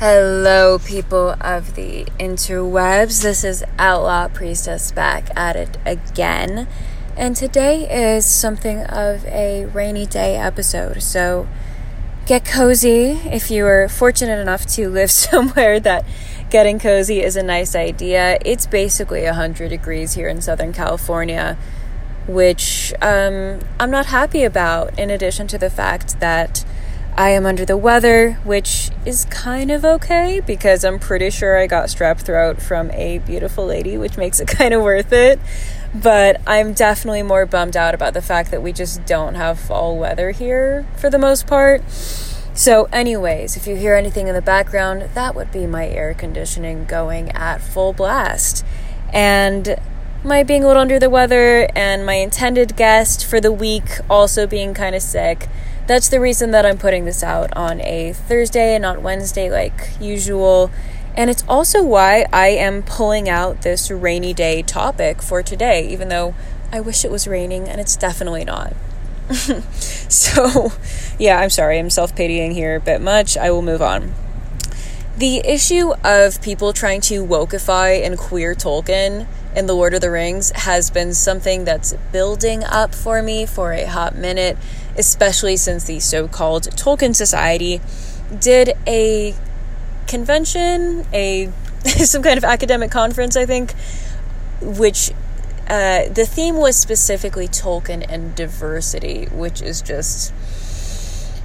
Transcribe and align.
Hello, 0.00 0.80
people 0.80 1.36
of 1.40 1.76
the 1.76 2.04
interwebs. 2.18 3.22
This 3.22 3.44
is 3.44 3.62
Outlaw 3.78 4.26
Priestess 4.26 4.90
back 4.90 5.30
at 5.36 5.54
it 5.54 5.78
again. 5.86 6.66
And 7.16 7.36
today 7.36 8.16
is 8.16 8.26
something 8.26 8.82
of 8.86 9.24
a 9.26 9.66
rainy 9.66 10.04
day 10.04 10.36
episode. 10.36 11.00
So 11.00 11.46
get 12.26 12.44
cozy 12.44 13.20
if 13.24 13.52
you 13.52 13.64
are 13.66 13.88
fortunate 13.88 14.40
enough 14.40 14.66
to 14.74 14.88
live 14.88 15.10
somewhere 15.12 15.78
that 15.78 16.04
getting 16.50 16.80
cozy 16.80 17.22
is 17.22 17.36
a 17.36 17.42
nice 17.44 17.76
idea. 17.76 18.36
It's 18.44 18.66
basically 18.66 19.22
100 19.22 19.68
degrees 19.68 20.14
here 20.14 20.26
in 20.26 20.40
Southern 20.42 20.72
California, 20.72 21.56
which 22.26 22.92
um, 23.00 23.60
I'm 23.78 23.92
not 23.92 24.06
happy 24.06 24.42
about, 24.42 24.98
in 24.98 25.08
addition 25.08 25.46
to 25.46 25.56
the 25.56 25.70
fact 25.70 26.18
that 26.18 26.64
I 27.16 27.30
am 27.30 27.46
under 27.46 27.64
the 27.64 27.76
weather, 27.76 28.32
which 28.42 28.90
is 29.06 29.24
kind 29.26 29.70
of 29.70 29.84
okay 29.84 30.40
because 30.44 30.84
I'm 30.84 30.98
pretty 30.98 31.30
sure 31.30 31.56
I 31.56 31.68
got 31.68 31.86
strep 31.86 32.18
throat 32.18 32.60
from 32.60 32.90
a 32.90 33.18
beautiful 33.18 33.64
lady, 33.64 33.96
which 33.96 34.16
makes 34.16 34.40
it 34.40 34.48
kind 34.48 34.74
of 34.74 34.82
worth 34.82 35.12
it. 35.12 35.38
But 35.94 36.40
I'm 36.44 36.72
definitely 36.72 37.22
more 37.22 37.46
bummed 37.46 37.76
out 37.76 37.94
about 37.94 38.14
the 38.14 38.22
fact 38.22 38.50
that 38.50 38.62
we 38.64 38.72
just 38.72 39.06
don't 39.06 39.36
have 39.36 39.60
fall 39.60 39.96
weather 39.96 40.32
here 40.32 40.86
for 40.96 41.08
the 41.08 41.18
most 41.18 41.46
part. 41.46 41.88
So, 41.88 42.88
anyways, 42.92 43.56
if 43.56 43.68
you 43.68 43.76
hear 43.76 43.94
anything 43.94 44.26
in 44.26 44.34
the 44.34 44.42
background, 44.42 45.02
that 45.14 45.36
would 45.36 45.52
be 45.52 45.68
my 45.68 45.86
air 45.86 46.14
conditioning 46.14 46.84
going 46.84 47.30
at 47.30 47.60
full 47.60 47.92
blast. 47.92 48.64
And 49.12 49.76
my 50.24 50.42
being 50.42 50.64
a 50.64 50.66
little 50.66 50.82
under 50.82 50.98
the 50.98 51.10
weather 51.10 51.68
and 51.76 52.04
my 52.04 52.14
intended 52.14 52.76
guest 52.76 53.24
for 53.24 53.40
the 53.40 53.52
week 53.52 54.00
also 54.10 54.48
being 54.48 54.74
kind 54.74 54.96
of 54.96 55.02
sick 55.02 55.48
that's 55.86 56.08
the 56.08 56.20
reason 56.20 56.50
that 56.52 56.64
I'm 56.64 56.78
putting 56.78 57.04
this 57.04 57.22
out 57.22 57.54
on 57.56 57.80
a 57.80 58.12
Thursday 58.12 58.74
and 58.74 58.82
not 58.82 59.02
Wednesday 59.02 59.50
like 59.50 59.90
usual. 60.00 60.70
And 61.16 61.30
it's 61.30 61.44
also 61.48 61.82
why 61.82 62.26
I 62.32 62.48
am 62.48 62.82
pulling 62.82 63.28
out 63.28 63.62
this 63.62 63.90
rainy 63.90 64.34
day 64.34 64.62
topic 64.62 65.22
for 65.22 65.42
today, 65.42 65.86
even 65.88 66.08
though 66.08 66.34
I 66.72 66.80
wish 66.80 67.04
it 67.04 67.10
was 67.10 67.28
raining 67.28 67.68
and 67.68 67.80
it's 67.80 67.96
definitely 67.96 68.44
not. 68.44 68.74
so, 69.30 70.72
yeah, 71.18 71.38
I'm 71.38 71.50
sorry, 71.50 71.78
I'm 71.78 71.90
self 71.90 72.16
pitying 72.16 72.52
here 72.52 72.76
a 72.76 72.80
bit 72.80 73.00
much. 73.00 73.36
I 73.36 73.50
will 73.50 73.62
move 73.62 73.80
on. 73.80 74.12
The 75.16 75.36
issue 75.46 75.92
of 76.02 76.42
people 76.42 76.72
trying 76.72 77.00
to 77.02 77.24
wokeify 77.24 78.04
and 78.04 78.18
queer 78.18 78.56
Tolkien 78.56 79.28
in 79.54 79.66
The 79.66 79.72
Lord 79.72 79.94
of 79.94 80.00
the 80.00 80.10
Rings 80.10 80.50
has 80.50 80.90
been 80.90 81.14
something 81.14 81.64
that's 81.64 81.94
building 82.10 82.64
up 82.64 82.92
for 82.92 83.22
me 83.22 83.46
for 83.46 83.72
a 83.72 83.84
hot 83.84 84.16
minute, 84.16 84.58
especially 84.96 85.56
since 85.56 85.84
the 85.84 86.00
so 86.00 86.28
called 86.28 86.64
Tolkien 86.76 87.14
Society 87.14 87.80
did 88.40 88.72
a 88.86 89.34
convention, 90.06 91.06
a 91.12 91.50
some 91.84 92.22
kind 92.22 92.38
of 92.38 92.44
academic 92.44 92.90
conference, 92.90 93.36
I 93.36 93.46
think, 93.46 93.74
which 94.60 95.10
uh, 95.68 96.08
the 96.08 96.26
theme 96.26 96.56
was 96.56 96.76
specifically 96.76 97.48
Tolkien 97.48 98.04
and 98.08 98.34
diversity, 98.34 99.26
which 99.26 99.62
is 99.62 99.82
just 99.82 100.32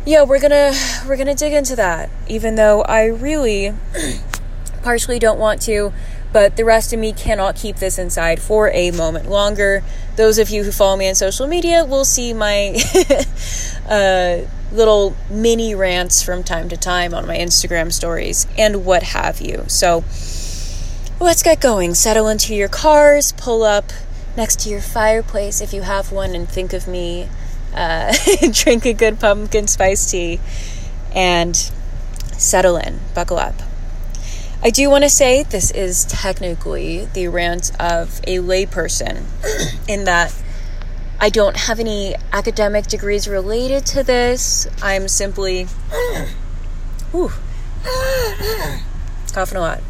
yeah, 0.06 0.24
we're 0.24 0.40
gonna 0.40 0.74
we're 1.08 1.18
gonna 1.18 1.36
dig 1.36 1.54
into 1.54 1.76
that, 1.76 2.10
even 2.28 2.56
though 2.56 2.82
I 2.84 3.06
really 3.06 3.74
partially 4.82 5.20
don't 5.20 5.40
want 5.40 5.62
to 5.64 5.94
but 6.32 6.58
the 6.58 6.66
rest 6.66 6.94
of 6.94 7.00
me 7.00 7.12
cannot 7.12 7.56
keep 7.56 7.78
this 7.78 7.98
inside 7.98 8.42
for 8.42 8.70
a 8.70 8.92
moment 8.92 9.30
longer. 9.30 9.84
Those 10.16 10.38
of 10.38 10.50
you 10.50 10.64
who 10.64 10.72
follow 10.72 10.98
me 10.98 11.10
on 11.10 11.16
social 11.16 11.48
media 11.48 11.84
will 11.84 12.06
see 12.06 12.34
my 12.34 12.78
uh, 13.90 14.42
little 14.72 15.16
mini 15.30 15.74
rants 15.74 16.22
from 16.22 16.44
time 16.44 16.70
to 16.70 16.78
time 16.78 17.14
on 17.14 17.26
my 17.26 17.38
Instagram 17.38 17.92
stories 17.92 18.46
and 18.58 18.86
what 18.86 19.04
have 19.04 19.42
you. 19.42 19.64
So 19.68 20.04
let's 21.20 21.42
get 21.44 21.60
going. 21.60 21.96
Settle 21.96 22.28
into 22.28 22.54
your 22.54 22.70
cars, 22.70 23.32
pull 23.34 23.64
up 23.64 23.86
next 24.38 24.60
to 24.62 24.70
your 24.70 24.82
fireplace 24.82 25.62
if 25.62 25.74
you 25.74 25.82
have 25.82 26.12
one, 26.12 26.36
and 26.36 26.48
think 26.48 26.74
of 26.74 26.88
me. 26.88 27.28
Uh, 27.74 28.14
drink 28.52 28.86
a 28.86 28.94
good 28.94 29.20
pumpkin 29.20 29.68
spice 29.68 30.10
tea 30.10 30.40
and 31.14 31.56
settle 32.38 32.78
in. 32.78 33.00
Buckle 33.14 33.38
up. 33.38 33.69
I 34.62 34.72
do 34.72 34.90
want 34.90 35.06
to 35.06 35.10
say 35.10 35.44
this 35.44 35.72
is 35.72 36.04
technically 36.06 37.06
the 37.14 37.30
rant 37.30 37.72
of 37.80 38.20
a 38.28 38.40
layperson, 38.40 39.24
in 39.88 40.04
that 40.04 40.36
I 41.20 41.30
don't 41.30 41.56
have 41.56 41.80
any 41.80 42.16
academic 42.34 42.88
degrees 42.88 43.28
related 43.28 43.86
to 43.88 44.04
this. 44.04 44.68
I'm 44.82 45.08
simply. 45.08 45.64
Whew, 47.12 47.32
coughing 49.34 49.58
a 49.58 49.62
lot. 49.62 49.82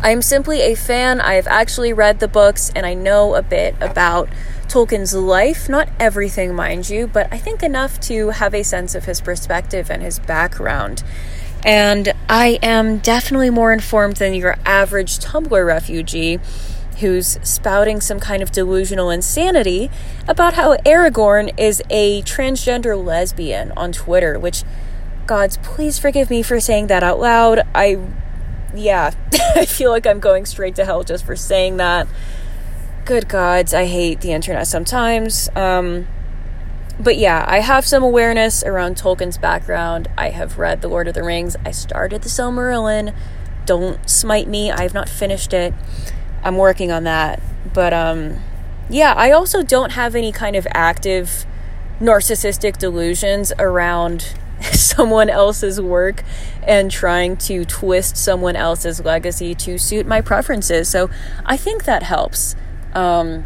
I'm 0.00 0.22
simply 0.22 0.60
a 0.60 0.74
fan. 0.74 1.20
I've 1.20 1.48
actually 1.48 1.92
read 1.92 2.20
the 2.20 2.28
books 2.28 2.70
and 2.76 2.86
I 2.86 2.94
know 2.94 3.34
a 3.34 3.42
bit 3.42 3.74
about 3.80 4.28
Tolkien's 4.68 5.14
life. 5.14 5.68
Not 5.68 5.88
everything, 5.98 6.54
mind 6.54 6.88
you, 6.88 7.06
but 7.06 7.28
I 7.32 7.38
think 7.38 7.62
enough 7.62 7.98
to 8.02 8.30
have 8.30 8.54
a 8.54 8.62
sense 8.62 8.94
of 8.94 9.04
his 9.04 9.20
perspective 9.20 9.90
and 9.90 10.02
his 10.02 10.18
background. 10.18 11.02
And 11.64 12.12
I 12.28 12.58
am 12.60 12.98
definitely 12.98 13.50
more 13.50 13.72
informed 13.72 14.16
than 14.16 14.34
your 14.34 14.56
average 14.64 15.18
Tumblr 15.18 15.66
refugee 15.66 16.40
who's 16.98 17.38
spouting 17.42 18.00
some 18.00 18.18
kind 18.18 18.42
of 18.42 18.50
delusional 18.50 19.10
insanity 19.10 19.90
about 20.26 20.54
how 20.54 20.76
Aragorn 20.78 21.56
is 21.58 21.82
a 21.90 22.22
transgender 22.22 23.02
lesbian 23.02 23.70
on 23.76 23.92
Twitter, 23.92 24.38
which, 24.38 24.64
gods, 25.26 25.58
please 25.58 25.98
forgive 25.98 26.30
me 26.30 26.42
for 26.42 26.58
saying 26.58 26.86
that 26.88 27.02
out 27.02 27.20
loud. 27.20 27.60
I, 27.74 27.98
yeah, 28.74 29.12
I 29.54 29.66
feel 29.66 29.90
like 29.90 30.06
I'm 30.06 30.20
going 30.20 30.46
straight 30.46 30.74
to 30.76 30.84
hell 30.84 31.04
just 31.04 31.24
for 31.24 31.36
saying 31.36 31.76
that. 31.76 32.08
Good 33.04 33.28
gods, 33.28 33.72
I 33.72 33.84
hate 33.84 34.20
the 34.20 34.32
internet 34.32 34.66
sometimes. 34.66 35.48
Um, 35.54 36.08
but 36.98 37.18
yeah, 37.18 37.44
I 37.46 37.60
have 37.60 37.86
some 37.86 38.02
awareness 38.02 38.62
around 38.62 38.96
Tolkien's 38.96 39.38
background. 39.38 40.08
I 40.16 40.30
have 40.30 40.58
read 40.58 40.80
The 40.80 40.88
Lord 40.88 41.08
of 41.08 41.14
the 41.14 41.22
Rings. 41.22 41.56
I 41.64 41.70
started 41.70 42.22
The 42.22 42.28
Silmarillion. 42.28 43.14
Don't 43.66 44.08
smite 44.08 44.48
me. 44.48 44.70
I 44.70 44.82
have 44.82 44.94
not 44.94 45.08
finished 45.08 45.52
it. 45.52 45.74
I'm 46.42 46.56
working 46.56 46.90
on 46.90 47.04
that. 47.04 47.42
But 47.74 47.92
um 47.92 48.38
yeah, 48.88 49.12
I 49.14 49.32
also 49.32 49.62
don't 49.62 49.92
have 49.92 50.14
any 50.14 50.32
kind 50.32 50.56
of 50.56 50.66
active 50.72 51.44
narcissistic 52.00 52.78
delusions 52.78 53.52
around 53.58 54.34
someone 54.72 55.28
else's 55.28 55.80
work 55.80 56.22
and 56.62 56.90
trying 56.90 57.36
to 57.36 57.64
twist 57.64 58.16
someone 58.16 58.56
else's 58.56 59.04
legacy 59.04 59.54
to 59.54 59.76
suit 59.76 60.06
my 60.06 60.20
preferences. 60.20 60.88
So 60.88 61.10
I 61.44 61.56
think 61.56 61.84
that 61.84 62.04
helps. 62.04 62.54
Um, 62.94 63.44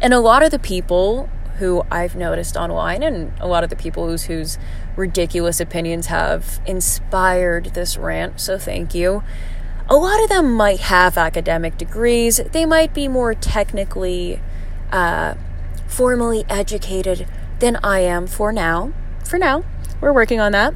and 0.00 0.12
a 0.12 0.20
lot 0.20 0.42
of 0.42 0.50
the 0.50 0.58
people 0.58 1.30
who 1.58 1.82
I've 1.90 2.16
noticed 2.16 2.56
online 2.56 3.02
and 3.02 3.32
a 3.40 3.46
lot 3.46 3.64
of 3.64 3.70
the 3.70 3.76
people 3.76 4.06
whose, 4.06 4.24
whose 4.24 4.58
ridiculous 4.96 5.60
opinions 5.60 6.06
have 6.06 6.60
inspired 6.66 7.66
this 7.74 7.96
rant, 7.96 8.40
so 8.40 8.58
thank 8.58 8.94
you. 8.94 9.22
A 9.88 9.96
lot 9.96 10.22
of 10.22 10.28
them 10.28 10.54
might 10.54 10.80
have 10.80 11.18
academic 11.18 11.76
degrees, 11.76 12.40
they 12.52 12.64
might 12.64 12.94
be 12.94 13.08
more 13.08 13.34
technically, 13.34 14.40
uh, 14.90 15.34
formally 15.86 16.44
educated 16.48 17.28
than 17.58 17.76
I 17.82 18.00
am 18.00 18.26
for 18.26 18.52
now. 18.52 18.92
For 19.24 19.38
now, 19.38 19.64
we're 20.00 20.12
working 20.12 20.40
on 20.40 20.52
that. 20.52 20.74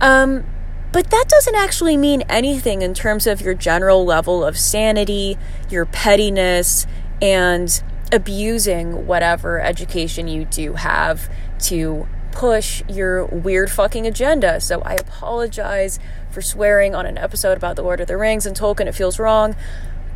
Um, 0.00 0.44
but 0.92 1.10
that 1.10 1.26
doesn't 1.28 1.54
actually 1.54 1.96
mean 1.96 2.22
anything 2.22 2.82
in 2.82 2.94
terms 2.94 3.26
of 3.26 3.40
your 3.40 3.54
general 3.54 4.04
level 4.04 4.44
of 4.44 4.58
sanity, 4.58 5.36
your 5.68 5.84
pettiness, 5.84 6.86
and 7.20 7.82
abusing 8.12 9.06
whatever 9.06 9.60
education 9.60 10.28
you 10.28 10.44
do 10.44 10.74
have 10.74 11.30
to 11.58 12.06
push 12.32 12.82
your 12.88 13.24
weird 13.24 13.70
fucking 13.70 14.06
agenda. 14.06 14.60
So 14.60 14.82
I 14.82 14.94
apologize 14.94 15.98
for 16.30 16.42
swearing 16.42 16.94
on 16.94 17.06
an 17.06 17.16
episode 17.16 17.56
about 17.56 17.76
The 17.76 17.82
Lord 17.82 18.00
of 18.00 18.08
the 18.08 18.16
Rings 18.16 18.44
and 18.44 18.54
Tolkien. 18.54 18.86
It 18.86 18.92
feels 18.94 19.18
wrong, 19.18 19.56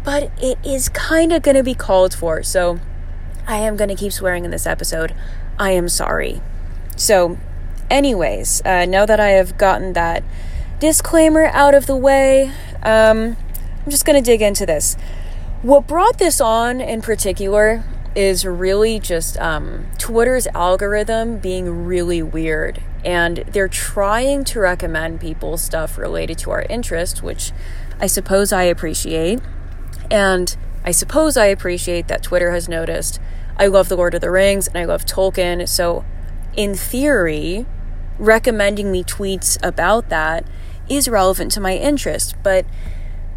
but 0.05 0.31
it 0.41 0.59
is 0.63 0.89
kind 0.91 1.33
of 1.33 1.43
going 1.43 1.57
to 1.57 1.63
be 1.63 1.75
called 1.75 2.15
for. 2.15 2.43
So 2.43 2.79
I 3.47 3.57
am 3.57 3.77
going 3.77 3.89
to 3.89 3.95
keep 3.95 4.13
swearing 4.13 4.45
in 4.45 4.51
this 4.51 4.67
episode. 4.67 5.15
I 5.59 5.71
am 5.71 5.89
sorry. 5.89 6.41
So, 6.97 7.39
anyways, 7.91 8.63
uh, 8.65 8.85
now 8.85 9.07
that 9.07 9.19
I 9.19 9.31
have 9.31 9.57
gotten 9.57 9.95
that 9.95 10.23
disclaimer 10.79 11.47
out 11.47 11.75
of 11.75 11.87
the 11.87 11.97
way, 11.97 12.53
um, 12.83 13.37
I'm 13.85 13.91
just 13.91 14.05
going 14.05 14.23
to 14.23 14.25
dig 14.25 14.43
into 14.43 14.67
this. 14.67 14.97
What 15.63 15.87
brought 15.87 16.17
this 16.17 16.41
on 16.41 16.81
in 16.81 17.03
particular 17.03 17.85
is 18.15 18.47
really 18.47 18.99
just 18.99 19.37
um, 19.39 19.89
Twitter's 19.99 20.47
algorithm 20.49 21.39
being 21.39 21.85
really 21.85 22.23
weird. 22.23 22.83
And 23.05 23.39
they're 23.47 23.69
trying 23.69 24.45
to 24.45 24.61
recommend 24.61 25.21
people 25.21 25.59
stuff 25.59 25.99
related 25.99 26.39
to 26.39 26.51
our 26.51 26.63
interest, 26.63 27.23
which 27.23 27.53
I 28.01 28.07
suppose 28.07 28.55
I 28.55 28.63
appreciate. 28.63 29.41
And 30.11 30.57
I 30.83 30.93
suppose 30.93 31.37
I 31.37 31.47
appreciate 31.47 32.09
that 32.09 32.23
Twitter 32.23 32.53
has 32.53 32.67
noticed 32.67 33.21
I 33.59 33.67
love 33.67 33.91
The 33.91 33.97
Lord 33.97 34.15
of 34.15 34.23
the 34.23 34.31
Rings 34.31 34.67
and 34.67 34.79
I 34.79 34.87
love 34.87 35.05
Tolkien. 35.05 35.69
So, 35.69 36.07
in 36.57 36.75
theory, 36.75 37.67
recommending 38.19 38.91
me 38.91 39.05
tweets 39.05 39.59
about 39.63 40.09
that 40.09 40.47
is 40.89 41.07
relevant 41.07 41.53
to 41.53 41.61
my 41.61 41.77
interest. 41.77 42.35
But 42.43 42.65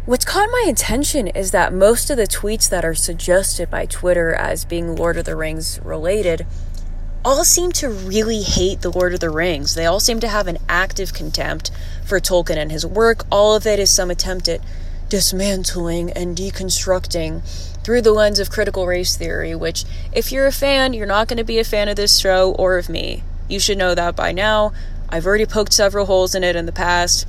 what's 0.06 0.24
caught 0.24 0.50
my 0.50 0.66
attention 0.68 1.28
is 1.28 1.50
that 1.52 1.72
most 1.72 2.10
of 2.10 2.18
the 2.18 2.26
tweets 2.26 2.68
that 2.68 2.84
are 2.84 2.94
suggested 2.94 3.70
by 3.70 3.86
Twitter 3.86 4.34
as 4.34 4.66
being 4.66 4.94
Lord 4.94 5.16
of 5.16 5.24
the 5.24 5.34
Rings 5.34 5.80
related 5.82 6.46
all 7.24 7.42
seem 7.42 7.72
to 7.72 7.88
really 7.88 8.42
hate 8.42 8.82
The 8.82 8.92
Lord 8.92 9.14
of 9.14 9.20
the 9.20 9.30
Rings. 9.30 9.74
They 9.74 9.86
all 9.86 10.00
seem 10.00 10.20
to 10.20 10.28
have 10.28 10.46
an 10.46 10.58
active 10.68 11.14
contempt 11.14 11.70
for 12.04 12.20
Tolkien 12.20 12.58
and 12.58 12.70
his 12.70 12.84
work. 12.84 13.24
All 13.30 13.56
of 13.56 13.66
it 13.66 13.78
is 13.78 13.90
some 13.90 14.10
attempt 14.10 14.46
at 14.46 14.60
dismantling 15.08 16.10
and 16.10 16.36
deconstructing 16.36 17.42
through 17.82 18.02
the 18.02 18.12
lens 18.12 18.38
of 18.38 18.50
critical 18.50 18.86
race 18.86 19.16
theory, 19.16 19.54
which, 19.54 19.86
if 20.12 20.30
you're 20.30 20.46
a 20.46 20.52
fan, 20.52 20.92
you're 20.92 21.06
not 21.06 21.28
going 21.28 21.38
to 21.38 21.44
be 21.44 21.58
a 21.58 21.64
fan 21.64 21.88
of 21.88 21.96
this 21.96 22.18
show 22.18 22.52
or 22.58 22.76
of 22.76 22.90
me. 22.90 23.22
You 23.48 23.58
should 23.58 23.78
know 23.78 23.94
that 23.94 24.14
by 24.14 24.32
now. 24.32 24.74
I've 25.08 25.24
already 25.24 25.46
poked 25.46 25.72
several 25.72 26.04
holes 26.04 26.34
in 26.34 26.44
it 26.44 26.56
in 26.56 26.66
the 26.66 26.72
past. 26.72 27.26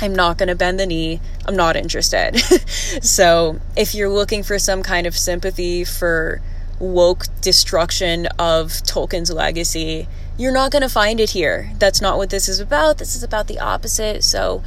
I'm 0.00 0.14
not 0.14 0.38
going 0.38 0.48
to 0.48 0.54
bend 0.54 0.78
the 0.78 0.86
knee. 0.86 1.20
I'm 1.46 1.56
not 1.56 1.76
interested. 1.76 2.36
so, 3.02 3.60
if 3.76 3.94
you're 3.94 4.08
looking 4.08 4.42
for 4.42 4.58
some 4.58 4.82
kind 4.82 5.06
of 5.06 5.16
sympathy 5.16 5.84
for 5.84 6.40
woke 6.78 7.24
destruction 7.40 8.26
of 8.38 8.68
Tolkien's 8.68 9.30
legacy, 9.32 10.06
you're 10.36 10.52
not 10.52 10.70
going 10.70 10.82
to 10.82 10.88
find 10.88 11.18
it 11.18 11.30
here. 11.30 11.72
That's 11.78 12.00
not 12.00 12.16
what 12.16 12.30
this 12.30 12.48
is 12.48 12.60
about. 12.60 12.98
This 12.98 13.16
is 13.16 13.22
about 13.22 13.48
the 13.48 13.58
opposite. 13.58 14.22
So, 14.22 14.62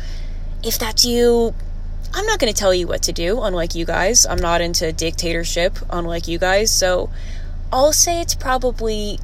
if 0.64 0.78
that's 0.78 1.06
you, 1.06 1.56
I'm 2.14 2.26
not 2.26 2.40
going 2.40 2.54
to 2.54 2.60
tell 2.60 2.74
you 2.74 2.88
what 2.88 3.02
to 3.04 3.14
do, 3.14 3.42
unlike 3.42 3.74
you 3.74 3.86
guys. 3.86 4.26
I'm 4.26 4.40
not 4.40 4.60
into 4.60 4.92
dictatorship, 4.92 5.78
unlike 5.90 6.28
you 6.28 6.40
guys. 6.40 6.72
So, 6.72 7.10
I'll 7.72 7.94
say 7.94 8.20
it's 8.20 8.36
probably 8.36 9.18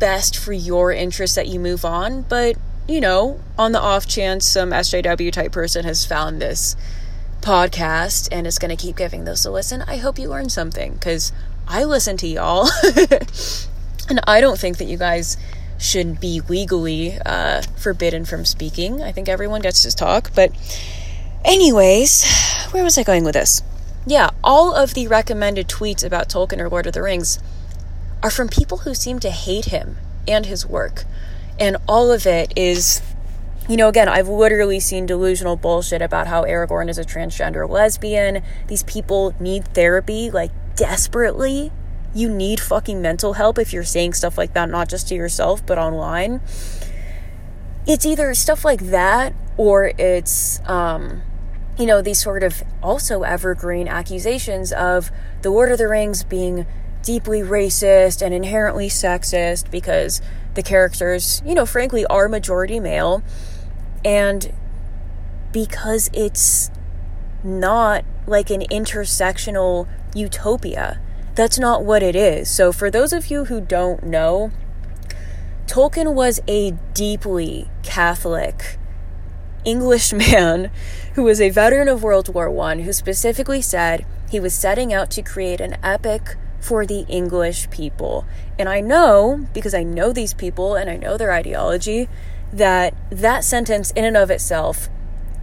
best 0.00 0.36
for 0.36 0.52
your 0.52 0.90
interest 0.90 1.36
that 1.36 1.46
you 1.46 1.60
move 1.60 1.84
on, 1.84 2.22
but 2.22 2.56
you 2.86 3.00
know, 3.00 3.40
on 3.58 3.72
the 3.72 3.80
off 3.80 4.06
chance 4.06 4.46
some 4.46 4.70
SJW 4.70 5.32
type 5.32 5.52
person 5.52 5.84
has 5.84 6.04
found 6.04 6.40
this 6.40 6.76
podcast 7.40 8.28
and 8.32 8.46
is 8.46 8.58
going 8.58 8.74
to 8.74 8.82
keep 8.82 8.96
giving 8.96 9.24
this 9.24 9.44
a 9.44 9.50
listen, 9.50 9.82
I 9.82 9.96
hope 9.96 10.18
you 10.18 10.28
learned 10.28 10.52
something 10.52 10.94
because 10.94 11.32
I 11.66 11.84
listen 11.84 12.16
to 12.18 12.26
y'all. 12.26 12.68
and 14.08 14.20
I 14.26 14.40
don't 14.40 14.58
think 14.58 14.78
that 14.78 14.84
you 14.84 14.96
guys 14.96 15.36
should 15.78 16.20
be 16.20 16.40
legally 16.48 17.18
uh, 17.24 17.62
forbidden 17.76 18.24
from 18.24 18.44
speaking. 18.44 19.02
I 19.02 19.12
think 19.12 19.28
everyone 19.28 19.60
gets 19.60 19.82
to 19.82 19.94
talk. 19.94 20.30
But, 20.34 20.52
anyways, 21.44 22.24
where 22.70 22.84
was 22.84 22.98
I 22.98 23.02
going 23.02 23.24
with 23.24 23.34
this? 23.34 23.62
Yeah, 24.06 24.30
all 24.42 24.74
of 24.74 24.94
the 24.94 25.06
recommended 25.08 25.68
tweets 25.68 26.04
about 26.04 26.28
Tolkien 26.28 26.60
or 26.60 26.68
Lord 26.68 26.86
of 26.86 26.92
the 26.92 27.02
Rings 27.02 27.38
are 28.22 28.30
from 28.30 28.48
people 28.48 28.78
who 28.78 28.94
seem 28.94 29.18
to 29.20 29.30
hate 29.30 29.66
him 29.66 29.96
and 30.28 30.46
his 30.46 30.66
work. 30.66 31.04
And 31.58 31.76
all 31.88 32.10
of 32.10 32.26
it 32.26 32.52
is, 32.56 33.00
you 33.68 33.76
know, 33.76 33.88
again, 33.88 34.08
I've 34.08 34.28
literally 34.28 34.80
seen 34.80 35.06
delusional 35.06 35.56
bullshit 35.56 36.02
about 36.02 36.26
how 36.26 36.44
Aragorn 36.44 36.88
is 36.88 36.98
a 36.98 37.04
transgender 37.04 37.68
lesbian. 37.68 38.42
These 38.66 38.82
people 38.84 39.34
need 39.38 39.66
therapy, 39.68 40.30
like, 40.30 40.50
desperately. 40.74 41.70
You 42.14 42.28
need 42.28 42.60
fucking 42.60 43.00
mental 43.00 43.34
help 43.34 43.58
if 43.58 43.72
you're 43.72 43.84
saying 43.84 44.14
stuff 44.14 44.36
like 44.36 44.54
that, 44.54 44.68
not 44.68 44.88
just 44.88 45.08
to 45.08 45.14
yourself, 45.14 45.64
but 45.64 45.78
online. 45.78 46.40
It's 47.86 48.06
either 48.06 48.34
stuff 48.34 48.64
like 48.64 48.80
that 48.90 49.34
or 49.56 49.92
it's, 49.98 50.60
um, 50.68 51.22
you 51.78 51.86
know, 51.86 52.00
these 52.00 52.20
sort 52.20 52.42
of 52.42 52.62
also 52.82 53.22
evergreen 53.22 53.88
accusations 53.88 54.72
of 54.72 55.10
the 55.42 55.50
Lord 55.50 55.70
of 55.70 55.78
the 55.78 55.88
Rings 55.88 56.24
being 56.24 56.66
deeply 57.02 57.40
racist 57.40 58.22
and 58.22 58.32
inherently 58.32 58.88
sexist 58.88 59.70
because 59.70 60.22
the 60.54 60.62
characters, 60.62 61.42
you 61.44 61.54
know, 61.54 61.66
frankly, 61.66 62.06
are 62.06 62.28
majority 62.28 62.80
male. 62.80 63.22
And 64.04 64.52
because 65.52 66.10
it's 66.12 66.70
not 67.42 68.04
like 68.26 68.50
an 68.50 68.62
intersectional 68.62 69.86
utopia. 70.14 71.00
That's 71.34 71.58
not 71.58 71.84
what 71.84 72.02
it 72.02 72.16
is. 72.16 72.48
So, 72.50 72.72
for 72.72 72.90
those 72.90 73.12
of 73.12 73.30
you 73.30 73.46
who 73.46 73.60
don't 73.60 74.04
know, 74.04 74.50
Tolkien 75.66 76.14
was 76.14 76.40
a 76.46 76.72
deeply 76.92 77.70
Catholic 77.82 78.78
English 79.64 80.12
man 80.32 80.70
who 81.14 81.22
was 81.22 81.40
a 81.40 81.50
veteran 81.50 81.88
of 81.88 82.02
World 82.02 82.32
War 82.34 82.48
I 82.60 82.80
who 82.82 82.92
specifically 82.92 83.62
said 83.62 84.06
he 84.30 84.40
was 84.40 84.54
setting 84.54 84.92
out 84.92 85.10
to 85.12 85.22
create 85.22 85.60
an 85.60 85.76
epic 85.82 86.36
for 86.60 86.86
the 86.86 87.00
English 87.08 87.70
people. 87.70 88.24
And 88.58 88.68
I 88.68 88.80
know, 88.80 89.46
because 89.52 89.74
I 89.74 89.82
know 89.82 90.12
these 90.12 90.34
people 90.34 90.76
and 90.76 90.88
I 90.88 90.96
know 90.96 91.16
their 91.16 91.32
ideology, 91.32 92.08
that 92.52 92.94
that 93.10 93.42
sentence 93.42 93.90
in 93.92 94.04
and 94.04 94.16
of 94.16 94.30
itself 94.30 94.88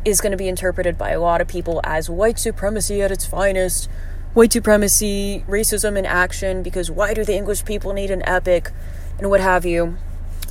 is 0.06 0.22
going 0.22 0.32
to 0.32 0.38
be 0.38 0.48
interpreted 0.48 0.98
by 0.98 1.12
a 1.12 1.20
lot 1.20 1.42
of 1.42 1.48
people 1.48 1.82
as 1.84 2.10
white 2.10 2.40
supremacy 2.40 3.02
at 3.02 3.12
its 3.12 3.26
finest, 3.26 3.90
white 4.34 4.54
supremacy, 4.54 5.44
racism 5.48 5.98
in 5.98 6.06
action, 6.06 6.64
because 6.64 6.90
why 6.90 7.14
do 7.14 7.24
the 7.24 7.36
English 7.36 7.66
people 7.66 7.94
need 7.94 8.10
an 8.10 8.24
epic, 8.26 8.72
and 9.18 9.30
what 9.30 9.42
have 9.42 9.66
you. 9.66 9.98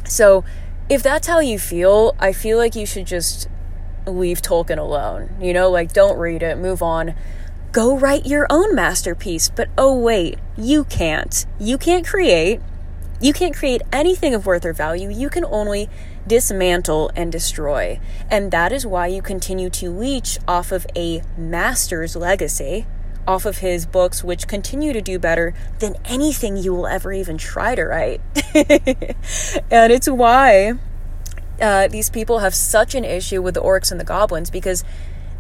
So, 0.05 0.45
if 0.89 1.03
that's 1.03 1.27
how 1.27 1.41
you 1.41 1.59
feel, 1.59 2.15
I 2.19 2.33
feel 2.33 2.59
like 2.59 2.75
you 2.75 2.85
should 2.85 3.07
just 3.07 3.49
leave 4.07 4.43
Tolkien 4.43 4.79
alone. 4.79 5.37
You 5.41 5.53
know, 5.53 5.71
like 5.71 5.93
don't 5.93 6.19
read 6.19 6.43
it, 6.43 6.59
move 6.59 6.83
on 6.83 7.15
go 7.73 7.97
write 7.97 8.27
your 8.27 8.47
own 8.51 8.75
masterpiece. 8.75 9.49
But 9.49 9.69
oh, 9.77 9.99
wait, 9.99 10.39
you 10.57 10.85
can't. 10.85 11.47
You 11.59 11.79
can't 11.79 12.07
create. 12.07 12.61
You 13.21 13.33
can't 13.33 13.55
create 13.55 13.83
anything 13.93 14.35
of 14.35 14.47
worth 14.47 14.65
or 14.65 14.73
value. 14.73 15.11
You 15.11 15.29
can 15.29 15.45
only 15.45 15.89
dismantle 16.27 17.11
and 17.15 17.31
destroy. 17.31 18.01
And 18.31 18.51
that 18.51 18.73
is 18.73 18.87
why 18.87 19.09
you 19.09 19.21
continue 19.21 19.71
to 19.71 19.91
leech 19.91 20.39
off 20.49 20.73
of 20.73 20.87
a 20.97 21.23
master's 21.37 22.17
legacy, 22.17 22.87
off 23.27 23.45
of 23.45 23.59
his 23.59 23.85
books, 23.85 24.25
which 24.25 24.49
continue 24.49 24.93
to 24.93 25.03
do 25.03 25.19
better 25.19 25.55
than 25.81 25.97
anything 26.05 26.57
you 26.57 26.73
will 26.73 26.87
ever 26.87 27.13
even 27.13 27.37
try 27.37 27.75
to 27.75 27.85
write. 27.85 28.21
and 28.55 29.93
it's 29.93 30.09
why 30.09 30.75
uh, 31.61 31.89
these 31.89 32.09
people 32.09 32.39
have 32.39 32.55
such 32.55 32.95
an 32.95 33.05
issue 33.05 33.43
with 33.43 33.55
the 33.55 33.61
orcs 33.61 33.91
and 33.91 34.01
the 34.01 34.05
goblins 34.05 34.51
because 34.51 34.83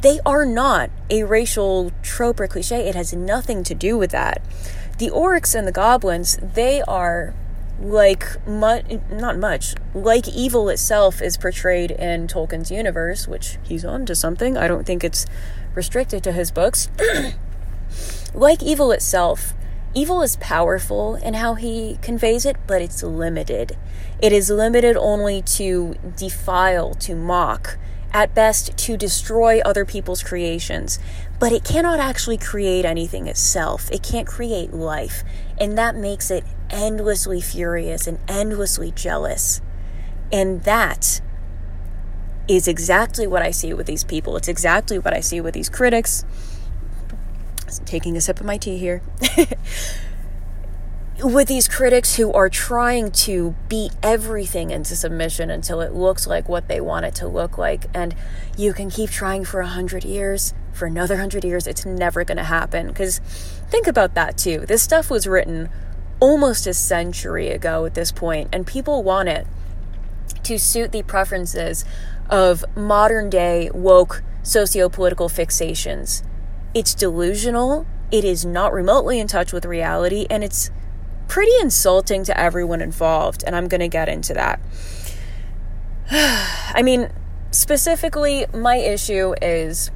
they 0.02 0.20
are 0.24 0.46
not 0.46 0.90
a 1.08 1.24
racial 1.24 1.92
trope 2.02 2.40
or 2.40 2.46
cliche. 2.46 2.88
It 2.88 2.94
has 2.94 3.12
nothing 3.12 3.62
to 3.64 3.74
do 3.74 3.98
with 3.98 4.10
that. 4.10 4.42
The 4.98 5.10
orcs 5.10 5.54
and 5.54 5.66
the 5.66 5.72
goblins, 5.72 6.38
they 6.54 6.82
are 6.82 7.34
like 7.80 8.46
much 8.46 8.84
not 9.10 9.38
much 9.38 9.74
like 9.94 10.28
evil 10.28 10.68
itself 10.68 11.22
is 11.22 11.38
portrayed 11.38 11.90
in 11.90 12.26
Tolkien's 12.26 12.70
universe, 12.70 13.26
which 13.26 13.58
he's 13.62 13.84
on 13.84 14.06
to 14.06 14.14
something. 14.14 14.56
I 14.56 14.68
don't 14.68 14.84
think 14.84 15.02
it's 15.02 15.26
restricted 15.74 16.22
to 16.24 16.32
his 16.32 16.50
books. 16.50 16.90
like 18.34 18.62
evil 18.62 18.92
itself, 18.92 19.54
evil 19.94 20.22
is 20.22 20.36
powerful 20.36 21.16
in 21.16 21.34
how 21.34 21.54
he 21.54 21.98
conveys 22.02 22.44
it, 22.44 22.56
but 22.66 22.82
it's 22.82 23.02
limited. 23.02 23.76
It 24.20 24.32
is 24.32 24.50
limited 24.50 24.96
only 24.96 25.42
to 25.42 25.94
defile, 26.16 26.94
to 26.94 27.14
mock, 27.14 27.78
at 28.12 28.34
best 28.34 28.76
to 28.76 28.96
destroy 28.96 29.60
other 29.60 29.84
people's 29.84 30.22
creations, 30.22 30.98
but 31.38 31.52
it 31.52 31.64
cannot 31.64 32.00
actually 32.00 32.36
create 32.36 32.84
anything 32.84 33.26
itself. 33.26 33.90
It 33.90 34.02
can't 34.02 34.26
create 34.26 34.72
life, 34.72 35.22
and 35.58 35.76
that 35.78 35.94
makes 35.94 36.30
it 36.30 36.44
endlessly 36.70 37.40
furious 37.40 38.06
and 38.06 38.18
endlessly 38.28 38.92
jealous. 38.92 39.60
And 40.32 40.62
that 40.64 41.20
is 42.48 42.66
exactly 42.66 43.26
what 43.26 43.42
I 43.42 43.50
see 43.50 43.72
with 43.72 43.86
these 43.86 44.04
people. 44.04 44.36
It's 44.36 44.48
exactly 44.48 44.98
what 44.98 45.14
I 45.14 45.20
see 45.20 45.40
with 45.40 45.54
these 45.54 45.68
critics. 45.68 46.24
taking 47.84 48.16
a 48.16 48.20
sip 48.20 48.40
of 48.40 48.46
my 48.46 48.56
tea 48.56 48.78
here. 48.78 49.02
with 51.22 51.48
these 51.48 51.68
critics 51.68 52.16
who 52.16 52.32
are 52.32 52.48
trying 52.48 53.10
to 53.10 53.54
beat 53.68 53.92
everything 54.02 54.70
into 54.70 54.96
submission 54.96 55.50
until 55.50 55.80
it 55.80 55.92
looks 55.92 56.26
like 56.26 56.48
what 56.48 56.68
they 56.68 56.80
want 56.80 57.06
it 57.06 57.14
to 57.16 57.26
look 57.26 57.58
like. 57.58 57.86
And 57.94 58.14
you 58.56 58.72
can 58.72 58.90
keep 58.90 59.10
trying 59.10 59.44
for 59.44 59.60
a 59.60 59.66
hundred 59.66 60.04
years, 60.04 60.54
for 60.72 60.86
another 60.86 61.16
hundred 61.16 61.44
years, 61.44 61.66
it's 61.66 61.84
never 61.84 62.24
going 62.24 62.38
to 62.38 62.44
happen. 62.44 62.88
Because 62.88 63.18
think 63.68 63.86
about 63.86 64.14
that 64.14 64.36
too. 64.36 64.60
This 64.66 64.82
stuff 64.82 65.10
was 65.10 65.26
written 65.26 65.68
almost 66.20 66.66
a 66.66 66.74
century 66.74 67.48
ago 67.48 67.84
at 67.86 67.94
this 67.94 68.12
point, 68.12 68.48
and 68.52 68.66
people 68.66 69.02
want 69.02 69.28
it 69.28 69.46
to 70.42 70.58
suit 70.58 70.92
the 70.92 71.02
preferences 71.02 71.84
of 72.28 72.64
modern 72.76 73.28
day 73.28 73.70
woke 73.74 74.22
socio 74.42 74.88
political 74.88 75.28
fixations. 75.28 76.22
It's 76.74 76.94
delusional. 76.94 77.86
It 78.10 78.24
is 78.24 78.44
not 78.44 78.72
remotely 78.72 79.18
in 79.18 79.26
touch 79.26 79.52
with 79.52 79.64
reality, 79.64 80.26
and 80.30 80.42
it's 80.42 80.70
pretty 81.30 81.52
insulting 81.60 82.24
to 82.24 82.38
everyone 82.38 82.82
involved, 82.82 83.44
and 83.46 83.54
I'm 83.54 83.68
going 83.68 83.80
to 83.80 83.88
get 83.88 84.08
into 84.08 84.34
that. 84.34 84.60
I 86.10 86.82
mean, 86.82 87.08
specifically, 87.52 88.46
my 88.52 88.76
issue 88.76 89.34
is, 89.40 89.92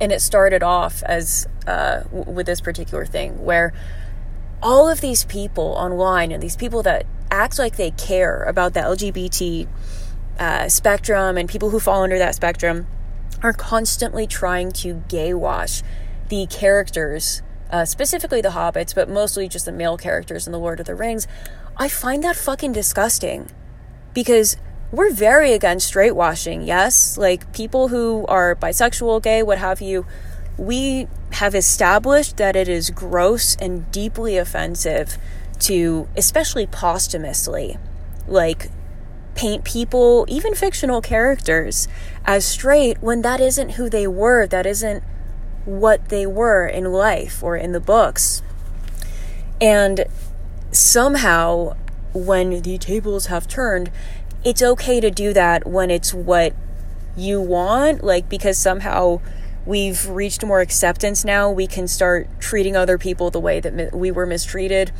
and 0.00 0.10
it 0.10 0.22
started 0.22 0.62
off 0.62 1.02
as 1.02 1.46
uh, 1.66 2.04
with 2.10 2.46
this 2.46 2.62
particular 2.62 3.04
thing, 3.04 3.44
where 3.44 3.74
all 4.62 4.88
of 4.88 5.02
these 5.02 5.24
people 5.24 5.74
online 5.76 6.32
and 6.32 6.42
these 6.42 6.56
people 6.56 6.82
that 6.82 7.04
act 7.30 7.58
like 7.58 7.76
they 7.76 7.90
care 7.90 8.42
about 8.44 8.72
the 8.72 8.80
LGBT 8.80 9.68
uh, 10.38 10.68
spectrum 10.70 11.36
and 11.36 11.46
people 11.46 11.70
who 11.70 11.78
fall 11.78 12.02
under 12.02 12.18
that 12.18 12.34
spectrum, 12.34 12.86
are 13.42 13.52
constantly 13.52 14.26
trying 14.26 14.72
to 14.72 15.04
gay 15.08 15.34
wash 15.34 15.82
the 16.30 16.46
characters, 16.46 17.42
uh, 17.74 17.84
specifically 17.84 18.40
the 18.40 18.50
hobbits, 18.50 18.94
but 18.94 19.08
mostly 19.08 19.48
just 19.48 19.64
the 19.64 19.72
male 19.72 19.96
characters 19.96 20.46
in 20.46 20.52
The 20.52 20.60
Lord 20.60 20.78
of 20.78 20.86
the 20.86 20.94
Rings. 20.94 21.26
I 21.76 21.88
find 21.88 22.22
that 22.22 22.36
fucking 22.36 22.70
disgusting 22.70 23.50
because 24.14 24.56
we're 24.92 25.10
very 25.10 25.52
against 25.52 25.88
straight 25.88 26.14
washing, 26.14 26.62
yes? 26.62 27.18
Like 27.18 27.52
people 27.52 27.88
who 27.88 28.24
are 28.28 28.54
bisexual, 28.54 29.24
gay, 29.24 29.42
what 29.42 29.58
have 29.58 29.80
you, 29.80 30.06
we 30.56 31.08
have 31.32 31.52
established 31.52 32.36
that 32.36 32.54
it 32.54 32.68
is 32.68 32.90
gross 32.90 33.56
and 33.56 33.90
deeply 33.90 34.36
offensive 34.36 35.18
to, 35.58 36.06
especially 36.16 36.68
posthumously, 36.68 37.76
like 38.28 38.70
paint 39.34 39.64
people, 39.64 40.26
even 40.28 40.54
fictional 40.54 41.00
characters, 41.00 41.88
as 42.24 42.44
straight 42.44 43.02
when 43.02 43.22
that 43.22 43.40
isn't 43.40 43.70
who 43.70 43.90
they 43.90 44.06
were, 44.06 44.46
that 44.46 44.64
isn't 44.64 45.02
what 45.64 46.08
they 46.08 46.26
were 46.26 46.66
in 46.66 46.92
life 46.92 47.42
or 47.42 47.56
in 47.56 47.72
the 47.72 47.80
books. 47.80 48.42
And 49.60 50.04
somehow, 50.70 51.76
when 52.12 52.62
the 52.62 52.78
tables 52.78 53.26
have 53.26 53.48
turned, 53.48 53.90
it's 54.44 54.62
okay 54.62 55.00
to 55.00 55.10
do 55.10 55.32
that 55.32 55.66
when 55.66 55.90
it's 55.90 56.12
what 56.12 56.54
you 57.16 57.40
want, 57.40 58.04
like 58.04 58.28
because 58.28 58.58
somehow 58.58 59.20
we've 59.64 60.06
reached 60.08 60.44
more 60.44 60.60
acceptance 60.60 61.24
now, 61.24 61.50
we 61.50 61.66
can 61.66 61.88
start 61.88 62.28
treating 62.40 62.76
other 62.76 62.98
people 62.98 63.30
the 63.30 63.40
way 63.40 63.60
that 63.60 63.94
we 63.94 64.10
were 64.10 64.26
mistreated. 64.26 64.92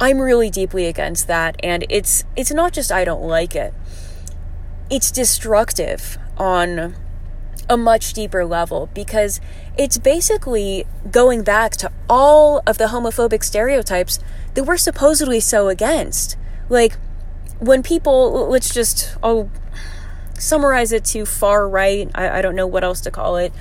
I'm 0.00 0.20
really 0.20 0.50
deeply 0.50 0.86
against 0.86 1.26
that 1.28 1.56
and 1.62 1.84
it's 1.88 2.24
it's 2.36 2.52
not 2.52 2.72
just 2.72 2.92
I 2.92 3.04
don't 3.04 3.22
like 3.22 3.54
it. 3.54 3.72
It's 4.90 5.10
destructive 5.10 6.18
on 6.36 6.94
a 7.72 7.76
much 7.76 8.12
deeper 8.12 8.44
level 8.44 8.90
because 8.92 9.40
it's 9.78 9.96
basically 9.96 10.86
going 11.10 11.42
back 11.42 11.72
to 11.72 11.90
all 12.08 12.62
of 12.66 12.76
the 12.76 12.88
homophobic 12.88 13.42
stereotypes 13.42 14.18
that 14.52 14.64
we're 14.64 14.76
supposedly 14.76 15.40
so 15.40 15.68
against. 15.68 16.36
Like 16.68 16.98
when 17.58 17.82
people 17.82 18.48
let's 18.50 18.74
just 18.74 19.16
I'll 19.22 19.50
summarize 20.38 20.92
it 20.92 21.04
to 21.06 21.24
far 21.24 21.66
right. 21.66 22.10
I, 22.14 22.38
I 22.38 22.42
don't 22.42 22.54
know 22.54 22.66
what 22.66 22.84
else 22.84 23.00
to 23.02 23.10
call 23.10 23.36
it. 23.36 23.54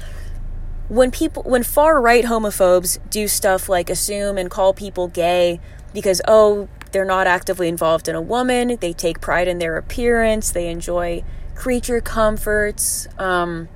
When 0.90 1.10
people 1.10 1.44
when 1.44 1.64
far 1.64 2.02
right 2.02 2.26
homophobes 2.26 3.00
do 3.10 3.30
stuff 3.30 3.70
like 3.70 3.90
assume 3.90 4.38
and 4.38 4.52
call 4.52 4.74
people 4.74 5.08
gay 5.08 5.62
because 5.94 6.22
oh 6.28 6.68
they're 6.92 7.06
not 7.06 7.28
actively 7.28 7.70
involved 7.70 8.10
in 8.10 8.16
a 8.16 8.22
woman, 8.22 8.78
they 8.82 8.92
take 8.92 9.22
pride 9.22 9.48
in 9.48 9.60
their 9.60 9.78
appearance, 9.78 10.52
they 10.52 10.68
enjoy 10.68 11.24
creature 11.56 12.02
comforts. 12.02 13.08
Um, 13.18 13.70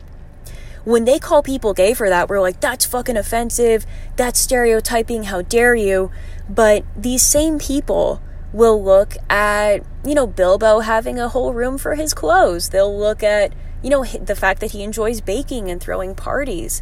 when 0.85 1.05
they 1.05 1.19
call 1.19 1.43
people 1.43 1.73
gay 1.73 1.93
for 1.93 2.07
that, 2.09 2.29
we're 2.29 2.39
like, 2.39 2.61
that's 2.61 2.85
fucking 2.85 3.17
offensive. 3.17 3.85
That's 4.15 4.39
stereotyping. 4.39 5.23
How 5.23 5.41
dare 5.41 5.75
you? 5.75 6.11
But 6.47 6.85
these 6.95 7.23
same 7.23 7.59
people 7.59 8.21
will 8.53 8.81
look 8.81 9.17
at, 9.29 9.83
you 10.05 10.15
know, 10.15 10.27
Bilbo 10.27 10.79
having 10.79 11.19
a 11.19 11.27
whole 11.27 11.53
room 11.53 11.77
for 11.77 11.95
his 11.95 12.13
clothes. 12.13 12.69
They'll 12.69 12.97
look 12.97 13.23
at, 13.23 13.53
you 13.83 13.89
know, 13.89 14.05
the 14.05 14.35
fact 14.35 14.61
that 14.61 14.71
he 14.71 14.83
enjoys 14.83 15.21
baking 15.21 15.69
and 15.69 15.81
throwing 15.81 16.15
parties. 16.15 16.81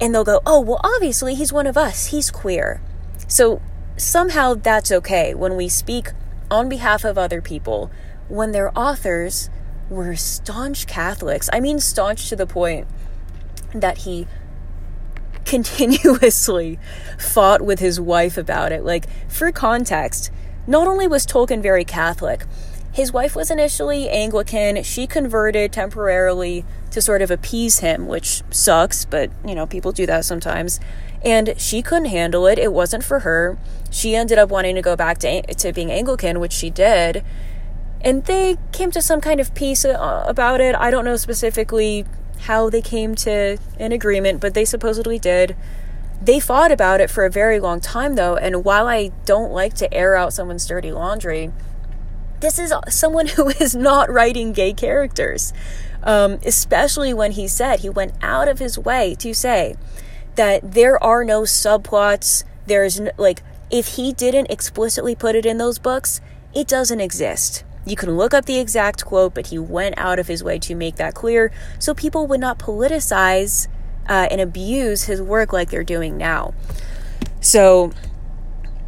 And 0.00 0.14
they'll 0.14 0.22
go, 0.22 0.40
oh, 0.44 0.60
well, 0.60 0.80
obviously 0.84 1.34
he's 1.34 1.52
one 1.52 1.66
of 1.66 1.76
us. 1.76 2.06
He's 2.06 2.30
queer. 2.30 2.82
So 3.26 3.62
somehow 3.96 4.54
that's 4.54 4.92
okay 4.92 5.34
when 5.34 5.56
we 5.56 5.68
speak 5.68 6.10
on 6.50 6.68
behalf 6.68 7.04
of 7.04 7.16
other 7.16 7.40
people 7.40 7.90
when 8.28 8.52
their 8.52 8.76
authors 8.78 9.48
were 9.88 10.16
staunch 10.16 10.86
Catholics. 10.86 11.48
I 11.52 11.60
mean, 11.60 11.78
staunch 11.78 12.28
to 12.28 12.36
the 12.36 12.46
point 12.46 12.86
that 13.80 13.98
he 13.98 14.26
continuously 15.44 16.78
fought 17.18 17.60
with 17.60 17.78
his 17.78 18.00
wife 18.00 18.36
about 18.36 18.72
it. 18.72 18.84
Like, 18.84 19.06
for 19.28 19.52
context, 19.52 20.30
not 20.66 20.86
only 20.86 21.06
was 21.06 21.26
Tolkien 21.26 21.62
very 21.62 21.84
Catholic, 21.84 22.44
his 22.92 23.12
wife 23.12 23.34
was 23.34 23.50
initially 23.50 24.08
Anglican. 24.08 24.82
She 24.84 25.06
converted 25.06 25.72
temporarily 25.72 26.64
to 26.92 27.02
sort 27.02 27.22
of 27.22 27.30
appease 27.30 27.80
him, 27.80 28.06
which 28.06 28.42
sucks, 28.50 29.04
but 29.04 29.32
you 29.44 29.54
know, 29.54 29.66
people 29.66 29.90
do 29.90 30.06
that 30.06 30.24
sometimes. 30.24 30.78
And 31.24 31.54
she 31.56 31.82
couldn't 31.82 32.06
handle 32.06 32.46
it. 32.46 32.56
It 32.56 32.72
wasn't 32.72 33.02
for 33.02 33.20
her. 33.20 33.58
She 33.90 34.14
ended 34.14 34.38
up 34.38 34.48
wanting 34.48 34.76
to 34.76 34.82
go 34.82 34.94
back 34.94 35.18
to, 35.18 35.42
to 35.42 35.72
being 35.72 35.90
Anglican, 35.90 36.38
which 36.38 36.52
she 36.52 36.70
did. 36.70 37.24
And 38.00 38.24
they 38.26 38.58
came 38.70 38.92
to 38.92 39.02
some 39.02 39.20
kind 39.20 39.40
of 39.40 39.54
peace 39.54 39.84
uh, 39.84 40.24
about 40.28 40.60
it. 40.60 40.76
I 40.76 40.92
don't 40.92 41.04
know 41.04 41.16
specifically 41.16 42.04
how 42.44 42.70
they 42.70 42.82
came 42.82 43.14
to 43.14 43.58
an 43.78 43.92
agreement, 43.92 44.40
but 44.40 44.54
they 44.54 44.64
supposedly 44.64 45.18
did. 45.18 45.56
They 46.22 46.40
fought 46.40 46.72
about 46.72 47.00
it 47.00 47.10
for 47.10 47.24
a 47.24 47.30
very 47.30 47.60
long 47.60 47.80
time, 47.80 48.14
though, 48.14 48.36
and 48.36 48.64
while 48.64 48.86
I 48.86 49.10
don't 49.24 49.52
like 49.52 49.74
to 49.74 49.92
air 49.92 50.14
out 50.14 50.32
someone's 50.32 50.66
dirty 50.66 50.92
laundry, 50.92 51.52
this 52.40 52.58
is 52.58 52.72
someone 52.88 53.26
who 53.36 53.48
is 53.48 53.74
not 53.74 54.10
writing 54.10 54.52
gay 54.52 54.72
characters. 54.72 55.52
Um, 56.02 56.38
especially 56.44 57.14
when 57.14 57.32
he 57.32 57.48
said 57.48 57.80
he 57.80 57.88
went 57.88 58.12
out 58.20 58.46
of 58.46 58.58
his 58.58 58.78
way 58.78 59.14
to 59.20 59.32
say 59.32 59.74
that 60.34 60.72
there 60.72 61.02
are 61.02 61.24
no 61.24 61.42
subplots. 61.42 62.44
There's 62.66 63.00
no, 63.00 63.10
like, 63.16 63.42
if 63.70 63.96
he 63.96 64.12
didn't 64.12 64.50
explicitly 64.50 65.14
put 65.14 65.34
it 65.34 65.46
in 65.46 65.56
those 65.56 65.78
books, 65.78 66.20
it 66.54 66.68
doesn't 66.68 67.00
exist. 67.00 67.64
You 67.86 67.96
can 67.96 68.16
look 68.16 68.32
up 68.32 68.46
the 68.46 68.58
exact 68.58 69.04
quote, 69.04 69.34
but 69.34 69.48
he 69.48 69.58
went 69.58 69.94
out 69.98 70.18
of 70.18 70.26
his 70.26 70.42
way 70.42 70.58
to 70.60 70.74
make 70.74 70.96
that 70.96 71.14
clear 71.14 71.52
so 71.78 71.94
people 71.94 72.26
would 72.26 72.40
not 72.40 72.58
politicize 72.58 73.68
uh, 74.08 74.28
and 74.30 74.40
abuse 74.40 75.04
his 75.04 75.20
work 75.20 75.52
like 75.52 75.70
they're 75.70 75.84
doing 75.84 76.16
now. 76.16 76.54
So, 77.40 77.92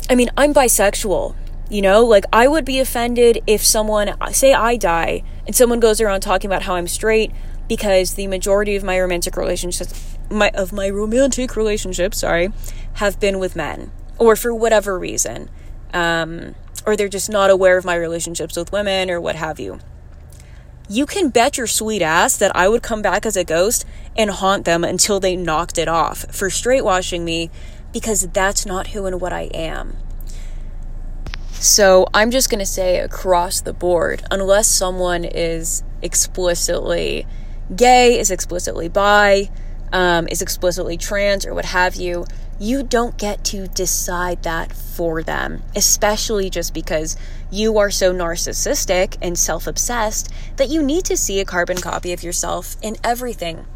I 0.09 0.15
mean, 0.15 0.31
I'm 0.37 0.55
bisexual. 0.55 1.35
You 1.69 1.83
know, 1.83 2.05
like 2.05 2.25
I 2.33 2.47
would 2.47 2.65
be 2.65 2.79
offended 2.79 3.43
if 3.47 3.65
someone, 3.65 4.15
say 4.33 4.53
I 4.53 4.77
die, 4.77 5.25
and 5.47 5.55
someone 5.55 5.81
goes 5.81 6.01
around 6.01 6.21
talking 6.21 6.49
about 6.49 6.63
how 6.63 6.77
I'm 6.77 6.87
straight 6.87 7.33
because 7.69 8.15
the 8.15 8.29
majority 8.29 8.77
of 8.77 8.85
my 8.85 9.01
romantic 9.01 9.37
relationships, 9.37 10.17
my 10.31 10.51
of 10.51 10.73
my 10.73 10.89
romantic 10.89 11.57
relationships, 11.57 12.19
sorry, 12.19 12.53
have 12.95 13.19
been 13.19 13.41
with 13.41 13.57
men, 13.57 13.91
or 14.17 14.37
for 14.37 14.55
whatever 14.55 14.97
reason, 14.97 15.51
um, 15.93 16.55
or 16.87 16.97
they're 16.97 17.09
just 17.09 17.29
not 17.29 17.51
aware 17.51 17.77
of 17.77 17.85
my 17.85 17.95
relationships 17.95 18.57
with 18.57 18.73
women 18.73 19.11
or 19.11 19.21
what 19.21 19.37
have 19.37 19.61
you 19.61 19.81
you 20.89 21.05
can 21.05 21.31
bet 21.31 21.59
your 21.59 21.67
sweet 21.67 22.03
ass 22.03 22.37
that 22.37 22.55
I 22.55 22.69
would 22.69 22.83
come 22.83 23.03
back 23.03 23.27
as 23.27 23.37
a 23.37 23.45
ghost 23.45 23.85
and 24.17 24.31
haunt 24.31 24.65
them 24.65 24.85
until 24.85 25.19
they 25.19 25.37
knocked 25.37 25.79
it 25.79 25.89
off 25.89 26.25
for 26.33 26.49
straight 26.49 26.85
washing 26.85 27.25
me 27.25 27.51
because 27.93 28.29
that's 28.29 28.65
not 28.65 28.89
who 28.89 29.07
and 29.07 29.21
what 29.21 29.33
I 29.33 29.43
am. 29.55 29.97
So 31.53 32.07
I'm 32.15 32.31
just 32.31 32.51
going 32.51 32.61
to 32.61 32.67
say 32.67 33.01
across 33.01 33.61
the 33.61 33.73
board, 33.73 34.23
unless 34.31 34.69
someone 34.69 35.25
is 35.25 35.83
explicitly 36.03 37.27
gay, 37.75 38.19
is 38.19 38.31
explicitly 38.31 38.89
bi, 38.89 39.51
um, 39.93 40.29
is 40.29 40.43
explicitly 40.43 40.97
trans, 40.97 41.47
or 41.47 41.55
what 41.55 41.65
have 41.65 41.97
you, 41.97 42.27
you 42.59 42.83
don't 42.83 43.19
get 43.19 43.45
to 43.45 43.67
decide 43.69 44.43
that 44.43 44.73
for 44.73 45.23
them, 45.23 45.63
especially 45.75 46.49
just 46.49 46.73
because 46.73 47.17
you 47.51 47.79
are 47.79 47.91
so 47.91 48.13
narcissistic 48.13 49.17
and 49.21 49.39
self 49.39 49.67
obsessed 49.67 50.33
that 50.57 50.69
you 50.69 50.83
need 50.83 51.05
to 51.05 51.17
see 51.17 51.41
a 51.41 51.45
carbon 51.45 51.77
copy 51.79 52.13
of 52.13 52.23
yourself 52.23 52.77
in 52.81 52.97
everything. 53.05 53.67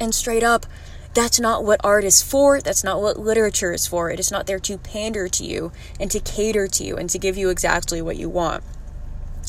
And 0.00 0.14
straight 0.14 0.42
up, 0.42 0.66
that's 1.14 1.38
not 1.38 1.64
what 1.64 1.80
art 1.84 2.04
is 2.04 2.22
for. 2.22 2.60
That's 2.60 2.82
not 2.82 3.02
what 3.02 3.18
literature 3.18 3.72
is 3.72 3.86
for. 3.86 4.10
It 4.10 4.18
is 4.18 4.30
not 4.30 4.46
there 4.46 4.58
to 4.60 4.78
pander 4.78 5.28
to 5.28 5.44
you 5.44 5.72
and 6.00 6.10
to 6.10 6.20
cater 6.20 6.66
to 6.68 6.84
you 6.84 6.96
and 6.96 7.10
to 7.10 7.18
give 7.18 7.36
you 7.36 7.50
exactly 7.50 8.00
what 8.00 8.16
you 8.16 8.30
want. 8.30 8.64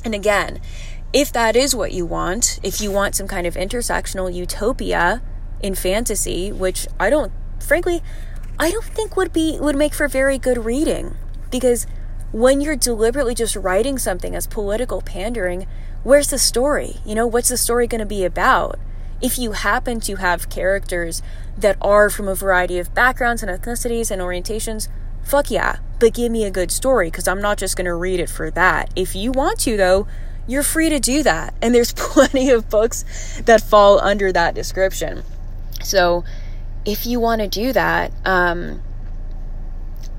And 0.03 0.13
again, 0.13 0.59
if 1.13 1.31
that 1.31 1.55
is 1.55 1.73
what 1.73 1.93
you 1.93 2.05
want, 2.05 2.59
if 2.63 2.81
you 2.81 2.91
want 2.91 3.15
some 3.15 3.27
kind 3.27 3.47
of 3.47 3.55
intersectional 3.55 4.33
utopia 4.33 5.21
in 5.61 5.75
fantasy, 5.75 6.51
which 6.51 6.87
I 6.99 7.09
don't, 7.09 7.31
frankly, 7.59 8.01
I 8.59 8.71
don't 8.71 8.83
think 8.83 9.17
would 9.17 9.33
be 9.33 9.57
would 9.59 9.75
make 9.75 9.93
for 9.93 10.07
very 10.07 10.37
good 10.37 10.65
reading 10.65 11.15
because 11.49 11.87
when 12.31 12.61
you're 12.61 12.75
deliberately 12.75 13.35
just 13.35 13.55
writing 13.55 13.97
something 13.97 14.35
as 14.35 14.47
political 14.47 15.01
pandering, 15.01 15.67
where's 16.03 16.27
the 16.27 16.39
story? 16.39 16.97
You 17.05 17.15
know, 17.15 17.27
what's 17.27 17.49
the 17.49 17.57
story 17.57 17.87
going 17.87 17.99
to 17.99 18.05
be 18.05 18.23
about? 18.23 18.79
If 19.21 19.37
you 19.37 19.51
happen 19.53 19.99
to 20.01 20.15
have 20.17 20.49
characters 20.49 21.21
that 21.57 21.77
are 21.81 22.09
from 22.09 22.27
a 22.27 22.35
variety 22.35 22.79
of 22.79 22.93
backgrounds 22.93 23.43
and 23.43 23.51
ethnicities 23.51 24.11
and 24.11 24.21
orientations, 24.21 24.87
fuck 25.23 25.51
yeah, 25.51 25.77
but 25.99 26.13
give 26.13 26.31
me 26.31 26.43
a 26.43 26.51
good 26.51 26.71
story 26.71 27.07
because 27.09 27.27
I'm 27.27 27.41
not 27.41 27.57
just 27.57 27.77
going 27.77 27.85
to 27.85 27.93
read 27.93 28.19
it 28.19 28.29
for 28.29 28.49
that. 28.51 28.91
If 28.95 29.15
you 29.15 29.31
want 29.31 29.59
to, 29.61 29.77
though, 29.77 30.07
you're 30.47 30.63
free 30.63 30.89
to 30.89 30.99
do 30.99 31.23
that. 31.23 31.53
And 31.61 31.73
there's 31.73 31.93
plenty 31.97 32.49
of 32.49 32.69
books 32.69 33.05
that 33.45 33.61
fall 33.61 33.99
under 33.99 34.31
that 34.31 34.55
description. 34.55 35.23
So, 35.83 36.23
if 36.85 37.05
you 37.05 37.19
want 37.19 37.41
to 37.41 37.47
do 37.47 37.73
that, 37.73 38.11
um, 38.25 38.81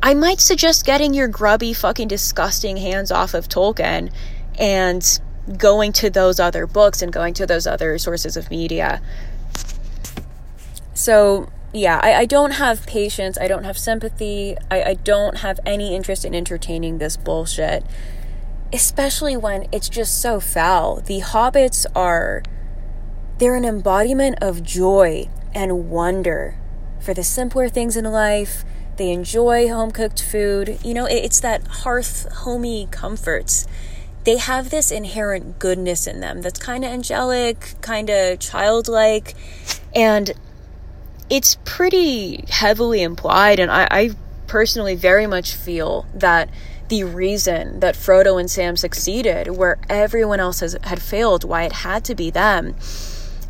I 0.02 0.14
might 0.14 0.40
suggest 0.40 0.84
getting 0.84 1.14
your 1.14 1.28
grubby, 1.28 1.72
fucking 1.72 2.08
disgusting 2.08 2.76
hands 2.76 3.10
off 3.10 3.34
of 3.34 3.48
Tolkien 3.48 4.12
and 4.58 5.20
going 5.58 5.92
to 5.94 6.10
those 6.10 6.40
other 6.40 6.66
books 6.66 7.02
and 7.02 7.12
going 7.12 7.34
to 7.34 7.46
those 7.46 7.66
other 7.66 7.98
sources 7.98 8.36
of 8.36 8.50
media 8.50 9.00
So, 10.94 11.50
yeah, 11.72 12.00
I, 12.02 12.14
I 12.14 12.24
don't 12.24 12.52
have 12.52 12.86
patience. 12.86 13.36
I 13.38 13.48
don't 13.48 13.64
have 13.64 13.76
sympathy. 13.78 14.56
I, 14.70 14.82
I 14.82 14.94
don't 14.94 15.38
have 15.38 15.58
any 15.66 15.94
interest 15.94 16.24
in 16.24 16.34
entertaining 16.34 16.98
this 16.98 17.16
bullshit, 17.16 17.84
especially 18.72 19.36
when 19.36 19.66
it's 19.72 19.88
just 19.88 20.20
so 20.22 20.40
foul. 20.40 21.00
The 21.00 21.20
hobbits 21.20 21.84
are, 21.94 22.42
they're 23.38 23.56
an 23.56 23.64
embodiment 23.64 24.38
of 24.40 24.62
joy 24.62 25.28
and 25.54 25.90
wonder 25.90 26.58
for 27.00 27.14
the 27.14 27.24
simpler 27.24 27.68
things 27.68 27.96
in 27.96 28.04
life. 28.04 28.64
They 28.96 29.10
enjoy 29.10 29.68
home 29.68 29.90
cooked 29.90 30.22
food. 30.22 30.78
You 30.84 30.94
know, 30.94 31.06
it's 31.06 31.40
that 31.40 31.66
hearth, 31.66 32.26
homey 32.32 32.88
comforts. 32.90 33.66
They 34.24 34.38
have 34.38 34.70
this 34.70 34.90
inherent 34.90 35.58
goodness 35.58 36.06
in 36.06 36.20
them 36.20 36.42
that's 36.42 36.58
kind 36.58 36.84
of 36.84 36.90
angelic, 36.90 37.74
kind 37.80 38.08
of 38.08 38.38
childlike, 38.38 39.34
and 39.94 40.32
it's 41.28 41.58
pretty 41.64 42.44
heavily 42.48 43.02
implied. 43.02 43.58
And 43.58 43.70
I, 43.70 43.86
I 43.90 44.10
personally 44.46 44.94
very 44.94 45.26
much 45.26 45.54
feel 45.54 46.06
that 46.14 46.48
the 46.88 47.04
reason 47.04 47.80
that 47.80 47.94
Frodo 47.94 48.38
and 48.38 48.50
Sam 48.50 48.76
succeeded 48.76 49.56
where 49.56 49.78
everyone 49.88 50.40
else 50.40 50.60
has, 50.60 50.76
had 50.84 51.02
failed, 51.02 51.44
why 51.44 51.64
it 51.64 51.72
had 51.72 52.04
to 52.04 52.14
be 52.14 52.30
them, 52.30 52.76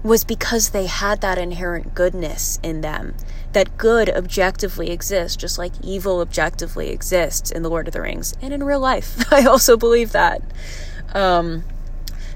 was 0.04 0.22
because 0.22 0.70
they 0.70 0.84
had 0.86 1.22
that 1.22 1.38
inherent 1.38 1.94
goodness 1.94 2.60
in 2.62 2.82
them 2.82 3.14
that 3.54 3.78
good 3.78 4.10
objectively 4.10 4.90
exists, 4.90 5.36
just 5.36 5.56
like 5.56 5.72
evil 5.82 6.20
objectively 6.20 6.90
exists 6.90 7.50
in 7.50 7.62
The 7.62 7.70
Lord 7.70 7.88
of 7.88 7.94
the 7.94 8.02
Rings 8.02 8.34
and 8.42 8.52
in 8.52 8.62
real 8.62 8.80
life. 8.80 9.16
I 9.32 9.46
also 9.46 9.76
believe 9.76 10.12
that. 10.12 10.42
Um, 11.14 11.64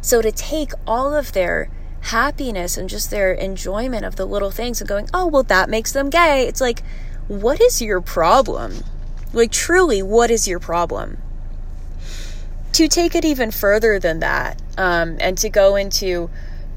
so 0.01 0.23
to 0.23 0.33
take 0.33 0.73
all 0.87 1.15
of 1.15 1.33
their 1.33 1.71
happiness 2.01 2.79
and 2.79 2.89
just 2.89 3.11
their 3.11 3.33
enjoyment 3.33 4.05
of 4.05 4.17
the 4.17 4.25
little 4.25 4.51
things 4.51 4.81
and 4.81 4.89
going, 4.89 5.11
oh, 5.13 5.27
well, 5.27 5.43
that 5.43 5.69
makes 5.69 5.93
them 5.93 6.09
gay, 6.09 6.47
it's 6.47 6.61
like, 6.61 6.83
what 7.27 7.61
is 7.61 7.83
your 7.83 8.01
problem? 8.01 8.83
Like, 9.35 9.51
truly, 9.51 10.03
what 10.03 10.31
is 10.31 10.49
your 10.49 10.59
problem? 10.59 11.19
To 12.73 12.89
take 12.89 13.15
it 13.15 13.25
even 13.25 13.51
further 13.51 13.99
than 13.99 14.21
that, 14.21 14.63
um, 14.79 15.19
and 15.21 15.37
to 15.39 15.51
go 15.51 15.77
into 15.77 16.31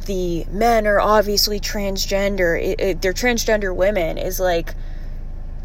the 0.06 0.46
men 0.52 0.88
are 0.88 1.00
obviously 1.00 1.60
transgender, 1.60 2.62
it, 2.62 2.80
it, 2.80 3.02
they're 3.02 3.14
transgender 3.14 3.76
women, 3.76 4.18
is 4.18 4.40
like, 4.40 4.74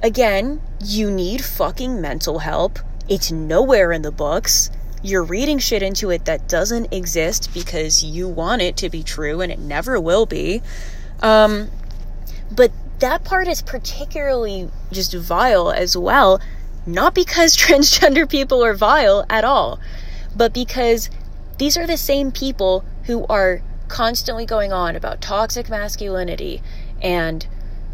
again, 0.02 0.60
you 0.84 1.10
need 1.10 1.44
fucking 1.44 2.00
mental 2.00 2.40
help. 2.40 2.78
It's 3.08 3.30
nowhere 3.30 3.92
in 3.92 4.02
the 4.02 4.10
books. 4.10 4.70
You're 5.02 5.24
reading 5.24 5.58
shit 5.58 5.82
into 5.82 6.10
it 6.10 6.24
that 6.24 6.48
doesn't 6.48 6.92
exist 6.92 7.52
because 7.54 8.02
you 8.02 8.28
want 8.28 8.62
it 8.62 8.76
to 8.78 8.90
be 8.90 9.02
true 9.02 9.40
and 9.40 9.52
it 9.52 9.58
never 9.58 10.00
will 10.00 10.26
be. 10.26 10.62
Um, 11.20 11.70
but 12.50 12.72
that 12.98 13.24
part 13.24 13.46
is 13.48 13.62
particularly 13.62 14.70
just 14.90 15.14
vile 15.14 15.70
as 15.70 15.96
well. 15.96 16.40
Not 16.86 17.14
because 17.14 17.56
transgender 17.56 18.28
people 18.28 18.64
are 18.64 18.74
vile 18.74 19.24
at 19.28 19.44
all, 19.44 19.78
but 20.34 20.52
because 20.52 21.10
these 21.58 21.76
are 21.76 21.86
the 21.86 21.96
same 21.96 22.32
people 22.32 22.84
who 23.04 23.26
are 23.26 23.62
constantly 23.88 24.46
going 24.46 24.72
on 24.72 24.96
about 24.96 25.20
toxic 25.20 25.68
masculinity 25.68 26.62
and, 27.02 27.46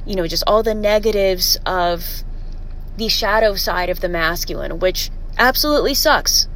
you 0.06 0.16
know, 0.16 0.26
just 0.26 0.44
all 0.46 0.62
the 0.62 0.74
negatives 0.74 1.58
of 1.66 2.22
the 2.96 3.08
shadow 3.08 3.54
side 3.54 3.88
of 3.88 4.00
the 4.00 4.08
masculine, 4.08 4.78
which 4.78 5.10
absolutely 5.38 5.94
sucks. 5.94 6.46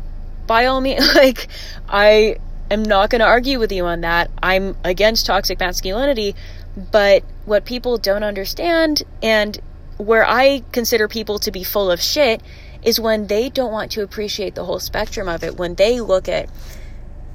By 0.46 0.66
all 0.66 0.80
means, 0.80 1.14
like, 1.14 1.48
I 1.88 2.36
am 2.70 2.82
not 2.82 3.10
going 3.10 3.20
to 3.20 3.26
argue 3.26 3.58
with 3.58 3.72
you 3.72 3.84
on 3.86 4.02
that. 4.02 4.30
I'm 4.42 4.76
against 4.84 5.26
toxic 5.26 5.58
masculinity, 5.60 6.34
but 6.76 7.24
what 7.44 7.64
people 7.64 7.98
don't 7.98 8.22
understand 8.22 9.02
and 9.22 9.58
where 9.96 10.26
I 10.26 10.62
consider 10.72 11.08
people 11.08 11.38
to 11.40 11.50
be 11.50 11.64
full 11.64 11.90
of 11.90 12.00
shit 12.00 12.42
is 12.82 13.00
when 13.00 13.26
they 13.26 13.48
don't 13.48 13.72
want 13.72 13.90
to 13.92 14.02
appreciate 14.02 14.54
the 14.54 14.64
whole 14.64 14.78
spectrum 14.78 15.28
of 15.28 15.42
it, 15.42 15.56
when 15.56 15.74
they 15.74 16.00
look 16.00 16.28
at 16.28 16.48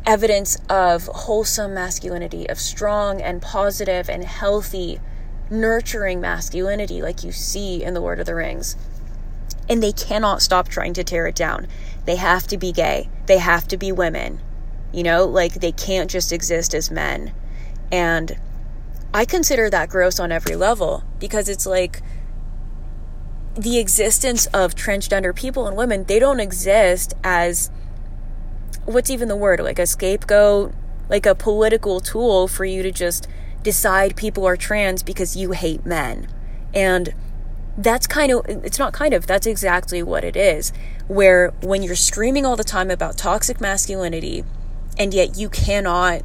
evidence 0.05 0.57
of 0.69 1.05
wholesome 1.07 1.73
masculinity, 1.73 2.49
of 2.49 2.59
strong 2.59 3.21
and 3.21 3.41
positive 3.41 4.09
and 4.09 4.23
healthy, 4.23 4.99
nurturing 5.49 6.19
masculinity, 6.19 7.01
like 7.01 7.23
you 7.23 7.31
see 7.31 7.83
in 7.83 7.93
The 7.93 7.99
Lord 7.99 8.19
of 8.19 8.25
the 8.25 8.35
Rings. 8.35 8.75
And 9.69 9.81
they 9.81 9.91
cannot 9.91 10.41
stop 10.41 10.67
trying 10.67 10.93
to 10.93 11.03
tear 11.03 11.27
it 11.27 11.35
down. 11.35 11.67
They 12.05 12.15
have 12.15 12.47
to 12.47 12.57
be 12.57 12.71
gay, 12.71 13.09
they 13.27 13.37
have 13.37 13.67
to 13.69 13.77
be 13.77 13.91
women. 13.91 14.41
You 14.91 15.03
know, 15.03 15.25
like 15.25 15.55
they 15.55 15.71
can't 15.71 16.09
just 16.09 16.33
exist 16.33 16.73
as 16.73 16.91
men. 16.91 17.33
And 17.91 18.37
I 19.13 19.25
consider 19.25 19.69
that 19.69 19.89
gross 19.89 20.19
on 20.19 20.31
every 20.31 20.55
level 20.55 21.03
because 21.19 21.47
it's 21.47 21.65
like 21.65 22.01
the 23.55 23.77
existence 23.77 24.45
of 24.47 24.75
transgender 24.75 25.35
people 25.35 25.67
and 25.67 25.75
women, 25.75 26.05
they 26.05 26.19
don't 26.19 26.39
exist 26.39 27.13
as 27.23 27.69
what's 28.85 29.09
even 29.09 29.27
the 29.27 29.35
word? 29.35 29.59
Like 29.59 29.79
a 29.79 29.85
scapegoat, 29.85 30.73
like 31.09 31.25
a 31.25 31.35
political 31.35 31.99
tool 31.99 32.47
for 32.47 32.65
you 32.65 32.83
to 32.83 32.91
just 32.91 33.27
decide 33.63 34.15
people 34.15 34.45
are 34.45 34.57
trans 34.57 35.03
because 35.03 35.35
you 35.35 35.51
hate 35.51 35.85
men. 35.85 36.27
And 36.73 37.13
that's 37.77 38.07
kind 38.07 38.31
of, 38.31 38.45
it's 38.47 38.79
not 38.79 38.93
kind 38.93 39.13
of, 39.13 39.27
that's 39.27 39.47
exactly 39.47 40.03
what 40.03 40.23
it 40.23 40.35
is. 40.35 40.71
Where 41.07 41.49
when 41.61 41.83
you're 41.83 41.95
screaming 41.95 42.45
all 42.45 42.55
the 42.55 42.63
time 42.63 42.89
about 42.89 43.17
toxic 43.17 43.61
masculinity, 43.61 44.43
and 44.97 45.13
yet 45.13 45.37
you 45.37 45.49
cannot 45.49 46.21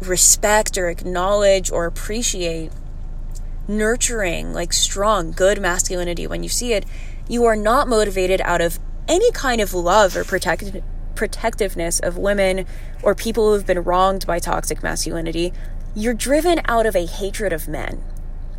respect 0.00 0.76
or 0.76 0.88
acknowledge 0.88 1.70
or 1.70 1.86
appreciate 1.86 2.70
nurturing, 3.68 4.52
like 4.52 4.72
strong, 4.72 5.32
good 5.32 5.60
masculinity 5.60 6.26
when 6.26 6.42
you 6.42 6.48
see 6.48 6.72
it, 6.72 6.84
you 7.28 7.44
are 7.44 7.56
not 7.56 7.88
motivated 7.88 8.40
out 8.42 8.60
of 8.60 8.78
any 9.08 9.30
kind 9.32 9.60
of 9.60 9.74
love 9.74 10.16
or 10.16 10.24
protect, 10.24 10.76
protectiveness 11.16 11.98
of 11.98 12.16
women 12.16 12.66
or 13.02 13.14
people 13.14 13.48
who 13.48 13.54
have 13.54 13.66
been 13.66 13.82
wronged 13.82 14.26
by 14.26 14.38
toxic 14.38 14.82
masculinity, 14.82 15.52
you're 15.94 16.14
driven 16.14 16.60
out 16.66 16.86
of 16.86 16.94
a 16.94 17.06
hatred 17.06 17.52
of 17.52 17.66
men. 17.66 18.04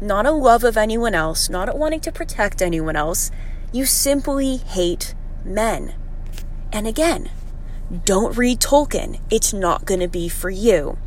Not 0.01 0.25
a 0.25 0.31
love 0.31 0.63
of 0.63 0.75
anyone 0.75 1.15
else, 1.15 1.49
not 1.49 1.77
wanting 1.77 2.01
to 2.01 2.11
protect 2.11 2.61
anyone 2.61 2.95
else. 2.95 3.31
You 3.71 3.85
simply 3.85 4.57
hate 4.57 5.15
men. 5.45 5.93
And 6.73 6.85
again, 6.87 7.29
don't 8.05 8.37
read 8.37 8.59
Tolkien. 8.59 9.19
It's 9.31 9.53
not 9.53 9.85
going 9.85 10.01
to 10.01 10.07
be 10.07 10.27
for 10.27 10.49
you. 10.49 10.97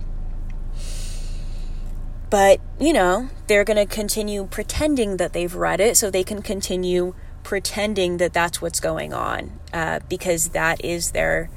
But, 2.31 2.61
you 2.79 2.93
know, 2.93 3.29
they're 3.49 3.65
going 3.65 3.77
to 3.77 3.93
continue 3.93 4.47
pretending 4.47 5.17
that 5.17 5.33
they've 5.33 5.55
read 5.55 5.81
it 5.81 5.97
so 5.97 6.11
they 6.11 6.23
can 6.23 6.43
continue 6.43 7.15
pretending 7.42 8.18
that 8.18 8.33
that's 8.33 8.61
what's 8.61 8.81
going 8.81 9.12
on 9.12 9.59
uh, 9.72 10.00
because 10.09 10.48
that 10.50 10.85
is 10.85 11.12
their 11.12 11.50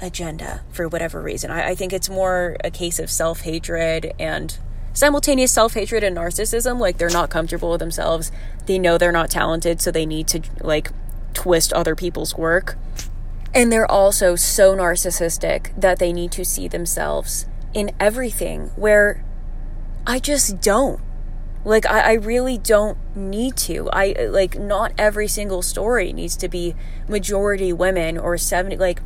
agenda 0.00 0.62
for 0.70 0.88
whatever 0.88 1.20
reason. 1.22 1.50
I, 1.50 1.70
I 1.70 1.74
think 1.74 1.92
it's 1.92 2.08
more 2.08 2.56
a 2.62 2.70
case 2.70 2.98
of 2.98 3.10
self 3.10 3.40
hatred 3.42 4.14
and 4.18 4.56
simultaneous 4.92 5.52
self 5.52 5.74
hatred 5.74 6.04
and 6.04 6.16
narcissism. 6.16 6.78
Like 6.78 6.98
they're 6.98 7.10
not 7.10 7.30
comfortable 7.30 7.70
with 7.70 7.80
themselves, 7.80 8.30
they 8.66 8.78
know 8.78 8.98
they're 8.98 9.12
not 9.12 9.30
talented, 9.30 9.80
so 9.80 9.90
they 9.90 10.06
need 10.06 10.28
to 10.28 10.42
like 10.60 10.90
twist 11.34 11.72
other 11.72 11.94
people's 11.94 12.36
work. 12.36 12.76
And 13.54 13.72
they're 13.72 13.90
also 13.90 14.36
so 14.36 14.76
narcissistic 14.76 15.78
that 15.80 15.98
they 15.98 16.12
need 16.12 16.30
to 16.32 16.44
see 16.44 16.68
themselves 16.68 17.46
in 17.72 17.90
everything 17.98 18.70
where 18.76 19.24
I 20.06 20.18
just 20.18 20.60
don't. 20.60 21.00
Like, 21.66 21.84
I, 21.84 22.00
I 22.00 22.12
really 22.12 22.58
don't 22.58 22.96
need 23.16 23.56
to. 23.56 23.90
I, 23.90 24.12
like, 24.30 24.56
not 24.56 24.92
every 24.96 25.26
single 25.26 25.62
story 25.62 26.12
needs 26.12 26.36
to 26.36 26.48
be 26.48 26.76
majority 27.08 27.72
women 27.72 28.16
or 28.16 28.38
70. 28.38 28.76
Like, 28.76 29.02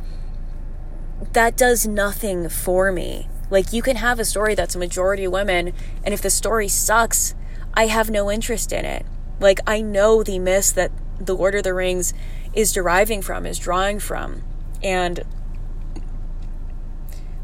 that 1.33 1.57
does 1.57 1.87
nothing 1.87 2.49
for 2.49 2.91
me. 2.91 3.27
Like, 3.49 3.73
you 3.73 3.81
can 3.81 3.95
have 3.95 4.19
a 4.19 4.25
story 4.25 4.53
that's 4.53 4.75
a 4.75 4.79
majority 4.79 5.27
women, 5.27 5.73
and 6.03 6.13
if 6.13 6.21
the 6.21 6.29
story 6.29 6.67
sucks, 6.67 7.33
I 7.73 7.87
have 7.87 8.11
no 8.11 8.29
interest 8.29 8.71
in 8.71 8.85
it. 8.85 9.07
Like, 9.39 9.59
I 9.65 9.81
know 9.81 10.21
the 10.21 10.37
myths 10.37 10.71
that 10.73 10.91
The 11.19 11.35
Lord 11.35 11.55
of 11.55 11.63
the 11.63 11.73
Rings 11.73 12.13
is 12.53 12.71
deriving 12.71 13.23
from, 13.23 13.47
is 13.47 13.57
drawing 13.57 13.99
from. 13.99 14.43
And 14.83 15.23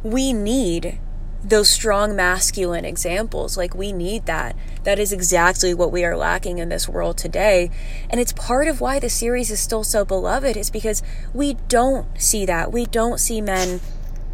we 0.04 0.32
need 0.32 1.00
those 1.44 1.70
strong 1.70 2.16
masculine 2.16 2.86
examples. 2.86 3.58
Like, 3.58 3.76
we 3.76 3.92
need 3.92 4.26
that. 4.26 4.56
That 4.84 5.00
is 5.00 5.12
exactly 5.12 5.74
what 5.74 5.92
we 5.92 6.04
are 6.04 6.18
lacking 6.18 6.58
in 6.58 6.70
this 6.70 6.90
world 6.90 7.18
today. 7.18 7.70
And 8.10 8.20
it's 8.20 8.34
part 8.34 8.68
of 8.68 8.82
why 8.82 9.00
the 9.00 9.10
series 9.10 9.52
is 9.52 9.60
still 9.60 9.84
so 9.84 10.04
beloved, 10.04 10.58
is 10.58 10.70
because 10.70 11.04
we 11.34 11.56
don't 11.68 12.08
see 12.20 12.46
that. 12.46 12.72
We 12.72 12.86
don't 12.86 13.20
see 13.20 13.42
men 13.42 13.80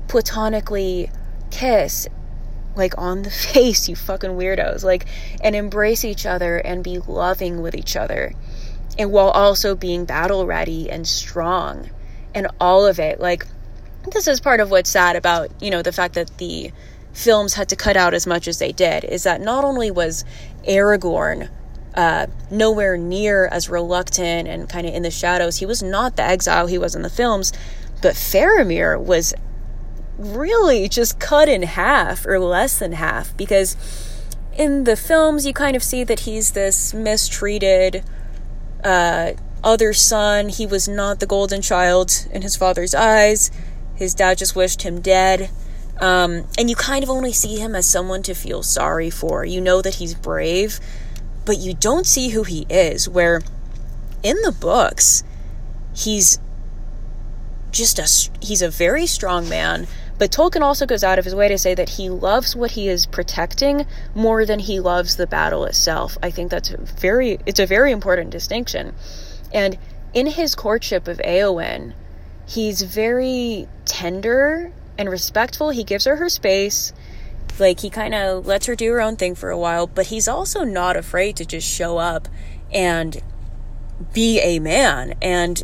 platonically 0.08 1.10
kiss 1.52 2.08
like 2.76 2.98
on 2.98 3.22
the 3.22 3.30
face, 3.54 3.88
you 3.88 3.96
fucking 3.96 4.32
weirdos, 4.32 4.84
like, 4.84 5.06
and 5.42 5.56
embrace 5.56 6.04
each 6.04 6.26
other 6.26 6.58
and 6.58 6.84
be 6.84 7.00
loving 7.00 7.62
with 7.62 7.76
each 7.76 7.96
other. 7.96 8.34
And 8.98 9.12
while 9.12 9.30
also 9.30 9.76
being 9.76 10.06
battle 10.06 10.46
ready 10.46 10.90
and 10.90 11.08
strong 11.08 11.90
and 12.36 12.48
all 12.60 12.86
of 12.86 13.00
it. 13.00 13.20
Like, 13.20 13.46
this 14.12 14.28
is 14.28 14.40
part 14.40 14.60
of 14.60 14.72
what's 14.72 14.90
sad 14.90 15.16
about, 15.16 15.50
you 15.62 15.72
know, 15.72 15.82
the 15.82 15.92
fact 15.92 16.16
that 16.16 16.38
the 16.38 16.72
films 17.14 17.54
had 17.54 17.70
to 17.70 17.76
cut 17.76 17.96
out 17.96 18.14
as 18.14 18.28
much 18.28 18.48
as 18.48 18.60
they 18.60 18.72
did 18.72 19.04
is 19.06 19.24
that 19.24 19.40
not 19.40 19.64
only 19.64 19.92
was 19.92 20.26
Aragorn 20.68 21.50
uh, 21.94 22.26
nowhere 22.50 22.98
near 22.98 23.48
as 23.48 23.70
reluctant 23.70 24.48
and 24.48 24.68
kind 24.68 24.88
of 24.88 24.94
in 24.94 25.04
the 25.04 25.12
shadows, 25.12 25.58
he 25.58 25.66
was 25.66 25.84
not 25.84 26.16
the 26.16 26.24
exile 26.24 26.68
he 26.68 26.78
was 26.78 26.96
in 26.96 27.04
the 27.04 27.10
films, 27.10 27.54
but 28.02 28.16
Faramir 28.16 29.00
was 29.00 29.34
really 30.18 30.90
just 30.90 31.20
cut 31.20 31.48
in 31.48 31.64
half 31.64 32.26
or 32.26 32.40
less 32.40 32.80
than 32.80 32.94
half 32.94 33.36
because 33.38 33.78
in 34.56 34.84
the 34.84 34.96
films 34.96 35.46
you 35.46 35.54
kind 35.54 35.76
of 35.76 35.84
see 35.84 36.04
that 36.04 36.22
he's 36.22 36.52
this 36.52 36.94
mistreated 36.94 38.04
uh, 38.84 39.34
other 39.64 39.94
son. 39.94 40.50
He 40.50 40.66
was 40.66 40.88
not 40.88 41.20
the 41.20 41.26
golden 41.26 41.62
child 41.62 42.28
in 42.32 42.42
his 42.42 42.56
father's 42.56 42.94
eyes. 42.94 43.50
His 43.96 44.14
dad 44.14 44.38
just 44.38 44.56
wished 44.56 44.82
him 44.82 45.02
dead. 45.02 45.50
Um, 46.00 46.48
and 46.58 46.70
you 46.70 46.76
kind 46.76 47.04
of 47.04 47.10
only 47.10 47.32
see 47.32 47.58
him 47.58 47.76
as 47.76 47.88
someone 47.88 48.24
to 48.24 48.34
feel 48.34 48.64
sorry 48.64 49.10
for. 49.10 49.46
You 49.46 49.62
know 49.62 49.82
that 49.82 49.96
he's 49.96 50.16
brave, 50.16 50.80
but 51.46 51.58
you 51.58 51.74
don't 51.74 52.06
see 52.06 52.30
who 52.30 52.44
he 52.44 52.66
is. 52.70 53.08
Where 53.08 53.42
in 54.24 54.42
the 54.42 54.52
books, 54.52 55.24
he's 55.96 56.40
just 57.72 58.00
a 58.00 58.46
he's 58.46 58.62
a 58.62 58.70
very 58.70 59.06
strong 59.06 59.48
man. 59.50 59.88
But 60.18 60.32
Tolkien 60.32 60.62
also 60.62 60.86
goes 60.86 61.04
out 61.04 61.20
of 61.20 61.26
his 61.26 61.36
way 61.36 61.48
to 61.50 61.58
say 61.58 61.74
that 61.74 61.90
he 61.90 62.10
loves 62.10 62.56
what 62.56 62.72
he 62.72 62.88
is 62.88 63.06
protecting 63.08 63.86
more 64.14 64.46
than 64.46 64.60
he 64.60 64.80
loves 64.80 65.16
the 65.16 65.28
battle 65.28 65.66
itself. 65.66 66.18
I 66.22 66.32
think 66.32 66.52
that's 66.52 66.70
very 66.70 67.40
it's 67.46 67.60
a 67.60 67.66
very 67.66 67.92
important 67.92 68.30
distinction. 68.30 68.94
And 69.54 69.78
in 70.14 70.28
his 70.28 70.56
courtship 70.56 71.08
of 71.08 71.18
Eowyn, 71.18 71.94
he's 72.48 72.84
very 72.84 73.68
tender 73.86 74.72
and 74.98 75.10
respectful. 75.10 75.70
He 75.70 75.84
gives 75.84 76.06
her 76.06 76.18
her 76.18 76.30
space. 76.30 76.94
Like 77.60 77.82
he 77.82 77.90
kind 77.90 78.16
of 78.16 78.48
lets 78.48 78.66
her 78.66 78.76
do 78.76 78.92
her 78.92 79.02
own 79.02 79.16
thing 79.16 79.36
for 79.36 79.50
a 79.50 79.58
while, 79.58 79.86
but 79.86 80.08
he's 80.08 80.28
also 80.28 80.64
not 80.64 80.96
afraid 80.96 81.36
to 81.38 81.46
just 81.46 81.68
show 81.68 81.98
up 81.98 82.28
and 82.72 83.22
be 84.12 84.40
a 84.40 84.60
man 84.60 85.14
and 85.22 85.64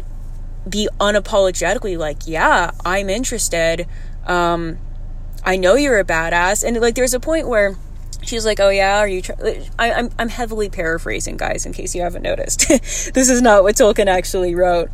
be 0.69 0.87
unapologetically 0.99 1.97
like, 1.97 2.27
"Yeah, 2.27 2.71
I'm 2.85 3.09
interested. 3.09 3.87
Um 4.27 4.77
I 5.43 5.55
know 5.55 5.75
you're 5.75 5.99
a 5.99 6.05
badass." 6.05 6.63
And 6.63 6.79
like 6.79 6.95
there's 6.95 7.15
a 7.15 7.19
point 7.19 7.47
where 7.47 7.75
she's 8.21 8.45
like, 8.45 8.59
"Oh 8.59 8.69
yeah, 8.69 8.99
are 8.99 9.07
you?" 9.07 9.23
Try-? 9.23 9.67
I, 9.79 9.93
I'm 9.93 10.09
I'm 10.19 10.29
heavily 10.29 10.69
paraphrasing, 10.69 11.37
guys, 11.37 11.65
in 11.65 11.73
case 11.73 11.95
you 11.95 12.01
haven't 12.01 12.21
noticed. 12.21 12.67
this 12.67 13.29
is 13.29 13.41
not 13.41 13.63
what 13.63 13.75
Tolkien 13.75 14.07
actually 14.07 14.53
wrote. 14.53 14.89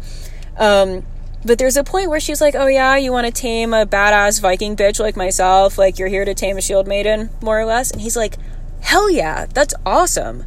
Um, 0.57 1.05
but 1.45 1.59
there's 1.59 1.77
a 1.77 1.83
point 1.83 2.09
where 2.09 2.19
she's 2.19 2.41
like, 2.41 2.55
"Oh 2.55 2.67
yeah, 2.67 2.97
you 2.97 3.11
want 3.11 3.27
to 3.27 3.31
tame 3.31 3.73
a 3.73 3.85
badass 3.85 4.41
Viking 4.41 4.75
bitch 4.75 4.99
like 4.99 5.15
myself? 5.15 5.77
Like 5.77 5.99
you're 5.99 6.07
here 6.07 6.25
to 6.25 6.33
tame 6.33 6.57
a 6.57 6.61
shield 6.61 6.87
maiden, 6.87 7.29
more 7.41 7.59
or 7.59 7.65
less?" 7.65 7.91
And 7.91 8.01
he's 8.01 8.17
like, 8.17 8.37
"Hell 8.81 9.09
yeah, 9.09 9.45
that's 9.53 9.73
awesome." 9.85 10.45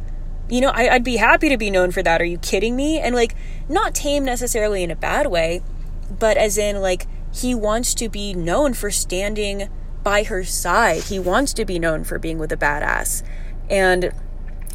You 0.49 0.61
know, 0.61 0.69
I, 0.69 0.95
I'd 0.95 1.03
be 1.03 1.17
happy 1.17 1.47
to 1.49 1.57
be 1.57 1.69
known 1.69 1.91
for 1.91 2.03
that. 2.03 2.21
Are 2.21 2.25
you 2.25 2.37
kidding 2.39 2.75
me? 2.75 2.99
And 2.99 3.15
like, 3.15 3.35
not 3.69 3.93
tame 3.93 4.25
necessarily 4.25 4.83
in 4.83 4.91
a 4.91 4.95
bad 4.95 5.27
way, 5.27 5.61
but 6.09 6.37
as 6.37 6.57
in 6.57 6.81
like 6.81 7.07
he 7.31 7.53
wants 7.53 7.93
to 7.95 8.09
be 8.09 8.33
known 8.33 8.73
for 8.73 8.91
standing 8.91 9.69
by 10.03 10.23
her 10.23 10.43
side. 10.43 11.03
He 11.03 11.19
wants 11.19 11.53
to 11.53 11.65
be 11.65 11.79
known 11.79 12.03
for 12.03 12.17
being 12.19 12.39
with 12.39 12.51
a 12.51 12.57
badass. 12.57 13.23
And 13.69 14.11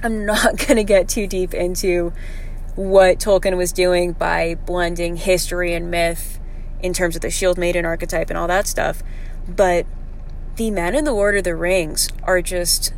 I'm 0.03 0.25
not 0.25 0.59
going 0.67 0.77
to 0.77 0.85
get 0.85 1.09
too 1.09 1.27
deep 1.27 1.55
into 1.55 2.13
what 2.77 3.19
Tolkien 3.19 3.57
was 3.57 3.73
doing 3.73 4.13
by 4.13 4.57
blending 4.67 5.17
history 5.17 5.75
and 5.75 5.91
myth 5.91 6.39
in 6.81 6.93
terms 6.93 7.17
of 7.17 7.23
the 7.23 7.31
shield 7.31 7.57
maiden 7.57 7.85
archetype 7.85 8.31
and 8.31 8.39
all 8.39 8.49
that 8.49 8.67
stuff. 8.67 9.03
But 9.49 9.87
the 10.57 10.71
men 10.71 10.95
in 10.95 11.05
the 11.05 11.13
Lord 11.13 11.37
of 11.37 11.45
the 11.45 11.57
Rings 11.57 12.09
are 12.23 12.43
just 12.43 12.93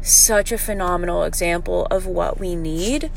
such 0.00 0.52
a 0.52 0.58
phenomenal 0.58 1.22
example 1.22 1.86
of 1.90 2.06
what 2.06 2.38
we 2.38 2.54
need, 2.54 3.10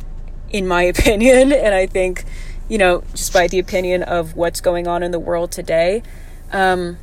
in 0.50 0.68
my 0.68 0.84
opinion. 0.96 1.52
And 1.52 1.74
I 1.76 1.86
think, 1.86 2.24
you 2.70 2.78
know, 2.78 3.04
just 3.14 3.34
by 3.34 3.48
the 3.48 3.60
opinion 3.60 4.04
of 4.04 4.36
what's 4.36 4.62
going 4.62 4.88
on 4.88 5.04
in 5.04 5.12
the 5.12 5.20
world 5.20 5.52
today, 5.52 6.04
um, 6.52 6.98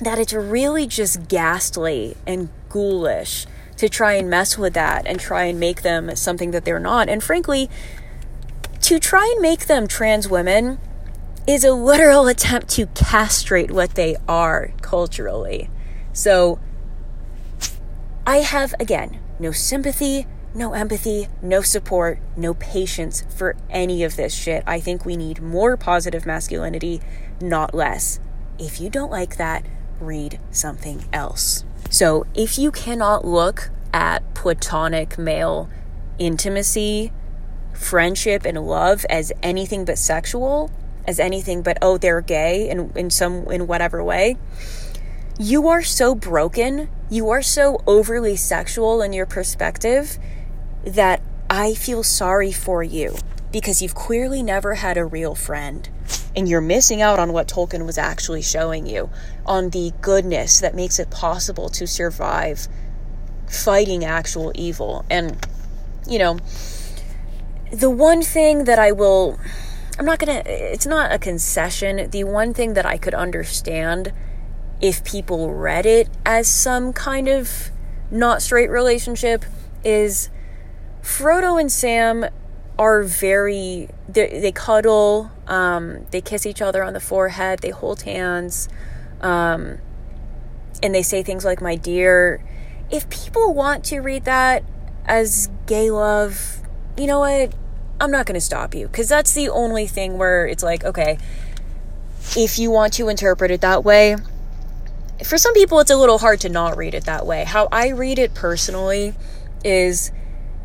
that 0.00 0.18
it's 0.18 0.32
really 0.32 0.86
just 0.86 1.28
ghastly 1.28 2.16
and 2.26 2.48
ghoulish 2.68 3.46
to 3.76 3.88
try 3.88 4.14
and 4.14 4.30
mess 4.30 4.56
with 4.56 4.74
that 4.74 5.06
and 5.06 5.18
try 5.18 5.44
and 5.44 5.58
make 5.58 5.82
them 5.82 6.14
something 6.16 6.52
that 6.52 6.64
they're 6.64 6.80
not. 6.80 7.08
And 7.08 7.22
frankly, 7.22 7.68
to 8.84 8.98
try 8.98 9.30
and 9.32 9.40
make 9.40 9.64
them 9.64 9.88
trans 9.88 10.28
women 10.28 10.78
is 11.46 11.64
a 11.64 11.72
literal 11.72 12.26
attempt 12.26 12.68
to 12.68 12.84
castrate 12.88 13.70
what 13.70 13.94
they 13.94 14.14
are 14.28 14.74
culturally. 14.82 15.70
So 16.12 16.58
I 18.26 18.38
have, 18.38 18.74
again, 18.78 19.20
no 19.38 19.52
sympathy, 19.52 20.26
no 20.54 20.74
empathy, 20.74 21.28
no 21.40 21.62
support, 21.62 22.18
no 22.36 22.52
patience 22.52 23.24
for 23.34 23.56
any 23.70 24.04
of 24.04 24.16
this 24.16 24.34
shit. 24.34 24.62
I 24.66 24.80
think 24.80 25.06
we 25.06 25.16
need 25.16 25.40
more 25.40 25.78
positive 25.78 26.26
masculinity, 26.26 27.00
not 27.40 27.72
less. 27.72 28.20
If 28.58 28.82
you 28.82 28.90
don't 28.90 29.10
like 29.10 29.38
that, 29.38 29.64
read 29.98 30.38
something 30.50 31.06
else. 31.10 31.64
So, 31.88 32.26
if 32.34 32.58
you 32.58 32.70
cannot 32.70 33.24
look 33.24 33.70
at 33.94 34.34
platonic 34.34 35.16
male 35.16 35.70
intimacy, 36.18 37.12
friendship, 37.74 38.44
and 38.44 38.58
love 38.58 39.04
as 39.10 39.32
anything 39.42 39.84
but 39.84 39.98
sexual, 39.98 40.70
as 41.06 41.20
anything 41.20 41.62
but 41.62 41.76
oh 41.82 41.98
they're 41.98 42.20
gay 42.20 42.68
in, 42.70 42.90
in 42.96 43.10
some 43.10 43.50
in 43.50 43.66
whatever 43.66 44.02
way, 44.02 44.36
you 45.38 45.68
are 45.68 45.82
so 45.82 46.14
broken, 46.14 46.88
you 47.10 47.28
are 47.30 47.42
so 47.42 47.82
overly 47.86 48.36
sexual 48.36 49.02
in 49.02 49.12
your 49.12 49.26
perspective 49.26 50.16
that 50.84 51.20
I 51.50 51.74
feel 51.74 52.02
sorry 52.02 52.52
for 52.52 52.82
you 52.82 53.16
because 53.52 53.82
you've 53.82 53.94
clearly 53.94 54.42
never 54.42 54.74
had 54.74 54.96
a 54.96 55.04
real 55.04 55.34
friend 55.34 55.88
and 56.36 56.48
you're 56.48 56.60
missing 56.60 57.00
out 57.00 57.18
on 57.18 57.32
what 57.32 57.48
Tolkien 57.48 57.86
was 57.86 57.98
actually 57.98 58.42
showing 58.42 58.86
you 58.86 59.10
on 59.46 59.70
the 59.70 59.92
goodness 60.00 60.60
that 60.60 60.74
makes 60.74 60.98
it 60.98 61.10
possible 61.10 61.68
to 61.70 61.86
survive 61.86 62.66
fighting 63.48 64.04
actual 64.04 64.50
evil. 64.54 65.04
And, 65.08 65.46
you 66.08 66.18
know, 66.18 66.38
the 67.74 67.90
one 67.90 68.22
thing 68.22 68.64
that 68.64 68.78
I 68.78 68.92
will, 68.92 69.38
I'm 69.98 70.04
not 70.04 70.18
gonna, 70.18 70.42
it's 70.46 70.86
not 70.86 71.12
a 71.12 71.18
concession. 71.18 72.10
The 72.10 72.24
one 72.24 72.54
thing 72.54 72.74
that 72.74 72.86
I 72.86 72.96
could 72.96 73.14
understand 73.14 74.12
if 74.80 75.04
people 75.04 75.52
read 75.52 75.86
it 75.86 76.08
as 76.26 76.48
some 76.48 76.92
kind 76.92 77.28
of 77.28 77.70
not 78.10 78.42
straight 78.42 78.70
relationship 78.70 79.44
is 79.84 80.30
Frodo 81.02 81.60
and 81.60 81.70
Sam 81.70 82.26
are 82.78 83.02
very 83.02 83.88
they, 84.08 84.40
they 84.40 84.52
cuddle 84.52 85.30
um, 85.46 86.06
they 86.10 86.20
kiss 86.20 86.46
each 86.46 86.60
other 86.60 86.82
on 86.82 86.92
the 86.92 87.00
forehead 87.00 87.60
they 87.60 87.70
hold 87.70 88.02
hands 88.02 88.68
um, 89.20 89.78
and 90.82 90.94
they 90.94 91.02
say 91.02 91.22
things 91.22 91.44
like 91.44 91.60
my 91.60 91.76
dear 91.76 92.44
if 92.90 93.08
people 93.10 93.54
want 93.54 93.84
to 93.84 94.00
read 94.00 94.24
that 94.24 94.64
as 95.06 95.48
gay 95.66 95.90
love 95.90 96.62
you 96.96 97.06
know 97.06 97.20
what 97.20 97.54
i'm 98.00 98.10
not 98.10 98.26
going 98.26 98.34
to 98.34 98.40
stop 98.40 98.74
you 98.74 98.86
because 98.86 99.08
that's 99.08 99.32
the 99.34 99.48
only 99.48 99.86
thing 99.86 100.18
where 100.18 100.46
it's 100.46 100.62
like 100.62 100.84
okay 100.84 101.18
if 102.36 102.58
you 102.58 102.70
want 102.70 102.92
to 102.92 103.08
interpret 103.08 103.50
it 103.50 103.60
that 103.60 103.84
way 103.84 104.16
for 105.22 105.38
some 105.38 105.54
people 105.54 105.78
it's 105.78 105.90
a 105.90 105.96
little 105.96 106.18
hard 106.18 106.40
to 106.40 106.48
not 106.48 106.76
read 106.76 106.94
it 106.94 107.04
that 107.04 107.26
way. 107.26 107.44
How 107.44 107.68
i 107.70 107.88
read 107.88 108.18
it 108.18 108.34
personally 108.34 109.14
is 109.64 110.10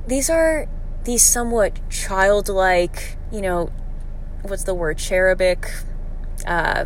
these 0.07 0.29
are 0.29 0.67
these 1.03 1.23
somewhat 1.23 1.79
childlike, 1.89 3.17
you 3.31 3.41
know, 3.41 3.71
what's 4.41 4.63
the 4.63 4.73
word, 4.73 4.97
cherubic, 4.97 5.71
uh, 6.45 6.85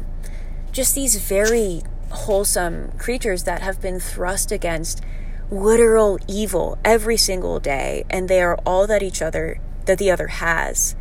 just 0.72 0.94
these 0.94 1.16
very 1.16 1.82
wholesome 2.12 2.92
creatures 2.98 3.44
that 3.44 3.62
have 3.62 3.82
been 3.82 4.00
thrust 4.00 4.52
against 4.52 5.02
literal 5.50 6.20
evil 6.28 6.78
every 6.86 7.18
single 7.18 7.60
day, 7.60 8.06
and 8.10 8.30
they 8.30 8.42
are 8.42 8.56
all 8.66 8.86
that 8.88 9.02
each 9.02 9.22
other, 9.22 9.60
that 9.86 9.98
the 9.98 10.12
other 10.12 10.28
has. 10.28 10.96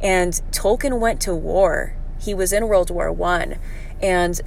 And 0.00 0.34
Tolkien 0.50 0.98
went 0.98 1.20
to 1.22 1.34
war. 1.34 1.94
He 2.18 2.34
was 2.34 2.52
in 2.52 2.68
World 2.68 2.90
War 2.90 3.10
One, 3.10 3.56
and 4.02 4.40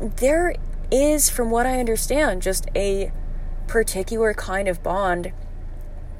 there 0.00 0.54
is, 0.90 1.28
from 1.28 1.50
what 1.50 1.66
I 1.66 1.80
understand, 1.80 2.42
just 2.42 2.68
a 2.74 3.10
particular 3.66 4.32
kind 4.34 4.68
of 4.68 4.82
bond 4.82 5.32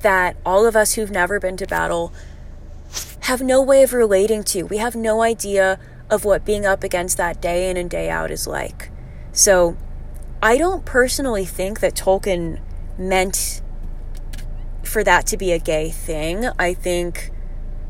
that 0.00 0.36
all 0.44 0.66
of 0.66 0.76
us 0.76 0.94
who've 0.94 1.10
never 1.10 1.38
been 1.38 1.56
to 1.56 1.66
battle 1.66 2.12
have 3.20 3.42
no 3.42 3.62
way 3.62 3.82
of 3.82 3.92
relating 3.92 4.42
to. 4.44 4.64
We 4.64 4.78
have 4.78 4.94
no 4.94 5.22
idea 5.22 5.78
of 6.10 6.24
what 6.24 6.44
being 6.44 6.66
up 6.66 6.84
against 6.84 7.16
that 7.16 7.40
day 7.40 7.70
in 7.70 7.76
and 7.76 7.90
day 7.90 8.08
out 8.08 8.30
is 8.30 8.46
like. 8.46 8.90
So, 9.32 9.76
I 10.42 10.58
don't 10.58 10.84
personally 10.84 11.44
think 11.44 11.80
that 11.80 11.94
Tolkien 11.94 12.60
meant 12.98 13.62
for 14.96 15.04
that 15.04 15.26
to 15.26 15.36
be 15.36 15.52
a 15.52 15.58
gay 15.58 15.90
thing. 15.90 16.48
I 16.58 16.72
think 16.72 17.30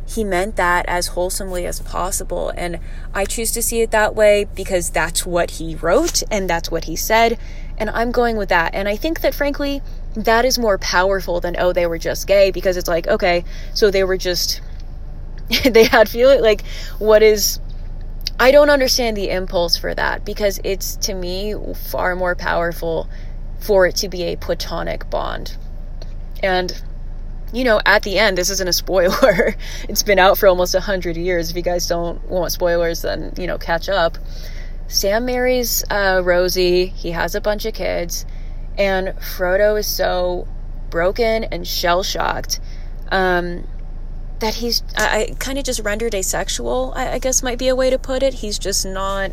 he 0.09 0.25
meant 0.25 0.57
that 0.57 0.85
as 0.89 1.07
wholesomely 1.07 1.65
as 1.65 1.79
possible. 1.79 2.53
And 2.57 2.81
I 3.15 3.25
choose 3.25 3.53
to 3.53 3.63
see 3.63 3.81
it 3.81 3.93
that 3.93 4.17
way 4.17 4.49
because 4.57 4.91
that's 4.91 5.25
what 5.25 5.53
he 5.53 5.77
wrote 5.77 6.25
and 6.33 6.51
that's 6.51 6.69
what 6.69 6.87
he 6.87 6.97
said. 6.97 7.39
And 7.79 7.91
I'm 7.91 8.11
going 8.11 8.37
with 8.37 8.49
that. 8.49 8.75
And 8.75 8.89
I 8.89 8.97
think 8.97 9.21
that, 9.21 9.37
frankly, 9.37 9.83
that 10.17 10.45
is 10.45 10.59
more 10.59 10.79
powerful 10.79 11.41
than, 11.41 11.55
oh, 11.61 11.73
they 11.73 11.87
were 11.87 11.97
just 11.97 12.27
gay, 12.27 12.51
because 12.51 12.77
it's 12.77 12.89
like, 12.89 13.07
okay, 13.07 13.45
so 13.73 13.93
they 13.93 14.03
were 14.03 14.17
just, 14.17 14.61
they 15.65 15.85
had 15.85 16.09
feeling 16.09 16.41
like, 16.41 16.67
what 16.99 17.23
is, 17.23 17.61
I 18.41 18.51
don't 18.51 18.71
understand 18.71 19.17
the 19.17 19.31
impulse 19.31 19.77
for 19.77 19.95
that 19.95 20.25
because 20.25 20.59
it's 20.65 20.97
to 21.07 21.15
me 21.15 21.55
far 21.73 22.17
more 22.17 22.35
powerful 22.35 23.09
for 23.61 23.87
it 23.87 23.95
to 23.97 24.09
be 24.09 24.25
a 24.25 24.35
platonic 24.35 25.09
bond. 25.09 25.57
And 26.43 26.83
you 27.57 27.65
know, 27.65 27.81
at 27.87 28.03
the 28.03 28.19
end, 28.19 28.37
this 28.37 28.51
isn't 28.51 28.69
a 28.69 28.73
spoiler. 28.73 29.57
it's 29.89 30.03
been 30.03 30.19
out 30.19 30.37
for 30.37 30.47
almost 30.47 30.75
a 30.75 30.81
hundred 30.81 31.17
years. 31.17 31.49
If 31.49 31.57
you 31.57 31.63
guys 31.63 31.87
don't 31.87 32.23
want 32.29 32.53
spoilers, 32.53 33.01
then 33.01 33.33
you 33.39 33.47
know, 33.47 33.57
catch 33.57 33.89
up. 33.89 34.19
Sam 34.89 35.25
marries 35.25 35.83
uh, 35.91 36.21
Rosie. 36.23 36.87
He 36.87 37.13
has 37.13 37.35
a 37.35 37.41
bunch 37.41 37.65
of 37.65 37.73
kids, 37.73 38.27
and 38.77 39.09
Frodo 39.17 39.79
is 39.79 39.87
so 39.87 40.47
broken 40.91 41.45
and 41.45 41.67
shell 41.67 42.03
shocked 42.03 42.61
um, 43.11 43.67
that 44.41 44.57
he's 44.57 44.83
I, 44.95 45.23
I 45.23 45.35
kind 45.39 45.57
of 45.59 45.65
just 45.65 45.81
rendered 45.81 46.15
asexual. 46.15 46.93
I, 46.95 47.13
I 47.13 47.19
guess 47.19 47.43
might 47.43 47.59
be 47.59 47.69
a 47.69 47.75
way 47.75 47.89
to 47.89 47.99
put 47.99 48.23
it. 48.23 48.35
He's 48.35 48.59
just 48.59 48.85
not. 48.85 49.31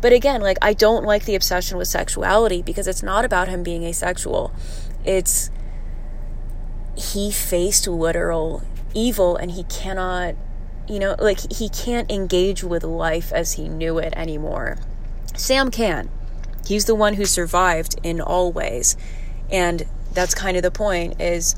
But 0.00 0.12
again, 0.12 0.40
like 0.40 0.58
I 0.60 0.72
don't 0.72 1.04
like 1.04 1.26
the 1.26 1.36
obsession 1.36 1.78
with 1.78 1.86
sexuality 1.86 2.60
because 2.60 2.88
it's 2.88 3.04
not 3.04 3.24
about 3.24 3.46
him 3.46 3.62
being 3.62 3.84
asexual. 3.84 4.52
It's 5.04 5.48
he 6.96 7.30
faced 7.30 7.86
literal 7.86 8.62
evil 8.94 9.36
and 9.36 9.52
he 9.52 9.64
cannot, 9.64 10.34
you 10.88 10.98
know, 10.98 11.16
like 11.18 11.52
he 11.52 11.68
can't 11.68 12.10
engage 12.10 12.62
with 12.62 12.84
life 12.84 13.32
as 13.32 13.54
he 13.54 13.68
knew 13.68 13.98
it 13.98 14.12
anymore. 14.16 14.78
Sam 15.34 15.70
can. 15.70 16.10
He's 16.66 16.84
the 16.84 16.94
one 16.94 17.14
who 17.14 17.24
survived 17.24 17.98
in 18.02 18.20
all 18.20 18.52
ways. 18.52 18.96
And 19.50 19.86
that's 20.12 20.34
kind 20.34 20.56
of 20.56 20.62
the 20.62 20.70
point 20.70 21.20
is 21.20 21.56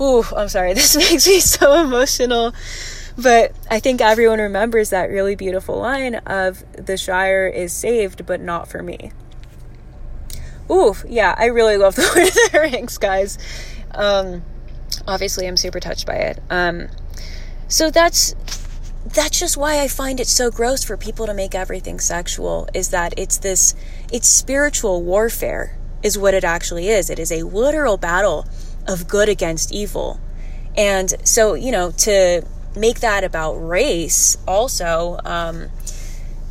Ooh, 0.00 0.24
I'm 0.36 0.48
sorry. 0.48 0.74
This 0.74 0.96
makes 0.96 1.26
me 1.26 1.40
so 1.40 1.80
emotional. 1.80 2.54
But 3.16 3.52
I 3.68 3.80
think 3.80 4.00
everyone 4.00 4.38
remembers 4.38 4.90
that 4.90 5.10
really 5.10 5.34
beautiful 5.34 5.76
line 5.78 6.16
of 6.16 6.62
the 6.72 6.96
Shire 6.96 7.48
is 7.48 7.72
saved, 7.72 8.26
but 8.26 8.40
not 8.40 8.68
for 8.68 8.80
me. 8.80 9.10
Ooh, 10.70 10.94
yeah, 11.08 11.34
I 11.36 11.46
really 11.46 11.76
love 11.76 11.94
the 11.96 12.02
Lord 12.02 12.28
of 12.28 12.34
the 12.52 12.60
Rings, 12.60 12.96
guys. 12.98 13.38
Um, 13.92 14.42
obviously, 15.06 15.46
I'm 15.46 15.56
super 15.56 15.80
touched 15.80 16.06
by 16.06 16.16
it. 16.16 16.42
Um, 16.50 16.88
so 17.68 17.90
that's 17.90 18.34
that's 19.14 19.38
just 19.38 19.56
why 19.56 19.80
I 19.80 19.88
find 19.88 20.20
it 20.20 20.26
so 20.26 20.50
gross 20.50 20.84
for 20.84 20.96
people 20.96 21.26
to 21.26 21.34
make 21.34 21.54
everything 21.54 22.00
sexual. 22.00 22.68
Is 22.74 22.90
that 22.90 23.14
it's 23.16 23.38
this 23.38 23.74
it's 24.12 24.28
spiritual 24.28 25.02
warfare 25.02 25.78
is 26.02 26.18
what 26.18 26.34
it 26.34 26.44
actually 26.44 26.88
is. 26.88 27.10
It 27.10 27.18
is 27.18 27.32
a 27.32 27.42
literal 27.42 27.96
battle 27.96 28.46
of 28.86 29.08
good 29.08 29.28
against 29.28 29.72
evil, 29.72 30.20
and 30.76 31.14
so 31.24 31.54
you 31.54 31.72
know 31.72 31.90
to 31.98 32.44
make 32.76 33.00
that 33.00 33.24
about 33.24 33.54
race 33.54 34.38
also. 34.46 35.18
Um, 35.24 35.68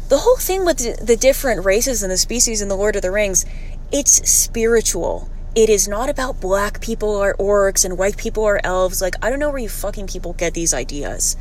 the 0.09 0.19
whole 0.19 0.37
thing 0.37 0.63
with 0.63 1.05
the, 1.05 1.17
different 1.17 1.65
races 1.65 2.01
and 2.01 2.09
the 2.09 2.17
species 2.17 2.61
in 2.61 2.69
the 2.69 2.77
Lord 2.77 2.95
of 2.95 3.01
the 3.01 3.11
Rings, 3.11 3.45
it's 3.91 4.29
spiritual 4.29 5.29
it 5.57 5.69
is 5.71 5.87
not 5.87 6.07
about 6.07 6.39
black 6.39 6.79
people 6.81 7.15
are 7.15 7.33
orcs 7.39 7.83
and 7.83 7.97
white 7.97 8.15
people 8.15 8.43
are 8.43 8.61
elves. 8.63 9.01
Like, 9.01 9.15
I 9.23 9.31
don't 9.31 9.39
know 9.39 9.49
where 9.49 9.57
you 9.57 9.69
fucking 9.69 10.05
people 10.05 10.33
get 10.33 10.53
these 10.53 10.71
ideas. 10.71 11.35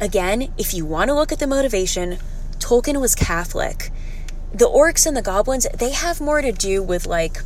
Again, 0.00 0.52
if 0.58 0.74
you 0.74 0.84
want 0.84 1.06
to 1.06 1.14
look 1.14 1.30
at 1.30 1.38
the 1.38 1.46
motivation, 1.46 2.18
Tolkien 2.58 3.00
was 3.00 3.14
Catholic. 3.14 3.92
The 4.52 4.68
orcs 4.68 5.06
and 5.06 5.16
the 5.16 5.22
goblins, 5.22 5.68
they 5.72 5.92
have 5.92 6.20
more 6.20 6.42
to 6.42 6.50
do 6.50 6.82
with 6.82 7.06
like 7.06 7.36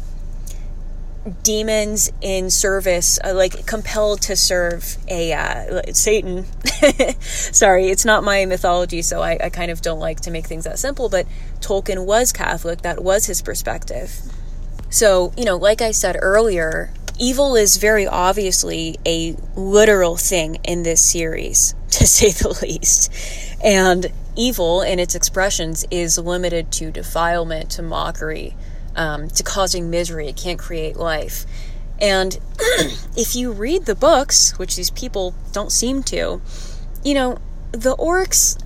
demons 1.42 2.10
in 2.22 2.48
service, 2.48 3.18
uh, 3.22 3.34
like 3.34 3.66
compelled 3.66 4.22
to 4.22 4.36
serve 4.36 4.96
a 5.08 5.34
uh, 5.34 5.82
Satan. 5.92 6.46
Sorry, 7.20 7.88
it's 7.90 8.06
not 8.06 8.24
my 8.24 8.46
mythology, 8.46 9.02
so 9.02 9.20
I, 9.20 9.36
I 9.38 9.50
kind 9.50 9.70
of 9.70 9.82
don't 9.82 10.00
like 10.00 10.20
to 10.20 10.30
make 10.30 10.46
things 10.46 10.64
that 10.64 10.78
simple, 10.78 11.10
but 11.10 11.26
Tolkien 11.60 12.06
was 12.06 12.32
Catholic. 12.32 12.80
That 12.80 13.04
was 13.04 13.26
his 13.26 13.42
perspective. 13.42 14.33
So, 14.94 15.32
you 15.36 15.44
know, 15.44 15.56
like 15.56 15.82
I 15.82 15.90
said 15.90 16.16
earlier, 16.22 16.92
evil 17.18 17.56
is 17.56 17.78
very 17.78 18.06
obviously 18.06 18.96
a 19.04 19.34
literal 19.56 20.16
thing 20.16 20.60
in 20.62 20.84
this 20.84 21.04
series, 21.04 21.74
to 21.90 22.06
say 22.06 22.30
the 22.30 22.56
least. 22.62 23.12
And 23.60 24.06
evil 24.36 24.82
in 24.82 25.00
its 25.00 25.16
expressions 25.16 25.84
is 25.90 26.16
limited 26.16 26.70
to 26.74 26.92
defilement, 26.92 27.70
to 27.72 27.82
mockery, 27.82 28.54
um, 28.94 29.26
to 29.30 29.42
causing 29.42 29.90
misery. 29.90 30.28
It 30.28 30.36
can't 30.36 30.60
create 30.60 30.94
life. 30.94 31.44
And 32.00 32.38
if 33.16 33.34
you 33.34 33.50
read 33.50 33.86
the 33.86 33.96
books, 33.96 34.56
which 34.60 34.76
these 34.76 34.90
people 34.90 35.34
don't 35.50 35.72
seem 35.72 36.04
to, 36.04 36.40
you 37.02 37.14
know, 37.14 37.38
the 37.72 37.96
orcs, 37.96 38.56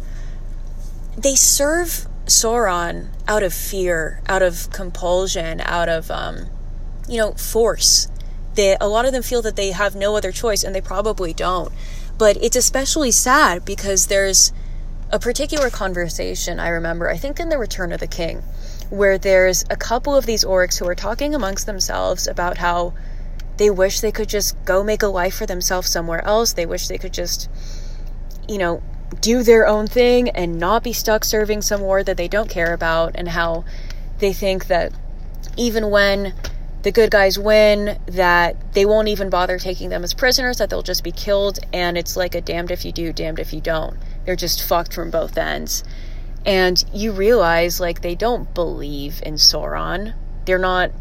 they 1.17 1.37
serve 1.37 2.07
Sauron 2.29 3.09
out 3.27 3.43
of 3.43 3.53
fear, 3.53 4.21
out 4.29 4.43
of 4.43 4.71
compulsion, 4.71 5.61
out 5.61 5.89
of, 5.89 6.11
um, 6.11 6.47
you 7.09 7.19
know, 7.19 7.33
force. 7.33 8.09
They, 8.55 8.77
a 8.81 8.89
lot 8.89 9.05
of 9.05 9.13
them 9.13 9.23
feel 9.23 9.43
that 9.43 9.57
they 9.57 9.71
have 9.71 9.95
no 9.95 10.17
other 10.17 10.33
choice, 10.33 10.65
and 10.65 10.75
they 10.75 10.81
probably 10.81 11.33
don't. 11.33 11.73
But 12.17 12.37
it's 12.43 12.57
especially 12.57 13.11
sad 13.11 13.65
because 13.65 14.07
there's 14.07 14.53
a 15.11 15.19
particular 15.19 15.71
conversation 15.71 16.61
I 16.61 16.69
remember, 16.69 17.09
I 17.09 17.17
think 17.17 17.41
in 17.41 17.49
The 17.49 17.59
Return 17.59 17.93
of 17.93 18.01
the 18.01 18.07
King, 18.07 18.43
where 18.91 19.17
there's 19.17 19.65
a 19.71 19.77
couple 19.77 20.15
of 20.15 20.27
these 20.27 20.45
orcs 20.45 20.79
who 20.79 20.87
are 20.87 20.95
talking 20.95 21.35
amongst 21.35 21.67
themselves 21.67 22.27
about 22.27 22.59
how 22.59 22.95
they 23.57 23.71
wish 23.71 24.01
they 24.01 24.13
could 24.13 24.29
just 24.29 24.57
go 24.65 24.85
make 24.85 25.03
a 25.03 25.09
life 25.09 25.35
for 25.35 25.47
themselves 25.47 25.89
somewhere 25.89 26.25
else. 26.25 26.53
They 26.53 26.67
wish 26.67 26.89
they 26.89 26.99
could 26.99 27.13
just, 27.13 27.49
you 28.49 28.59
know, 28.59 28.83
do 29.21 29.43
their 29.43 29.67
own 29.67 29.87
thing 29.87 30.29
and 30.31 30.59
not 30.59 30.85
be 30.85 30.93
stuck 30.93 31.25
serving 31.25 31.63
some 31.63 31.81
war 31.81 32.03
that 32.03 32.17
they 32.17 32.29
don't 32.29 32.51
care 32.51 32.75
about, 32.75 33.13
and 33.15 33.29
how 33.29 33.65
they 34.19 34.33
think 34.33 34.67
that 34.67 34.93
even 35.57 35.91
when 35.91 36.35
the 36.83 36.93
good 36.93 37.11
guys 37.11 37.39
win, 37.39 37.99
that 38.07 38.75
they 38.75 38.87
won't 38.87 39.09
even 39.09 39.31
bother 39.31 39.59
taking 39.59 39.89
them 39.89 40.05
as 40.05 40.15
prisoners, 40.15 40.59
that 40.59 40.71
they'll 40.71 40.83
just 40.83 41.03
be 41.03 41.11
killed, 41.11 41.59
and 41.73 41.99
it's 41.99 42.17
like 42.17 42.35
a 42.35 42.41
damned 42.41 42.71
if 42.71 42.85
you 42.85 42.93
do, 42.93 43.13
damned 43.13 43.41
if 43.41 43.53
you 43.53 43.61
don't. 43.61 43.97
They're 44.25 44.37
just 44.37 44.63
fucked 44.63 44.95
from 44.95 45.11
both 45.11 45.37
ends. 45.37 45.83
And 46.47 46.83
you 46.95 47.13
realize, 47.13 47.81
like, 47.81 48.01
they 48.01 48.15
don't 48.15 48.55
believe 48.55 49.21
in 49.27 49.35
Sauron. 49.35 50.15
They're 50.45 50.59
not. 50.59 50.93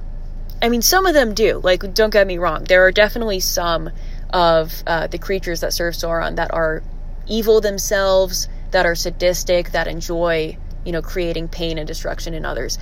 I 0.62 0.70
mean, 0.70 0.82
some 0.82 1.06
of 1.06 1.13
them 1.13 1.36
do. 1.36 1.62
Like, 1.63 1.93
don't 1.93 2.10
get 2.10 2.26
me 2.26 2.39
wrong. 2.39 2.63
There 2.63 2.86
are 2.86 2.91
definitely 2.91 3.39
some 3.39 3.91
of 4.32 4.84
uh, 4.88 5.08
the 5.08 5.20
creatures 5.20 5.62
that 5.62 5.74
serve 5.74 5.93
Sauron 5.93 6.38
that 6.38 6.52
are 6.54 6.82
evil 7.27 7.61
themselves, 7.61 8.47
that 8.71 8.85
are 8.85 8.95
sadistic, 8.95 9.71
that 9.71 9.87
enjoy, 9.87 10.57
you 10.83 10.91
know, 10.91 11.01
creating 11.01 11.47
pain 11.47 11.77
and 11.77 11.87
destruction 11.87 12.33
in 12.33 12.45
others. 12.45 12.77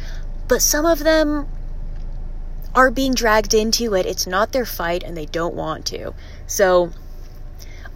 But 0.47 0.61
some 0.61 0.85
of 0.85 0.99
them 0.99 1.47
are 2.73 2.91
being 2.91 3.13
dragged 3.13 3.53
into 3.53 3.93
it. 3.95 4.05
It's 4.05 4.27
not 4.27 4.51
their 4.51 4.65
fight 4.65 5.03
and 5.03 5.15
they 5.15 5.25
don't 5.25 5.55
want 5.55 5.85
to. 5.87 6.13
So 6.47 6.91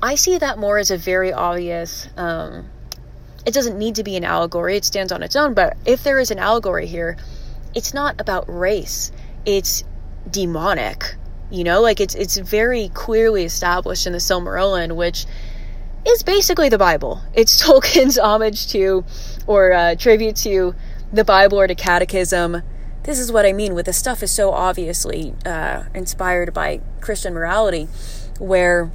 I 0.02 0.16
see 0.16 0.38
that 0.38 0.58
more 0.58 0.78
as 0.78 0.92
a 0.92 0.98
very 0.98 1.34
obvious. 1.34 2.08
Um, 2.16 2.70
it 3.46 3.54
doesn't 3.54 3.78
need 3.78 3.96
to 3.96 4.04
be 4.04 4.16
an 4.16 4.24
allegory, 4.24 4.78
it 4.78 4.86
stands 4.86 5.12
on 5.12 5.24
its 5.24 5.36
own. 5.36 5.54
But 5.54 5.78
if 5.86 6.04
there 6.04 6.20
is 6.20 6.32
an 6.32 6.40
allegory 6.40 6.88
here, 6.88 7.18
it's 7.76 7.94
not 7.94 8.20
about 8.20 8.46
race, 8.48 9.12
it's 9.46 9.84
demonic. 10.30 11.16
You 11.52 11.64
know, 11.64 11.82
like 11.82 12.00
it's 12.00 12.14
it's 12.16 12.38
very 12.38 12.90
clearly 12.90 13.44
established 13.44 14.06
in 14.06 14.14
the 14.14 14.20
Silmarillion, 14.20 14.96
which 14.96 15.26
is 16.06 16.24
basically 16.24 16.70
the 16.70 16.78
Bible. 16.78 17.22
It's 17.34 17.62
Tolkien's 17.64 18.18
homage 18.18 18.68
to 18.72 19.06
or 19.48 19.74
uh, 19.74 19.96
tribute 19.96 20.36
to 20.38 20.76
the 21.12 21.24
Bible 21.24 21.60
or 21.60 21.68
to 21.68 21.76
catechism. 21.76 22.62
This 23.04 23.20
is 23.20 23.32
what 23.32 23.46
I 23.46 23.54
mean 23.54 23.74
with 23.74 23.86
the 23.86 23.94
stuff 23.94 24.22
is 24.22 24.32
so 24.32 24.52
obviously 24.52 25.34
uh, 25.46 25.84
inspired 25.94 26.54
by 26.54 26.82
Christian 27.02 27.34
morality, 27.34 27.88
where 28.38 28.92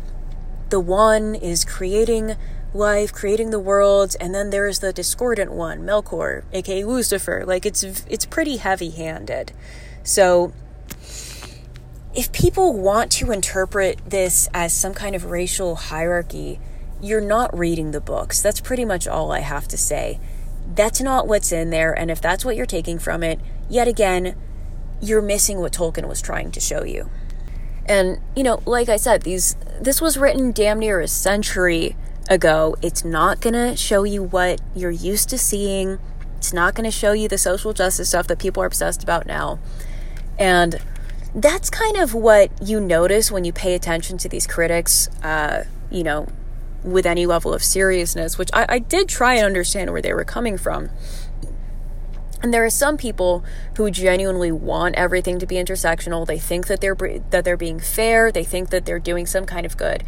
the 0.70 0.80
one 0.80 1.34
is 1.34 1.64
creating 1.64 2.36
life, 2.72 3.12
creating 3.12 3.50
the 3.50 3.58
worlds, 3.58 4.14
and 4.16 4.34
then 4.34 4.50
there's 4.50 4.80
the 4.80 4.92
discordant 4.92 5.52
one, 5.52 5.80
Melkor, 5.80 6.44
aka 6.52 6.84
Lucifer. 6.84 7.44
Like 7.46 7.64
it's 7.64 7.82
it's 7.82 8.26
pretty 8.26 8.56
heavy-handed. 8.58 9.52
So 10.02 10.52
if 12.14 12.30
people 12.32 12.72
want 12.72 13.10
to 13.12 13.32
interpret 13.32 13.98
this 14.08 14.48
as 14.54 14.72
some 14.72 14.94
kind 14.94 15.16
of 15.16 15.24
racial 15.24 15.76
hierarchy, 15.76 16.60
you're 17.04 17.20
not 17.20 17.56
reading 17.56 17.90
the 17.90 18.00
books. 18.00 18.40
That's 18.40 18.60
pretty 18.60 18.84
much 18.84 19.06
all 19.06 19.30
I 19.30 19.40
have 19.40 19.68
to 19.68 19.76
say. 19.76 20.18
That's 20.74 21.00
not 21.00 21.28
what's 21.28 21.52
in 21.52 21.70
there, 21.70 21.92
and 21.92 22.10
if 22.10 22.20
that's 22.20 22.44
what 22.44 22.56
you're 22.56 22.64
taking 22.64 22.98
from 22.98 23.22
it, 23.22 23.38
yet 23.68 23.86
again, 23.86 24.34
you're 25.00 25.20
missing 25.20 25.58
what 25.58 25.72
Tolkien 25.72 26.08
was 26.08 26.22
trying 26.22 26.50
to 26.52 26.60
show 26.60 26.82
you. 26.82 27.10
And, 27.86 28.20
you 28.34 28.42
know, 28.42 28.62
like 28.64 28.88
I 28.88 28.96
said, 28.96 29.22
these 29.22 29.56
this 29.78 30.00
was 30.00 30.16
written 30.16 30.52
damn 30.52 30.78
near 30.78 31.00
a 31.00 31.08
century 31.08 31.96
ago. 32.30 32.76
It's 32.80 33.04
not 33.04 33.42
going 33.42 33.52
to 33.52 33.76
show 33.76 34.04
you 34.04 34.22
what 34.22 34.62
you're 34.74 34.90
used 34.90 35.28
to 35.28 35.38
seeing 35.38 35.98
It's 36.44 36.52
not 36.52 36.74
going 36.74 36.84
to 36.84 36.90
show 36.90 37.12
you 37.12 37.26
the 37.26 37.38
social 37.38 37.72
justice 37.72 38.10
stuff 38.10 38.26
that 38.26 38.38
people 38.38 38.62
are 38.62 38.66
obsessed 38.66 39.02
about 39.02 39.26
now. 39.26 39.58
And 40.38 40.78
that's 41.34 41.70
kind 41.70 41.96
of 41.96 42.12
what 42.12 42.50
you 42.62 42.80
notice 42.80 43.32
when 43.32 43.44
you 43.44 43.52
pay 43.52 43.74
attention 43.74 44.18
to 44.18 44.28
these 44.28 44.46
critics, 44.46 45.08
uh, 45.22 45.64
you 45.90 46.02
know, 46.02 46.28
with 46.85 47.07
any 47.07 47.27
level 47.27 47.53
of 47.53 47.64
seriousness, 47.64 48.38
which 48.38 48.51
I, 48.53 48.66
I 48.68 48.79
did 48.79 49.09
try 49.09 49.35
and 49.35 49.47
understand 49.47 49.90
where 49.90 50.03
they 50.03 50.12
were 50.12 50.25
coming 50.25 50.59
from. 50.59 50.90
And 52.42 52.53
there 52.53 52.64
are 52.64 52.70
some 52.70 52.99
people 52.99 53.42
who 53.79 53.90
genuinely 53.90 54.53
want 54.53 54.97
everything 54.97 55.38
to 55.38 55.47
be 55.47 55.55
intersectional. 55.55 56.27
They 56.27 56.38
think 56.38 56.66
that 56.66 56.83
they're 56.83 56.94
that 57.31 57.42
they're 57.42 57.57
being 57.57 57.81
fair. 57.81 58.31
They 58.31 58.44
think 58.44 58.68
that 58.68 58.85
they're 58.85 58.99
doing 58.99 59.25
some 59.25 59.47
kind 59.47 59.64
of 59.64 59.79
good. 59.79 60.05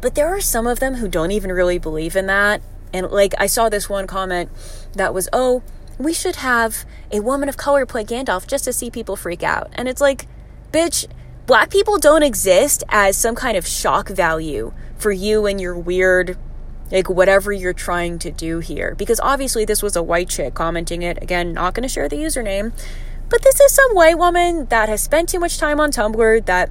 But 0.00 0.14
there 0.14 0.28
are 0.28 0.40
some 0.40 0.68
of 0.68 0.78
them 0.78 0.94
who 0.94 1.08
don't 1.08 1.32
even 1.32 1.50
really 1.50 1.78
believe 1.78 2.14
in 2.14 2.26
that. 2.26 2.62
And 2.92 3.10
like 3.10 3.34
I 3.36 3.46
saw 3.46 3.68
this 3.68 3.88
one 3.88 4.06
comment 4.06 4.48
that 4.92 5.12
was, 5.12 5.28
"Oh, 5.32 5.64
we 5.98 6.12
should 6.12 6.36
have 6.36 6.84
a 7.10 7.18
woman 7.18 7.48
of 7.48 7.56
color 7.56 7.84
play 7.84 8.04
Gandalf 8.04 8.46
just 8.46 8.64
to 8.66 8.72
see 8.72 8.88
people 8.88 9.16
freak 9.16 9.42
out." 9.42 9.68
And 9.72 9.88
it's 9.88 10.00
like, 10.00 10.28
bitch, 10.72 11.08
black 11.46 11.68
people 11.68 11.98
don't 11.98 12.22
exist 12.22 12.84
as 12.90 13.16
some 13.16 13.34
kind 13.34 13.56
of 13.56 13.66
shock 13.66 14.08
value 14.08 14.72
for 15.02 15.12
you 15.12 15.46
and 15.46 15.60
your 15.60 15.76
weird 15.76 16.38
like 16.92 17.08
whatever 17.08 17.50
you're 17.50 17.72
trying 17.72 18.18
to 18.20 18.30
do 18.30 18.58
here. 18.58 18.94
Because 18.94 19.18
obviously, 19.20 19.64
this 19.64 19.82
was 19.82 19.96
a 19.96 20.02
white 20.02 20.28
chick 20.28 20.54
commenting 20.54 21.02
it. 21.02 21.20
Again, 21.22 21.54
not 21.54 21.74
going 21.74 21.82
to 21.82 21.88
share 21.88 22.08
the 22.08 22.16
username. 22.16 22.72
But 23.30 23.42
this 23.42 23.58
is 23.60 23.72
some 23.72 23.94
white 23.94 24.18
woman 24.18 24.66
that 24.66 24.90
has 24.90 25.02
spent 25.02 25.30
too 25.30 25.40
much 25.40 25.58
time 25.58 25.80
on 25.80 25.90
Tumblr 25.90 26.44
that. 26.46 26.70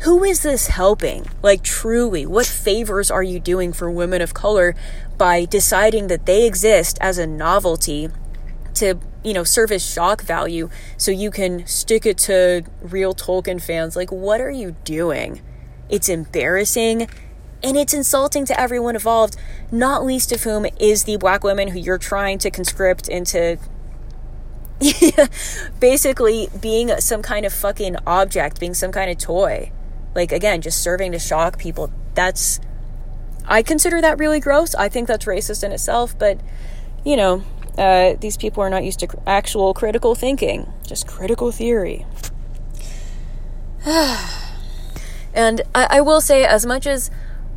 Who 0.00 0.24
is 0.24 0.42
this 0.42 0.66
helping? 0.66 1.26
Like, 1.42 1.62
truly, 1.62 2.26
what 2.26 2.44
favors 2.44 3.08
are 3.08 3.22
you 3.22 3.38
doing 3.38 3.72
for 3.72 3.88
women 3.88 4.20
of 4.20 4.34
color 4.34 4.74
by 5.16 5.44
deciding 5.44 6.08
that 6.08 6.26
they 6.26 6.44
exist 6.44 6.98
as 7.00 7.18
a 7.18 7.26
novelty 7.26 8.08
to, 8.74 8.98
you 9.22 9.32
know, 9.32 9.44
serve 9.44 9.70
as 9.70 9.80
shock 9.88 10.22
value 10.22 10.70
so 10.96 11.12
you 11.12 11.30
can 11.30 11.64
stick 11.68 12.04
it 12.04 12.18
to 12.18 12.64
real 12.80 13.14
Tolkien 13.14 13.62
fans? 13.62 13.94
Like, 13.94 14.10
what 14.10 14.40
are 14.40 14.50
you 14.50 14.74
doing? 14.82 15.40
It's 15.88 16.08
embarrassing 16.08 17.06
and 17.62 17.76
it's 17.76 17.94
insulting 17.94 18.44
to 18.46 18.60
everyone 18.60 18.94
involved, 18.94 19.36
not 19.70 20.04
least 20.04 20.32
of 20.32 20.42
whom 20.42 20.66
is 20.78 21.04
the 21.04 21.16
black 21.16 21.44
women 21.44 21.68
who 21.68 21.78
you're 21.78 21.98
trying 21.98 22.38
to 22.38 22.50
conscript 22.50 23.08
into 23.08 23.58
basically 25.80 26.48
being 26.60 26.88
some 26.98 27.22
kind 27.22 27.46
of 27.46 27.52
fucking 27.52 27.96
object, 28.06 28.58
being 28.58 28.74
some 28.74 28.92
kind 28.92 29.10
of 29.10 29.18
toy. 29.18 29.70
Like, 30.14 30.32
again, 30.32 30.60
just 30.60 30.82
serving 30.82 31.12
to 31.12 31.18
shock 31.18 31.58
people. 31.58 31.90
That's. 32.14 32.60
I 33.46 33.62
consider 33.62 34.00
that 34.00 34.18
really 34.18 34.40
gross. 34.40 34.74
I 34.74 34.88
think 34.88 35.08
that's 35.08 35.24
racist 35.24 35.64
in 35.64 35.72
itself, 35.72 36.16
but, 36.18 36.40
you 37.04 37.16
know, 37.16 37.42
uh, 37.76 38.14
these 38.20 38.36
people 38.36 38.62
are 38.62 38.70
not 38.70 38.84
used 38.84 39.00
to 39.00 39.08
actual 39.26 39.74
critical 39.74 40.14
thinking, 40.14 40.72
just 40.86 41.06
critical 41.08 41.50
theory. 41.50 42.06
and 43.84 45.62
I, 45.74 45.86
I 45.90 46.00
will 46.02 46.20
say, 46.20 46.44
as 46.44 46.64
much 46.64 46.86
as 46.86 47.10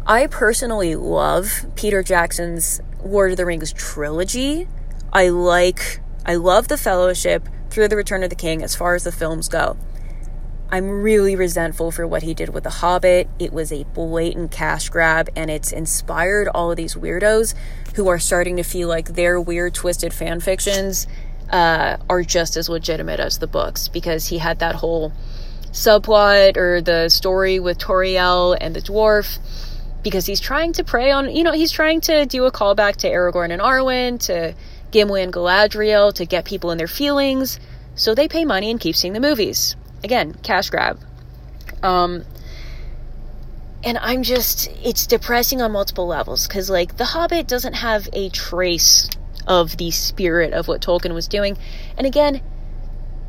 I 0.07 0.27
personally 0.27 0.95
love 0.95 1.65
Peter 1.75 2.03
Jackson's 2.03 2.79
Lord 3.03 3.31
of 3.31 3.37
the 3.37 3.45
Rings 3.45 3.73
trilogy. 3.73 4.67
I 5.11 5.29
like, 5.29 5.99
I 6.23 6.35
love 6.35 6.67
The 6.67 6.77
Fellowship 6.77 7.49
through 7.71 7.87
The 7.87 7.95
Return 7.95 8.21
of 8.21 8.29
the 8.29 8.35
King 8.35 8.61
as 8.61 8.75
far 8.75 8.93
as 8.93 9.03
the 9.03 9.11
films 9.11 9.49
go. 9.49 9.77
I'm 10.69 11.01
really 11.01 11.35
resentful 11.35 11.89
for 11.89 12.05
what 12.05 12.21
he 12.21 12.35
did 12.35 12.49
with 12.49 12.65
The 12.65 12.69
Hobbit. 12.69 13.27
It 13.39 13.51
was 13.51 13.71
a 13.71 13.83
blatant 13.95 14.51
cash 14.51 14.89
grab, 14.89 15.27
and 15.35 15.49
it's 15.49 15.71
inspired 15.71 16.49
all 16.49 16.69
of 16.69 16.77
these 16.77 16.93
weirdos 16.93 17.55
who 17.95 18.07
are 18.07 18.19
starting 18.19 18.57
to 18.57 18.63
feel 18.63 18.87
like 18.87 19.15
their 19.15 19.41
weird, 19.41 19.73
twisted 19.73 20.13
fan 20.13 20.39
fictions 20.39 21.07
uh, 21.49 21.97
are 22.07 22.21
just 22.21 22.57
as 22.57 22.69
legitimate 22.69 23.19
as 23.19 23.39
the 23.39 23.47
books 23.47 23.87
because 23.87 24.27
he 24.27 24.37
had 24.37 24.59
that 24.59 24.75
whole 24.75 25.13
subplot 25.71 26.57
or 26.57 26.79
the 26.79 27.09
story 27.09 27.59
with 27.59 27.79
Tauriel 27.79 28.55
and 28.61 28.75
the 28.75 28.81
dwarf 28.81 29.39
because 30.05 30.27
he's 30.27 30.39
trying 30.39 30.71
to 30.71 30.83
prey 30.83 31.09
on, 31.09 31.35
you 31.35 31.43
know, 31.43 31.51
he's 31.51 31.71
trying 31.71 31.99
to 31.99 32.27
do 32.27 32.45
a 32.45 32.51
callback 32.51 32.97
to 32.97 33.09
Aragorn 33.09 33.51
and 33.51 33.59
Arwen, 33.59 34.23
to 34.27 34.53
Gimli 34.91 35.23
and 35.23 35.33
Galadriel, 35.33 36.13
to 36.13 36.25
get 36.27 36.45
people 36.45 36.69
in 36.69 36.77
their 36.77 36.87
feelings. 36.87 37.59
So 37.95 38.13
they 38.13 38.27
pay 38.27 38.45
money 38.45 38.69
and 38.69 38.79
keep 38.79 38.95
seeing 38.95 39.13
the 39.13 39.19
movies. 39.19 39.75
Again, 40.03 40.35
cash 40.43 40.69
grab. 40.69 40.99
Um, 41.81 42.23
and 43.83 43.97
I'm 43.97 44.21
just, 44.21 44.69
it's 44.83 45.07
depressing 45.07 45.59
on 45.63 45.71
multiple 45.71 46.05
levels 46.05 46.47
because, 46.47 46.69
like, 46.69 46.97
The 46.97 47.05
Hobbit 47.05 47.47
doesn't 47.47 47.73
have 47.73 48.07
a 48.13 48.29
trace 48.29 49.09
of 49.47 49.75
the 49.77 49.89
spirit 49.89 50.53
of 50.53 50.67
what 50.67 50.83
Tolkien 50.83 51.15
was 51.15 51.27
doing. 51.27 51.57
And 51.97 52.05
again, 52.05 52.43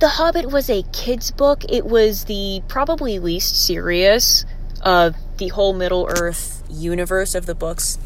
The 0.01 0.09
Hobbit 0.09 0.53
was 0.53 0.69
a 0.69 0.83
kid's 0.93 1.31
book. 1.31 1.65
It 1.71 1.87
was 1.87 2.27
the 2.27 2.61
probably 2.69 3.19
least 3.19 3.65
serious 3.65 4.45
of 4.87 5.17
the 5.37 5.49
whole 5.49 5.75
Middle 5.75 6.07
Earth 6.09 6.63
universe 6.71 7.35
of 7.35 7.45
the 7.45 7.55
books 7.55 7.99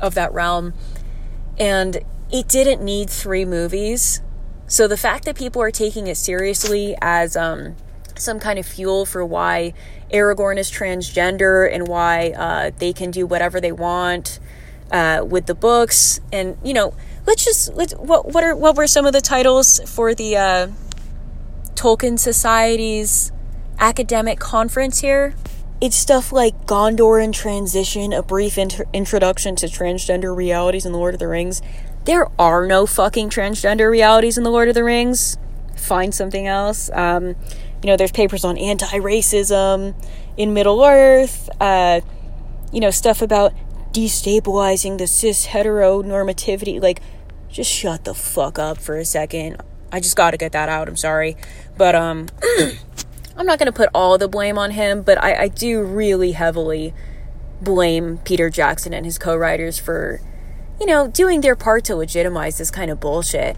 of 0.00 0.14
that 0.14 0.32
realm. 0.32 0.74
And 1.58 1.98
it 2.30 2.46
didn't 2.46 2.84
need 2.84 3.08
three 3.08 3.44
movies. 3.44 4.20
So 4.68 4.86
the 4.86 4.96
fact 4.96 5.24
that 5.24 5.36
people 5.36 5.62
are 5.62 5.70
taking 5.70 6.06
it 6.06 6.16
seriously 6.16 6.94
as 7.00 7.36
um, 7.36 7.76
some 8.16 8.38
kind 8.38 8.58
of 8.58 8.66
fuel 8.66 9.06
for 9.06 9.24
why 9.24 9.72
Aragorn 10.12 10.58
is 10.58 10.70
transgender 10.70 11.72
and 11.72 11.88
why 11.88 12.32
uh, 12.36 12.70
they 12.76 12.92
can 12.92 13.10
do 13.10 13.26
whatever 13.26 13.60
they 13.60 13.72
want 13.72 14.38
uh, 14.90 15.24
with 15.26 15.46
the 15.46 15.54
books, 15.54 16.20
and 16.32 16.56
you 16.62 16.72
know, 16.72 16.94
let's 17.26 17.44
just 17.44 17.74
let's 17.74 17.92
what 17.94 18.32
what 18.32 18.44
are 18.44 18.54
what 18.54 18.76
were 18.76 18.86
some 18.86 19.04
of 19.04 19.12
the 19.12 19.20
titles 19.20 19.80
for 19.80 20.14
the 20.14 20.36
uh, 20.36 20.68
Tolkien 21.74 22.18
Society's 22.18 23.32
academic 23.80 24.38
conference 24.38 25.00
here? 25.00 25.34
It's 25.78 25.96
stuff 25.96 26.32
like 26.32 26.64
Gondor 26.64 27.22
in 27.22 27.32
Transition, 27.32 28.14
a 28.14 28.22
brief 28.22 28.56
inter- 28.56 28.86
introduction 28.94 29.56
to 29.56 29.66
transgender 29.66 30.34
realities 30.34 30.86
in 30.86 30.92
The 30.92 30.98
Lord 30.98 31.12
of 31.12 31.20
the 31.20 31.28
Rings. 31.28 31.60
There 32.06 32.28
are 32.38 32.66
no 32.66 32.86
fucking 32.86 33.28
transgender 33.28 33.90
realities 33.90 34.38
in 34.38 34.44
The 34.44 34.50
Lord 34.50 34.68
of 34.68 34.74
the 34.74 34.84
Rings. 34.84 35.36
Find 35.76 36.14
something 36.14 36.46
else. 36.46 36.88
Um, 36.94 37.36
you 37.82 37.88
know, 37.88 37.96
there's 37.98 38.12
papers 38.12 38.42
on 38.42 38.56
anti 38.56 38.98
racism 38.98 39.94
in 40.38 40.54
Middle 40.54 40.82
Earth, 40.82 41.50
uh, 41.60 42.00
you 42.72 42.80
know, 42.80 42.90
stuff 42.90 43.20
about 43.20 43.52
destabilizing 43.92 44.96
the 44.96 45.06
cis 45.06 45.48
heteronormativity. 45.48 46.80
Like, 46.80 47.02
just 47.50 47.70
shut 47.70 48.04
the 48.04 48.14
fuck 48.14 48.58
up 48.58 48.78
for 48.78 48.96
a 48.96 49.04
second. 49.04 49.58
I 49.92 50.00
just 50.00 50.16
gotta 50.16 50.38
get 50.38 50.52
that 50.52 50.70
out. 50.70 50.88
I'm 50.88 50.96
sorry. 50.96 51.36
But, 51.76 51.94
um, 51.94 52.28
I'm 53.36 53.46
not 53.46 53.58
going 53.58 53.66
to 53.66 53.72
put 53.72 53.90
all 53.94 54.16
the 54.16 54.28
blame 54.28 54.58
on 54.58 54.70
him, 54.70 55.02
but 55.02 55.22
I, 55.22 55.42
I 55.42 55.48
do 55.48 55.82
really 55.82 56.32
heavily 56.32 56.94
blame 57.60 58.18
Peter 58.18 58.50
Jackson 58.50 58.94
and 58.94 59.04
his 59.04 59.18
co 59.18 59.36
writers 59.36 59.78
for, 59.78 60.20
you 60.80 60.86
know, 60.86 61.08
doing 61.08 61.42
their 61.42 61.56
part 61.56 61.84
to 61.84 61.96
legitimize 61.96 62.58
this 62.58 62.70
kind 62.70 62.90
of 62.90 63.00
bullshit. 63.00 63.56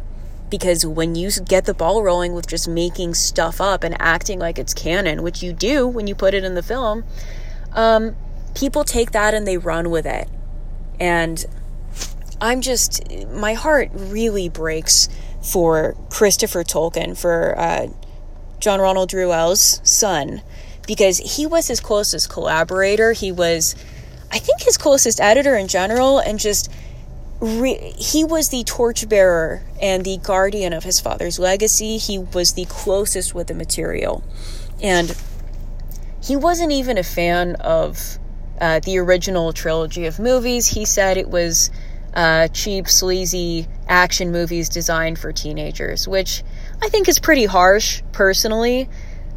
Because 0.50 0.84
when 0.84 1.14
you 1.14 1.30
get 1.44 1.66
the 1.66 1.74
ball 1.74 2.02
rolling 2.02 2.32
with 2.32 2.46
just 2.46 2.66
making 2.66 3.14
stuff 3.14 3.60
up 3.60 3.84
and 3.84 3.94
acting 4.00 4.38
like 4.38 4.58
it's 4.58 4.72
canon, 4.72 5.22
which 5.22 5.42
you 5.42 5.52
do 5.52 5.86
when 5.86 6.06
you 6.06 6.14
put 6.14 6.32
it 6.34 6.42
in 6.42 6.54
the 6.54 6.62
film, 6.62 7.04
um, 7.72 8.16
people 8.54 8.82
take 8.82 9.12
that 9.12 9.34
and 9.34 9.46
they 9.46 9.58
run 9.58 9.90
with 9.90 10.06
it. 10.06 10.28
And 10.98 11.44
I'm 12.40 12.62
just, 12.62 13.04
my 13.28 13.54
heart 13.54 13.90
really 13.92 14.48
breaks 14.48 15.08
for 15.42 15.96
Christopher 16.10 16.64
Tolkien, 16.64 17.16
for 17.16 17.58
uh, 17.58 17.88
John 18.60 18.80
Ronald 18.80 19.12
Reuel's 19.12 19.80
son 19.84 20.42
because 20.86 21.18
he 21.18 21.46
was 21.46 21.68
his 21.68 21.80
closest 21.80 22.30
collaborator. 22.30 23.12
He 23.12 23.30
was, 23.30 23.76
I 24.32 24.38
think, 24.38 24.62
his 24.62 24.78
closest 24.78 25.20
editor 25.20 25.54
in 25.54 25.68
general, 25.68 26.18
and 26.18 26.38
just 26.38 26.70
re- 27.40 27.94
he 27.96 28.24
was 28.24 28.48
the 28.48 28.64
torchbearer 28.64 29.62
and 29.80 30.04
the 30.04 30.16
guardian 30.16 30.72
of 30.72 30.84
his 30.84 30.98
father's 30.98 31.38
legacy. 31.38 31.98
He 31.98 32.18
was 32.18 32.54
the 32.54 32.64
closest 32.64 33.34
with 33.34 33.48
the 33.48 33.54
material, 33.54 34.24
and 34.82 35.14
he 36.22 36.36
wasn't 36.36 36.72
even 36.72 36.98
a 36.98 37.04
fan 37.04 37.54
of 37.56 38.18
uh, 38.60 38.80
the 38.80 38.98
original 38.98 39.52
trilogy 39.52 40.06
of 40.06 40.18
movies. 40.18 40.68
He 40.68 40.84
said 40.84 41.16
it 41.16 41.28
was 41.28 41.70
uh, 42.14 42.48
cheap, 42.48 42.88
sleazy 42.88 43.68
action 43.86 44.32
movies 44.32 44.68
designed 44.68 45.18
for 45.18 45.32
teenagers, 45.32 46.08
which 46.08 46.42
I 46.80 46.88
think 46.88 47.08
is 47.08 47.18
pretty 47.18 47.44
harsh, 47.44 48.02
personally. 48.12 48.88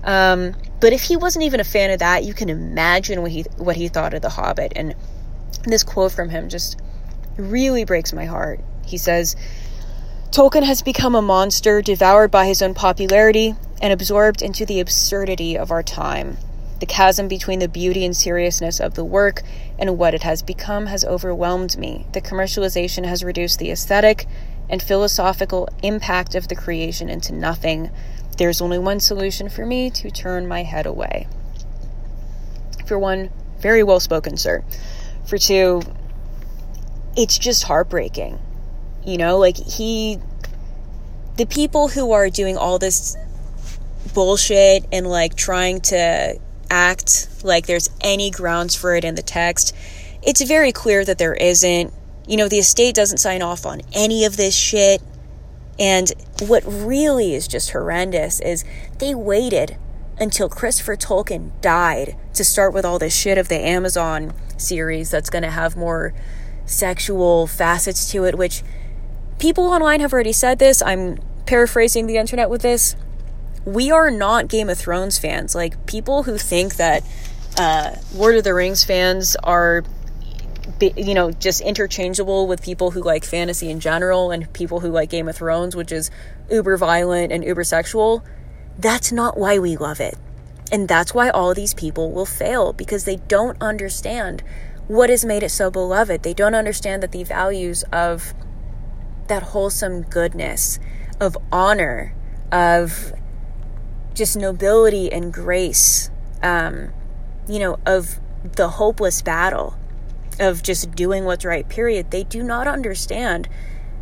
Um, 0.04 0.56
but 0.80 0.94
if 0.94 1.04
he 1.04 1.16
wasn't 1.16 1.46
even 1.46 1.60
a 1.60 1.64
fan 1.64 1.92
of 1.92 2.00
that, 2.00 2.24
you 2.24 2.34
can 2.34 2.50
imagine 2.50 3.22
what 3.22 3.32
he 3.32 3.42
what 3.58 3.76
he 3.76 3.88
thought 3.88 4.14
of 4.14 4.22
The 4.22 4.30
Hobbit. 4.30 4.74
And 4.76 4.96
this 5.64 5.84
quote 5.84 6.12
from 6.12 6.30
him 6.30 6.50
just 6.50 6.80
really 7.38 7.86
breaks 7.86 8.14
my 8.14 8.26
heart. 8.26 8.60
He 8.86 8.98
says, 8.98 9.36
Tolkien 10.32 10.64
has 10.64 10.82
become 10.82 11.14
a 11.14 11.22
monster 11.22 11.82
devoured 11.82 12.32
by 12.32 12.46
his 12.48 12.62
own 12.62 12.74
popularity 12.74 13.56
and 13.82 13.92
absorbed 13.92 14.42
into 14.42 14.66
the 14.66 14.80
absurdity 14.80 15.58
of 15.58 15.72
our 15.72 15.84
time. 15.84 16.38
The 16.80 16.86
chasm 16.88 17.28
between 17.28 17.60
the 17.60 17.68
beauty 17.68 18.06
and 18.06 18.18
seriousness 18.18 18.80
of 18.80 18.96
the 18.96 19.06
work 19.06 19.44
and 19.78 20.00
what 20.00 20.16
it 20.16 20.24
has 20.24 20.42
become 20.42 20.88
has 20.88 21.06
overwhelmed 21.06 21.78
me. 21.78 22.08
The 22.14 22.22
commercialization 22.22 23.06
has 23.06 23.24
reduced 23.24 23.60
the 23.60 23.72
aesthetic 23.72 24.26
and 24.72 24.82
philosophical 24.82 25.70
impact 25.84 26.34
of 26.34 26.48
the 26.48 26.56
creation 26.56 27.10
into 27.10 27.34
nothing. 27.34 27.92
There's 28.38 28.62
only 28.62 28.80
one 28.80 29.02
solution 29.02 29.50
for 29.50 29.66
me 29.66 29.92
to 29.92 30.10
turn 30.10 30.48
my 30.48 30.64
head 30.64 30.88
away. 30.88 31.28
For 32.88 32.98
one, 32.98 33.30
very 33.60 33.84
well 33.84 34.00
spoken, 34.00 34.38
sir. 34.38 34.64
For 35.26 35.38
two, 35.38 35.82
it's 37.16 37.38
just 37.38 37.64
heartbreaking. 37.64 38.40
You 39.06 39.18
know, 39.18 39.38
like 39.38 39.58
he, 39.58 40.20
the 41.38 41.46
people 41.46 41.90
who 41.90 42.14
are 42.14 42.30
doing 42.30 42.58
all 42.58 42.80
this 42.80 43.18
bullshit 44.14 44.86
and 44.92 45.08
like 45.08 45.36
trying 45.36 45.82
to 45.82 46.40
act 46.70 47.28
like 47.44 47.68
there's 47.68 47.90
any 48.02 48.32
grounds 48.32 48.76
for 48.76 48.96
it 48.96 49.04
in 49.04 49.16
the 49.16 49.22
text, 49.22 49.76
it's 50.24 50.42
very 50.42 50.72
clear 50.72 51.04
that 51.04 51.18
there 51.18 51.34
isn't. 51.34 51.94
You 52.28 52.38
know, 52.38 52.48
the 52.48 52.60
estate 52.60 52.96
doesn't 52.96 53.18
sign 53.18 53.42
off 53.42 53.66
on 53.66 53.82
any 53.94 54.26
of 54.26 54.38
this 54.38 54.56
shit. 54.56 55.02
And 55.80 56.12
what 56.42 56.64
really 56.66 57.34
is 57.34 57.48
just 57.48 57.72
horrendous 57.72 58.40
is 58.40 58.64
they 59.00 59.16
waited 59.16 59.78
until 60.20 60.48
Christopher 60.48 60.96
Tolkien 60.96 61.52
died 61.62 62.16
to 62.36 62.44
start 62.44 62.74
with 62.74 62.86
all 62.86 63.00
this 63.00 63.16
shit 63.16 63.38
of 63.38 63.48
the 63.48 63.58
Amazon 63.58 64.34
series 64.58 65.10
that's 65.10 65.30
going 65.30 65.42
to 65.44 65.50
have 65.50 65.76
more 65.76 66.14
sexual 66.66 67.48
facets 67.48 68.12
to 68.12 68.26
it, 68.26 68.38
which 68.38 68.62
people 69.40 69.66
online 69.66 70.00
have 70.00 70.14
already 70.14 70.34
said 70.34 70.60
this. 70.60 70.82
I'm 70.84 71.18
paraphrasing 71.48 72.06
the 72.06 72.18
internet 72.18 72.50
with 72.50 72.62
this. 72.62 72.96
We 73.66 73.92
are 73.92 74.12
not 74.12 74.48
Game 74.48 74.70
of 74.70 74.78
Thrones 74.78 75.18
fans. 75.18 75.56
Like, 75.56 75.86
people 75.88 76.24
who 76.24 76.38
think 76.38 76.76
that 76.76 77.04
uh, 77.58 77.96
Lord 78.14 78.36
of 78.36 78.44
the 78.44 78.54
Rings 78.54 78.84
fans 78.84 79.36
are, 79.44 79.84
you 80.82 81.14
know, 81.14 81.32
just 81.32 81.62
interchangeable 81.62 82.48
with 82.48 82.62
people 82.62 82.92
who 82.92 83.02
like 83.02 83.24
fantasy 83.24 83.70
in 83.70 83.80
general 83.80 84.32
and 84.32 84.52
people 84.54 84.80
who 84.80 84.90
like 84.90 85.10
Game 85.10 85.28
of 85.28 85.36
Thrones, 85.36 85.76
which 85.76 85.92
is 85.92 86.10
uber 86.50 86.78
violent 86.78 87.32
and 87.32 87.44
uber 87.44 87.64
sexual. 87.64 88.24
That's 88.78 89.12
not 89.12 89.38
why 89.38 89.60
we 89.60 89.78
love 89.78 90.00
it. 90.00 90.18
And 90.72 90.88
that's 90.88 91.14
why 91.14 91.30
all 91.30 91.54
these 91.54 91.74
people 91.74 92.12
will 92.12 92.26
fail 92.26 92.74
because 92.74 93.04
they 93.04 93.18
don't 93.18 93.62
understand 93.62 94.42
what 94.88 95.10
has 95.10 95.26
made 95.26 95.44
it 95.44 95.50
so 95.50 95.70
beloved. 95.70 96.24
They 96.24 96.34
don't 96.34 96.56
understand 96.56 97.04
that 97.04 97.12
the 97.12 97.24
values 97.24 97.84
of 97.92 98.34
that 99.28 99.44
wholesome 99.44 100.02
goodness, 100.04 100.80
of 101.20 101.38
honor, 101.52 102.16
of 102.52 103.14
just 104.14 104.36
nobility 104.36 105.12
and 105.12 105.34
grace, 105.34 106.10
um, 106.42 106.92
you 107.48 107.60
know, 107.60 107.80
of 107.86 108.20
the 108.56 108.70
hopeless 108.70 109.22
battle, 109.22 109.78
of 110.40 110.64
just 110.64 110.92
doing 110.96 111.26
what's 111.26 111.46
right, 111.46 111.68
period. 111.68 112.12
They 112.12 112.24
do 112.24 112.44
not 112.44 112.68
understand 112.68 113.48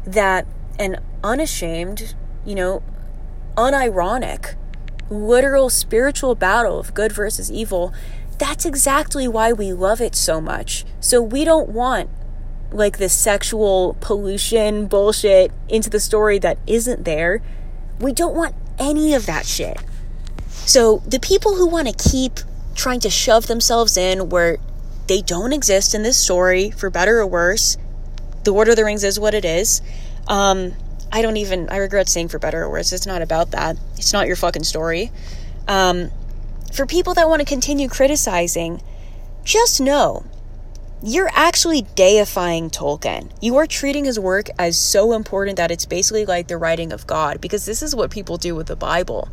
that 0.05 0.45
an 0.77 0.97
unashamed, 1.23 2.15
you 2.45 2.55
know, 2.55 2.83
unironic, 3.55 4.55
literal 5.09 5.69
spiritual 5.69 6.35
battle 6.35 6.79
of 6.79 6.93
good 6.93 7.11
versus 7.11 7.51
evil 7.51 7.93
that's 8.39 8.65
exactly 8.65 9.27
why 9.27 9.51
we 9.53 9.73
love 9.73 10.01
it 10.01 10.15
so 10.15 10.41
much. 10.41 10.85
So 11.01 11.21
we 11.21 11.43
don't 11.43 11.69
want 11.69 12.09
like 12.71 12.97
this 12.97 13.13
sexual 13.13 13.97
pollution 13.99 14.87
bullshit 14.87 15.51
into 15.67 15.89
the 15.89 15.99
story 15.99 16.39
that 16.39 16.57
isn't 16.65 17.03
there. 17.03 17.41
We 17.99 18.13
don't 18.13 18.35
want 18.35 18.55
any 18.79 19.13
of 19.13 19.25
that 19.25 19.45
shit. 19.45 19.77
So 20.47 21.03
the 21.05 21.19
people 21.19 21.55
who 21.55 21.67
want 21.67 21.87
to 21.87 22.09
keep 22.09 22.39
trying 22.75 23.01
to 23.01 23.09
shove 23.09 23.47
themselves 23.47 23.97
in 23.97 24.29
where 24.29 24.57
they 25.09 25.21
don't 25.21 25.51
exist 25.51 25.93
in 25.93 26.03
this 26.03 26.17
story, 26.17 26.71
for 26.71 26.89
better 26.89 27.19
or 27.19 27.27
worse, 27.27 27.77
The 28.43 28.53
Lord 28.53 28.69
of 28.69 28.77
the 28.77 28.85
Rings 28.85 29.03
is 29.03 29.19
what 29.19 29.33
it 29.33 29.43
is. 29.43 29.81
Um, 30.27 30.73
I 31.11 31.21
don't 31.21 31.37
even, 31.37 31.67
I 31.69 31.77
regret 31.77 32.07
saying 32.07 32.29
for 32.29 32.39
better 32.39 32.61
or 32.63 32.69
worse. 32.69 32.93
It's 32.93 33.07
not 33.07 33.21
about 33.21 33.51
that. 33.51 33.75
It's 33.97 34.13
not 34.13 34.27
your 34.27 34.35
fucking 34.35 34.63
story. 34.63 35.11
Um, 35.67 36.11
for 36.71 36.85
people 36.85 37.15
that 37.15 37.27
want 37.27 37.41
to 37.41 37.45
continue 37.45 37.89
criticizing, 37.89 38.81
just 39.43 39.81
know 39.81 40.25
you're 41.01 41.31
actually 41.33 41.87
deifying 41.95 42.69
Tolkien. 42.69 43.31
You 43.41 43.57
are 43.57 43.65
treating 43.65 44.05
his 44.05 44.19
work 44.19 44.49
as 44.59 44.77
so 44.77 45.13
important 45.13 45.57
that 45.57 45.71
it's 45.71 45.85
basically 45.85 46.25
like 46.25 46.47
the 46.47 46.57
writing 46.57 46.93
of 46.93 47.07
God, 47.07 47.41
because 47.41 47.65
this 47.65 47.81
is 47.81 47.95
what 47.95 48.11
people 48.11 48.37
do 48.37 48.53
with 48.53 48.67
the 48.67 48.75
Bible. 48.75 49.29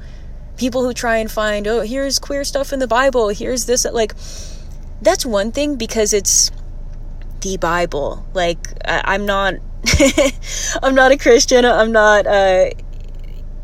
People 0.57 0.85
who 0.85 0.95
try 0.95 1.19
and 1.19 1.31
find, 1.31 1.67
oh, 1.67 1.81
here's 1.83 2.19
queer 2.19 2.45
stuff 2.45 2.73
in 2.73 2.79
the 2.79 2.87
Bible, 2.87 3.29
here's 3.29 3.67
this, 3.67 3.85
like, 3.85 4.15
that's 5.03 5.27
one 5.27 5.53
thing 5.53 5.77
because 5.77 6.13
it's 6.13 6.51
the 7.41 7.57
Bible. 7.57 8.27
Like, 8.35 8.59
I'm 8.85 9.27
not. 9.27 9.55
I'm 10.83 10.95
not 10.95 11.13
a 11.13 11.17
Christian. 11.17 11.65
I'm 11.65 11.93
not 11.93 12.27
uh, 12.27 12.71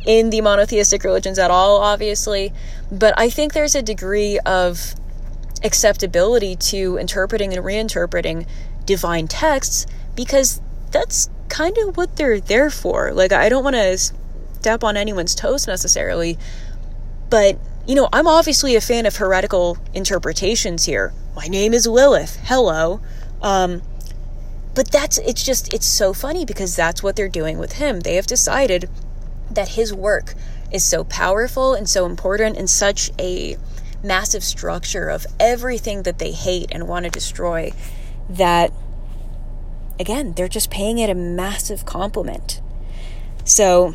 in 0.06 0.30
the 0.30 0.40
monotheistic 0.40 1.04
religions 1.04 1.38
at 1.38 1.50
all, 1.50 1.78
obviously, 1.78 2.52
but 2.90 3.14
I 3.18 3.28
think 3.28 3.54
there's 3.54 3.74
a 3.74 3.82
degree 3.82 4.38
of 4.40 4.94
acceptability 5.64 6.56
to 6.56 6.96
interpreting 6.98 7.52
and 7.52 7.64
reinterpreting 7.64 8.46
divine 8.84 9.28
texts 9.28 9.86
because 10.14 10.60
that's 10.90 11.30
kind 11.48 11.76
of 11.78 11.96
what 11.96 12.16
they're 12.16 12.40
there 12.40 12.70
for. 12.70 13.12
Like, 13.12 13.32
I 13.32 13.48
don't 13.48 13.64
want 13.64 13.76
to 13.76 13.98
step 13.98 14.84
on 14.84 14.96
anyone's 14.96 15.34
toes 15.34 15.66
necessarily, 15.66 16.38
but 17.30 17.58
you 17.86 17.94
know, 17.94 18.08
I'm 18.12 18.26
obviously 18.26 18.76
a 18.76 18.80
fan 18.80 19.06
of 19.06 19.16
heretical 19.16 19.78
interpretations 19.94 20.84
here. 20.84 21.12
My 21.34 21.46
name 21.46 21.74
is 21.74 21.86
Lilith. 21.86 22.38
Hello. 22.44 23.00
Um, 23.40 23.82
but 24.74 24.90
that's, 24.90 25.18
it's 25.18 25.44
just, 25.44 25.74
it's 25.74 25.86
so 25.86 26.12
funny 26.12 26.44
because 26.44 26.76
that's 26.76 27.02
what 27.02 27.16
they're 27.16 27.28
doing 27.28 27.58
with 27.58 27.74
him. 27.74 28.00
They 28.00 28.14
have 28.14 28.26
decided 28.26 28.88
that 29.50 29.70
his 29.70 29.92
work 29.92 30.34
is 30.70 30.84
so 30.84 31.04
powerful 31.04 31.74
and 31.74 31.88
so 31.88 32.06
important 32.06 32.56
and 32.56 32.70
such 32.70 33.10
a 33.18 33.56
massive 34.02 34.42
structure 34.42 35.08
of 35.08 35.26
everything 35.38 36.02
that 36.02 36.18
they 36.18 36.32
hate 36.32 36.68
and 36.72 36.88
want 36.88 37.04
to 37.04 37.10
destroy 37.10 37.72
that 38.28 38.72
again 40.00 40.32
they're 40.34 40.48
just 40.48 40.70
paying 40.70 40.98
it 40.98 41.08
a 41.08 41.14
massive 41.14 41.86
compliment 41.86 42.60
so 43.44 43.94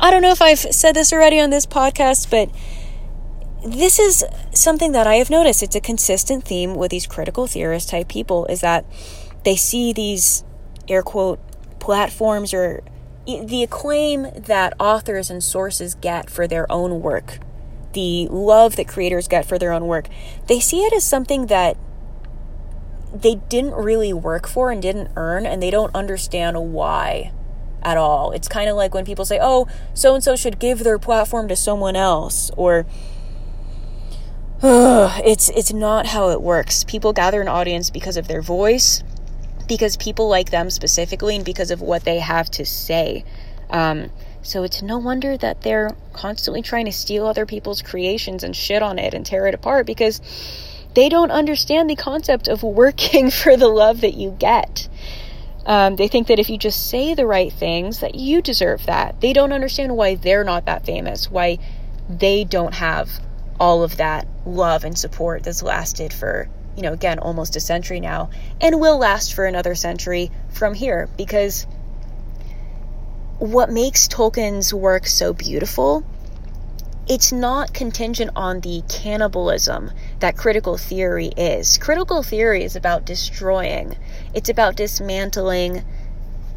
i 0.00 0.10
don't 0.10 0.22
know 0.22 0.32
if 0.32 0.42
i've 0.42 0.58
said 0.58 0.92
this 0.92 1.12
already 1.12 1.38
on 1.38 1.50
this 1.50 1.66
podcast 1.66 2.28
but 2.28 2.50
this 3.64 3.98
is 3.98 4.24
something 4.52 4.92
that 4.92 5.06
i 5.06 5.14
have 5.16 5.30
noticed 5.30 5.62
it's 5.62 5.74
a 5.74 5.80
consistent 5.80 6.44
theme 6.44 6.74
with 6.74 6.90
these 6.90 7.06
critical 7.06 7.46
theorist 7.46 7.88
type 7.88 8.08
people 8.08 8.44
is 8.46 8.60
that 8.60 8.84
they 9.44 9.56
see 9.56 9.92
these 9.92 10.44
air 10.88 11.02
quote 11.02 11.40
platforms 11.80 12.52
or 12.52 12.82
the 13.26 13.62
acclaim 13.62 14.26
that 14.36 14.74
authors 14.78 15.30
and 15.30 15.42
sources 15.42 15.94
get 15.94 16.28
for 16.28 16.46
their 16.46 16.70
own 16.70 17.00
work, 17.00 17.38
the 17.94 18.28
love 18.30 18.76
that 18.76 18.88
creators 18.88 19.28
get 19.28 19.46
for 19.46 19.58
their 19.58 19.72
own 19.72 19.86
work, 19.86 20.08
they 20.46 20.60
see 20.60 20.84
it 20.84 20.92
as 20.92 21.04
something 21.04 21.46
that 21.46 21.76
they 23.14 23.36
didn't 23.48 23.74
really 23.74 24.12
work 24.12 24.46
for 24.46 24.70
and 24.70 24.82
didn't 24.82 25.10
earn, 25.16 25.46
and 25.46 25.62
they 25.62 25.70
don't 25.70 25.94
understand 25.94 26.72
why 26.72 27.32
at 27.82 27.96
all. 27.96 28.32
It's 28.32 28.48
kind 28.48 28.68
of 28.68 28.76
like 28.76 28.92
when 28.92 29.04
people 29.04 29.24
say, 29.24 29.38
oh, 29.40 29.68
so 29.94 30.14
and 30.14 30.22
so 30.22 30.36
should 30.36 30.58
give 30.58 30.80
their 30.80 30.98
platform 30.98 31.48
to 31.48 31.56
someone 31.56 31.96
else, 31.96 32.50
or 32.56 32.86
it's 34.66 35.50
it's 35.50 35.74
not 35.74 36.06
how 36.06 36.30
it 36.30 36.40
works. 36.40 36.84
People 36.84 37.12
gather 37.12 37.42
an 37.42 37.48
audience 37.48 37.90
because 37.90 38.16
of 38.16 38.28
their 38.28 38.40
voice, 38.40 39.02
because 39.68 39.98
people 39.98 40.28
like 40.28 40.50
them 40.50 40.70
specifically 40.70 41.36
and 41.36 41.44
because 41.44 41.70
of 41.70 41.82
what 41.82 42.04
they 42.04 42.18
have 42.18 42.50
to 42.52 42.64
say. 42.64 43.24
Um, 43.68 44.10
so 44.40 44.62
it's 44.62 44.80
no 44.80 44.96
wonder 44.96 45.36
that 45.36 45.60
they're 45.60 45.94
constantly 46.14 46.62
trying 46.62 46.86
to 46.86 46.92
steal 46.92 47.26
other 47.26 47.44
people's 47.44 47.82
creations 47.82 48.42
and 48.42 48.56
shit 48.56 48.82
on 48.82 48.98
it 48.98 49.12
and 49.12 49.26
tear 49.26 49.46
it 49.46 49.54
apart 49.54 49.84
because 49.84 50.22
they 50.94 51.10
don't 51.10 51.30
understand 51.30 51.90
the 51.90 51.96
concept 51.96 52.48
of 52.48 52.62
working 52.62 53.30
for 53.42 53.58
the 53.58 53.68
love 53.68 54.00
that 54.00 54.14
you 54.14 54.30
get. 54.30 54.88
Um, 55.66 55.96
they 55.96 56.08
think 56.08 56.28
that 56.28 56.38
if 56.38 56.48
you 56.48 56.56
just 56.56 56.88
say 56.88 57.14
the 57.14 57.26
right 57.26 57.52
things, 57.52 58.00
that 58.00 58.14
you 58.14 58.40
deserve 58.40 58.86
that. 58.86 59.20
They 59.20 59.34
don't 59.34 59.52
understand 59.52 59.94
why 59.94 60.14
they're 60.14 60.44
not 60.44 60.64
that 60.66 60.86
famous, 60.86 61.30
why 61.30 61.58
they 62.08 62.44
don't 62.44 62.74
have 62.74 63.10
all 63.58 63.82
of 63.82 63.96
that 63.98 64.26
love 64.46 64.84
and 64.84 64.98
support 64.98 65.42
that's 65.42 65.62
lasted 65.62 66.12
for 66.12 66.48
you 66.76 66.82
know, 66.82 66.92
again, 66.92 67.20
almost 67.20 67.54
a 67.56 67.60
century 67.60 68.00
now, 68.00 68.30
and 68.60 68.80
will 68.80 68.98
last 68.98 69.34
for 69.34 69.46
another 69.46 69.76
century 69.76 70.30
from 70.52 70.74
here. 70.74 71.08
Because 71.16 71.66
what 73.38 73.70
makes 73.70 74.08
Tolkien's 74.08 74.74
work 74.74 75.06
so 75.06 75.32
beautiful 75.32 76.04
it's 77.06 77.32
not 77.32 77.74
contingent 77.74 78.30
on 78.34 78.60
the 78.60 78.82
cannibalism 78.88 79.90
that 80.20 80.38
critical 80.38 80.78
theory 80.78 81.26
is. 81.36 81.76
Critical 81.76 82.22
theory 82.22 82.64
is 82.64 82.76
about 82.76 83.04
destroying, 83.04 83.94
it's 84.32 84.48
about 84.48 84.76
dismantling, 84.76 85.84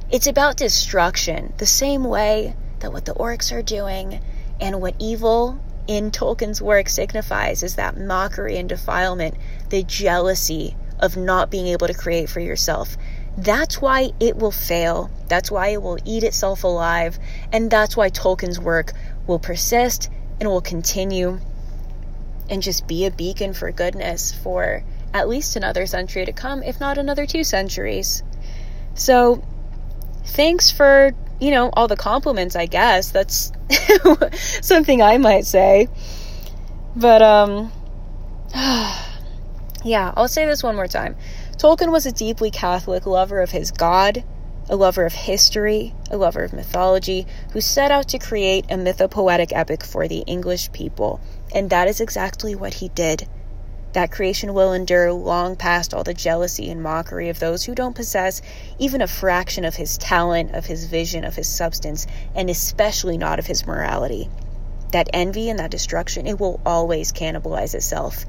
it's 0.10 0.26
about 0.26 0.56
destruction, 0.56 1.52
the 1.58 1.66
same 1.66 2.06
way 2.06 2.56
that 2.80 2.94
what 2.94 3.04
the 3.04 3.14
orcs 3.16 3.52
are 3.52 3.62
doing 3.62 4.22
and 4.62 4.80
what 4.80 4.96
evil 5.00 5.60
in 5.88 6.12
Tolkien's 6.12 6.62
work 6.62 6.90
signifies 6.90 7.64
is 7.64 7.76
that 7.76 7.98
mockery 7.98 8.58
and 8.58 8.68
defilement, 8.70 9.36
the 9.70 9.84
jealousy 9.84 10.76
of 11.00 11.16
not 11.18 11.50
being 11.50 11.68
able 11.68 11.88
to 11.88 11.94
create 11.94 12.30
for 12.30 12.40
yourself, 12.40 12.98
That's 13.38 13.80
why 13.80 14.14
it 14.20 14.36
will 14.36 14.52
fail. 14.52 15.12
That's 15.28 15.52
why 15.52 15.68
it 15.68 15.82
will 15.82 16.00
eat 16.04 16.24
itself 16.24 16.64
alive. 16.64 17.20
And 17.52 17.70
that's 17.70 17.96
why 17.96 18.10
Tolkien's 18.10 18.60
work 18.60 18.94
will 19.28 19.38
persist 19.38 20.10
and 20.40 20.50
will 20.50 20.62
continue 20.62 21.40
and 22.50 22.64
just 22.64 22.88
be 22.88 23.06
a 23.06 23.12
beacon 23.12 23.54
for 23.54 23.72
goodness 23.72 24.34
for 24.34 24.84
at 25.14 25.30
least 25.30 25.56
another 25.56 25.86
century 25.86 26.26
to 26.26 26.32
come, 26.32 26.64
if 26.64 26.80
not 26.80 26.98
another 26.98 27.26
two 27.26 27.44
centuries. 27.44 28.24
So, 28.96 29.44
thanks 30.26 30.72
for, 30.72 31.12
you 31.40 31.52
know, 31.52 31.70
all 31.74 31.88
the 31.88 31.96
compliments, 31.96 32.56
I 32.56 32.66
guess. 32.66 33.12
That's 33.12 33.52
something 34.62 35.02
I 35.02 35.18
might 35.18 35.46
say. 35.46 35.88
But, 36.96 37.22
um, 37.22 37.72
yeah, 39.84 40.14
I'll 40.16 40.28
say 40.28 40.46
this 40.46 40.64
one 40.64 40.76
more 40.76 40.88
time. 40.88 41.16
Tolkien 41.58 41.92
was 41.92 42.06
a 42.06 42.12
deeply 42.12 42.52
Catholic 42.52 43.06
lover 43.06 43.42
of 43.42 43.52
his 43.52 43.72
God, 43.72 44.24
a 44.70 44.76
lover 44.76 45.06
of 45.06 45.14
history, 45.14 45.96
a 46.12 46.18
lover 46.18 46.44
of 46.44 46.54
mythology, 46.54 47.26
who 47.54 47.62
set 47.62 47.92
out 47.92 48.08
to 48.10 48.20
create 48.20 48.66
a 48.70 48.76
mythopoetic 48.76 49.52
epic 49.54 49.84
for 49.84 50.08
the 50.08 50.24
English 50.28 50.72
people. 50.72 51.20
And 51.54 51.70
that 51.70 51.88
is 51.88 52.02
exactly 52.02 52.56
what 52.56 52.76
he 52.76 52.90
did. 52.90 53.28
That 53.94 54.12
creation 54.12 54.54
will 54.54 54.74
endure 54.74 55.12
long 55.14 55.56
past 55.56 55.94
all 55.94 56.04
the 56.04 56.14
jealousy 56.14 56.70
and 56.70 56.84
mockery 56.84 57.30
of 57.30 57.40
those 57.40 57.64
who 57.64 57.74
don't 57.74 57.96
possess 57.96 58.42
even 58.78 59.02
a 59.02 59.08
fraction 59.08 59.66
of 59.66 59.76
his 59.76 59.98
talent, 59.98 60.54
of 60.54 60.66
his 60.66 60.86
vision, 60.86 61.24
of 61.24 61.36
his 61.36 61.48
substance, 61.48 62.06
and 62.36 62.50
especially 62.50 63.18
not 63.18 63.40
of 63.40 63.48
his 63.48 63.66
morality. 63.66 64.30
That 64.92 65.10
envy 65.14 65.50
and 65.50 65.60
that 65.60 65.72
destruction, 65.72 66.28
it 66.28 66.40
will 66.40 66.60
always 66.66 67.12
cannibalize 67.12 67.74
itself 67.74 68.26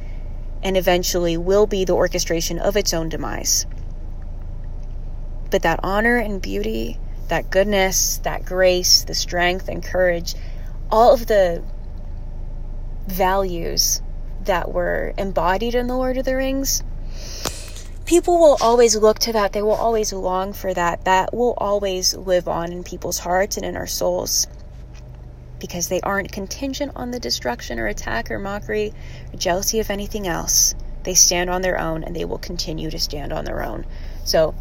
and 0.62 0.76
eventually 0.76 1.36
will 1.36 1.66
be 1.66 1.84
the 1.84 1.94
orchestration 1.94 2.58
of 2.58 2.76
its 2.76 2.92
own 2.92 3.08
demise. 3.08 3.66
But 5.50 5.62
that 5.62 5.80
honor 5.82 6.16
and 6.16 6.42
beauty, 6.42 6.98
that 7.28 7.50
goodness, 7.50 8.18
that 8.18 8.44
grace, 8.44 9.02
the 9.02 9.14
strength 9.14 9.68
and 9.68 9.82
courage, 9.82 10.34
all 10.90 11.12
of 11.12 11.26
the 11.26 11.62
values 13.06 14.02
that 14.44 14.72
were 14.72 15.14
embodied 15.18 15.74
in 15.74 15.86
the 15.86 15.96
Lord 15.96 16.16
of 16.16 16.24
the 16.24 16.36
Rings, 16.36 16.82
people 18.06 18.38
will 18.38 18.58
always 18.60 18.96
look 18.96 19.18
to 19.20 19.32
that. 19.34 19.52
They 19.52 19.62
will 19.62 19.72
always 19.72 20.12
long 20.12 20.52
for 20.52 20.72
that. 20.72 21.04
That 21.04 21.34
will 21.34 21.54
always 21.58 22.14
live 22.16 22.48
on 22.48 22.72
in 22.72 22.82
people's 22.82 23.18
hearts 23.18 23.56
and 23.56 23.66
in 23.66 23.76
our 23.76 23.86
souls 23.86 24.46
because 25.60 25.88
they 25.88 26.00
aren't 26.00 26.32
contingent 26.32 26.92
on 26.96 27.10
the 27.10 27.20
destruction 27.20 27.78
or 27.78 27.86
attack 27.86 28.30
or 28.30 28.38
mockery 28.38 28.92
or 29.32 29.36
jealousy 29.36 29.80
of 29.80 29.90
anything 29.90 30.26
else. 30.26 30.74
They 31.02 31.14
stand 31.14 31.50
on 31.50 31.62
their 31.62 31.78
own 31.78 32.04
and 32.04 32.14
they 32.14 32.24
will 32.24 32.38
continue 32.38 32.90
to 32.90 32.98
stand 32.98 33.32
on 33.32 33.44
their 33.44 33.62
own. 33.62 33.86
So 34.24 34.54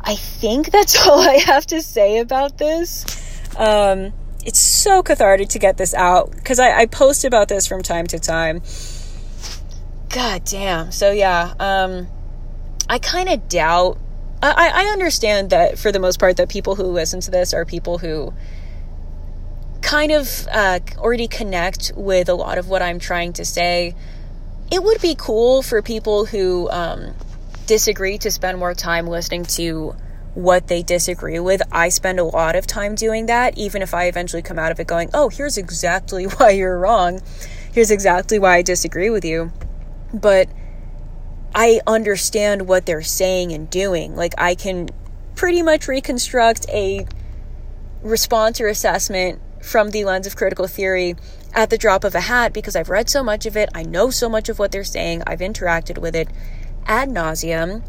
I 0.00 0.16
think 0.16 0.70
that's 0.70 1.06
all 1.06 1.20
I 1.20 1.38
have 1.38 1.66
to 1.68 1.82
say 1.82 2.18
about 2.18 2.58
this. 2.58 3.04
Um, 3.56 4.12
it's 4.44 4.60
so 4.60 5.02
cathartic 5.02 5.48
to 5.50 5.58
get 5.58 5.76
this 5.76 5.94
out 5.94 6.30
because 6.30 6.58
I, 6.58 6.80
I, 6.80 6.86
post 6.86 7.24
about 7.24 7.48
this 7.48 7.66
from 7.66 7.82
time 7.82 8.06
to 8.08 8.18
time. 8.18 8.62
God 10.08 10.44
damn. 10.44 10.92
So 10.92 11.10
yeah, 11.10 11.54
um, 11.58 12.08
I 12.88 12.98
kind 12.98 13.28
of 13.28 13.48
doubt. 13.48 13.98
I, 14.40 14.70
I 14.72 14.84
understand 14.92 15.50
that 15.50 15.78
for 15.78 15.90
the 15.90 15.98
most 15.98 16.20
part 16.20 16.36
that 16.36 16.48
people 16.48 16.76
who 16.76 16.84
listen 16.84 17.20
to 17.22 17.30
this 17.30 17.52
are 17.52 17.64
people 17.64 17.98
who 17.98 18.32
kind 19.80 20.12
of 20.12 20.46
uh, 20.52 20.78
already 20.96 21.28
connect 21.28 21.92
with 21.96 22.28
a 22.28 22.34
lot 22.34 22.58
of 22.58 22.68
what 22.68 22.82
I'm 22.82 22.98
trying 22.98 23.32
to 23.34 23.44
say. 23.44 23.94
It 24.70 24.82
would 24.82 25.00
be 25.00 25.14
cool 25.18 25.62
for 25.62 25.82
people 25.82 26.24
who 26.24 26.70
um, 26.70 27.14
disagree 27.66 28.18
to 28.18 28.30
spend 28.30 28.58
more 28.58 28.74
time 28.74 29.06
listening 29.06 29.44
to 29.44 29.96
what 30.38 30.68
they 30.68 30.84
disagree 30.84 31.40
with. 31.40 31.60
I 31.72 31.88
spend 31.88 32.20
a 32.20 32.24
lot 32.24 32.54
of 32.54 32.64
time 32.64 32.94
doing 32.94 33.26
that, 33.26 33.58
even 33.58 33.82
if 33.82 33.92
I 33.92 34.04
eventually 34.04 34.40
come 34.40 34.56
out 34.56 34.70
of 34.70 34.78
it 34.78 34.86
going, 34.86 35.10
oh, 35.12 35.30
here's 35.30 35.58
exactly 35.58 36.24
why 36.36 36.50
you're 36.50 36.78
wrong. 36.78 37.20
Here's 37.72 37.90
exactly 37.90 38.38
why 38.38 38.58
I 38.58 38.62
disagree 38.62 39.10
with 39.10 39.24
you. 39.24 39.50
But 40.14 40.48
I 41.56 41.80
understand 41.88 42.68
what 42.68 42.86
they're 42.86 43.02
saying 43.02 43.52
and 43.52 43.68
doing. 43.68 44.14
Like, 44.14 44.32
I 44.38 44.54
can 44.54 44.90
pretty 45.34 45.60
much 45.60 45.88
reconstruct 45.88 46.68
a 46.68 47.04
response 48.02 48.60
or 48.60 48.68
assessment 48.68 49.40
from 49.60 49.90
the 49.90 50.04
lens 50.04 50.28
of 50.28 50.36
critical 50.36 50.68
theory 50.68 51.16
at 51.52 51.68
the 51.68 51.76
drop 51.76 52.04
of 52.04 52.14
a 52.14 52.20
hat 52.20 52.52
because 52.52 52.76
I've 52.76 52.88
read 52.88 53.10
so 53.10 53.24
much 53.24 53.44
of 53.44 53.56
it. 53.56 53.70
I 53.74 53.82
know 53.82 54.10
so 54.10 54.28
much 54.28 54.48
of 54.48 54.60
what 54.60 54.70
they're 54.70 54.84
saying. 54.84 55.24
I've 55.26 55.40
interacted 55.40 55.98
with 55.98 56.14
it 56.14 56.28
ad 56.86 57.08
nauseum. 57.08 57.82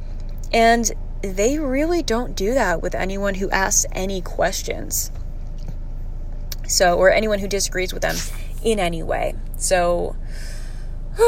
And 0.52 0.91
they 1.22 1.59
really 1.59 2.01
don't 2.01 2.36
do 2.36 2.53
that 2.53 2.82
with 2.82 2.95
anyone 2.95 3.36
who 3.36 3.49
asks 3.49 3.86
any 3.91 4.22
questions. 4.22 5.11
So, 6.67 6.97
or 6.97 7.11
anyone 7.11 7.39
who 7.39 7.47
disagrees 7.47 7.93
with 7.93 8.03
them 8.03 8.15
in 8.63 8.80
any 8.80 9.03
way. 9.03 9.36
So, 9.57 10.15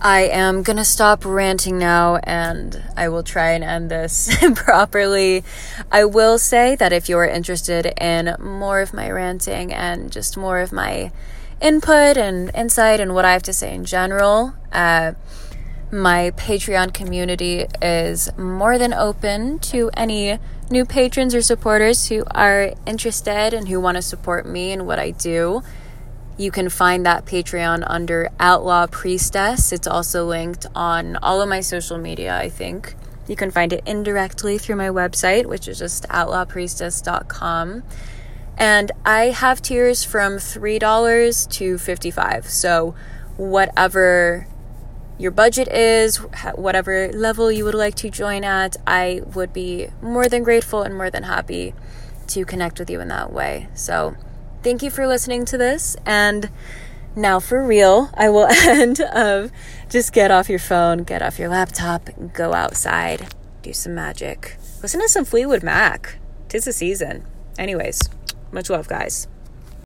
I 0.00 0.28
am 0.30 0.62
gonna 0.62 0.84
stop 0.84 1.24
ranting 1.24 1.76
now 1.76 2.16
and 2.22 2.84
I 2.96 3.08
will 3.08 3.24
try 3.24 3.50
and 3.50 3.64
end 3.64 3.90
this 3.90 4.32
properly. 4.54 5.42
I 5.90 6.04
will 6.04 6.38
say 6.38 6.76
that 6.76 6.92
if 6.92 7.08
you're 7.08 7.26
interested 7.26 7.92
in 8.00 8.36
more 8.38 8.80
of 8.80 8.94
my 8.94 9.10
ranting 9.10 9.72
and 9.72 10.12
just 10.12 10.36
more 10.36 10.60
of 10.60 10.70
my 10.70 11.10
input 11.60 12.16
and 12.16 12.52
insight 12.54 13.00
and 13.00 13.12
what 13.12 13.24
I 13.24 13.32
have 13.32 13.42
to 13.44 13.52
say 13.52 13.74
in 13.74 13.84
general, 13.84 14.54
uh, 14.70 15.14
my 15.90 16.32
Patreon 16.36 16.92
community 16.92 17.66
is 17.80 18.30
more 18.36 18.76
than 18.76 18.92
open 18.92 19.58
to 19.60 19.90
any 19.94 20.38
new 20.70 20.84
patrons 20.84 21.34
or 21.34 21.40
supporters 21.40 22.08
who 22.08 22.24
are 22.30 22.74
interested 22.86 23.54
and 23.54 23.68
who 23.68 23.80
want 23.80 23.96
to 23.96 24.02
support 24.02 24.44
me 24.46 24.72
and 24.72 24.86
what 24.86 24.98
I 24.98 25.12
do. 25.12 25.62
You 26.36 26.50
can 26.50 26.68
find 26.68 27.06
that 27.06 27.24
Patreon 27.24 27.84
under 27.86 28.28
Outlaw 28.38 28.86
Priestess. 28.86 29.72
It's 29.72 29.86
also 29.86 30.26
linked 30.26 30.66
on 30.74 31.16
all 31.16 31.40
of 31.40 31.48
my 31.48 31.60
social 31.60 31.98
media, 31.98 32.36
I 32.36 32.48
think. 32.50 32.94
You 33.26 33.36
can 33.36 33.50
find 33.50 33.72
it 33.72 33.82
indirectly 33.86 34.58
through 34.58 34.76
my 34.76 34.88
website, 34.88 35.46
which 35.46 35.68
is 35.68 35.78
just 35.78 36.06
outlawpriestess.com. 36.08 37.82
And 38.56 38.92
I 39.04 39.26
have 39.26 39.62
tiers 39.62 40.04
from 40.04 40.34
$3 40.34 41.50
to 41.50 41.78
55 41.78 42.48
So, 42.48 42.94
whatever 43.36 44.46
your 45.18 45.30
budget 45.32 45.68
is, 45.68 46.16
whatever 46.54 47.10
level 47.12 47.50
you 47.50 47.64
would 47.64 47.74
like 47.74 47.96
to 47.96 48.10
join 48.10 48.44
at, 48.44 48.76
I 48.86 49.22
would 49.34 49.52
be 49.52 49.88
more 50.00 50.28
than 50.28 50.44
grateful 50.44 50.82
and 50.82 50.94
more 50.94 51.10
than 51.10 51.24
happy 51.24 51.74
to 52.28 52.44
connect 52.44 52.78
with 52.78 52.88
you 52.88 53.00
in 53.00 53.08
that 53.08 53.32
way. 53.32 53.68
So, 53.74 54.16
thank 54.62 54.82
you 54.82 54.90
for 54.90 55.06
listening 55.06 55.44
to 55.46 55.58
this. 55.58 55.96
And 56.06 56.50
now, 57.16 57.40
for 57.40 57.66
real, 57.66 58.10
I 58.14 58.28
will 58.28 58.46
end 58.50 59.00
of 59.00 59.50
just 59.88 60.12
get 60.12 60.30
off 60.30 60.48
your 60.48 60.60
phone, 60.60 61.02
get 61.02 61.20
off 61.20 61.38
your 61.38 61.48
laptop, 61.48 62.10
go 62.32 62.54
outside, 62.54 63.34
do 63.62 63.72
some 63.72 63.94
magic, 63.94 64.56
listen 64.82 65.00
to 65.00 65.08
some 65.08 65.24
Fleetwood 65.24 65.62
Mac. 65.62 66.18
Tis 66.48 66.64
the 66.64 66.72
season. 66.72 67.26
Anyways, 67.58 68.00
much 68.52 68.70
love, 68.70 68.88
guys. 68.88 69.26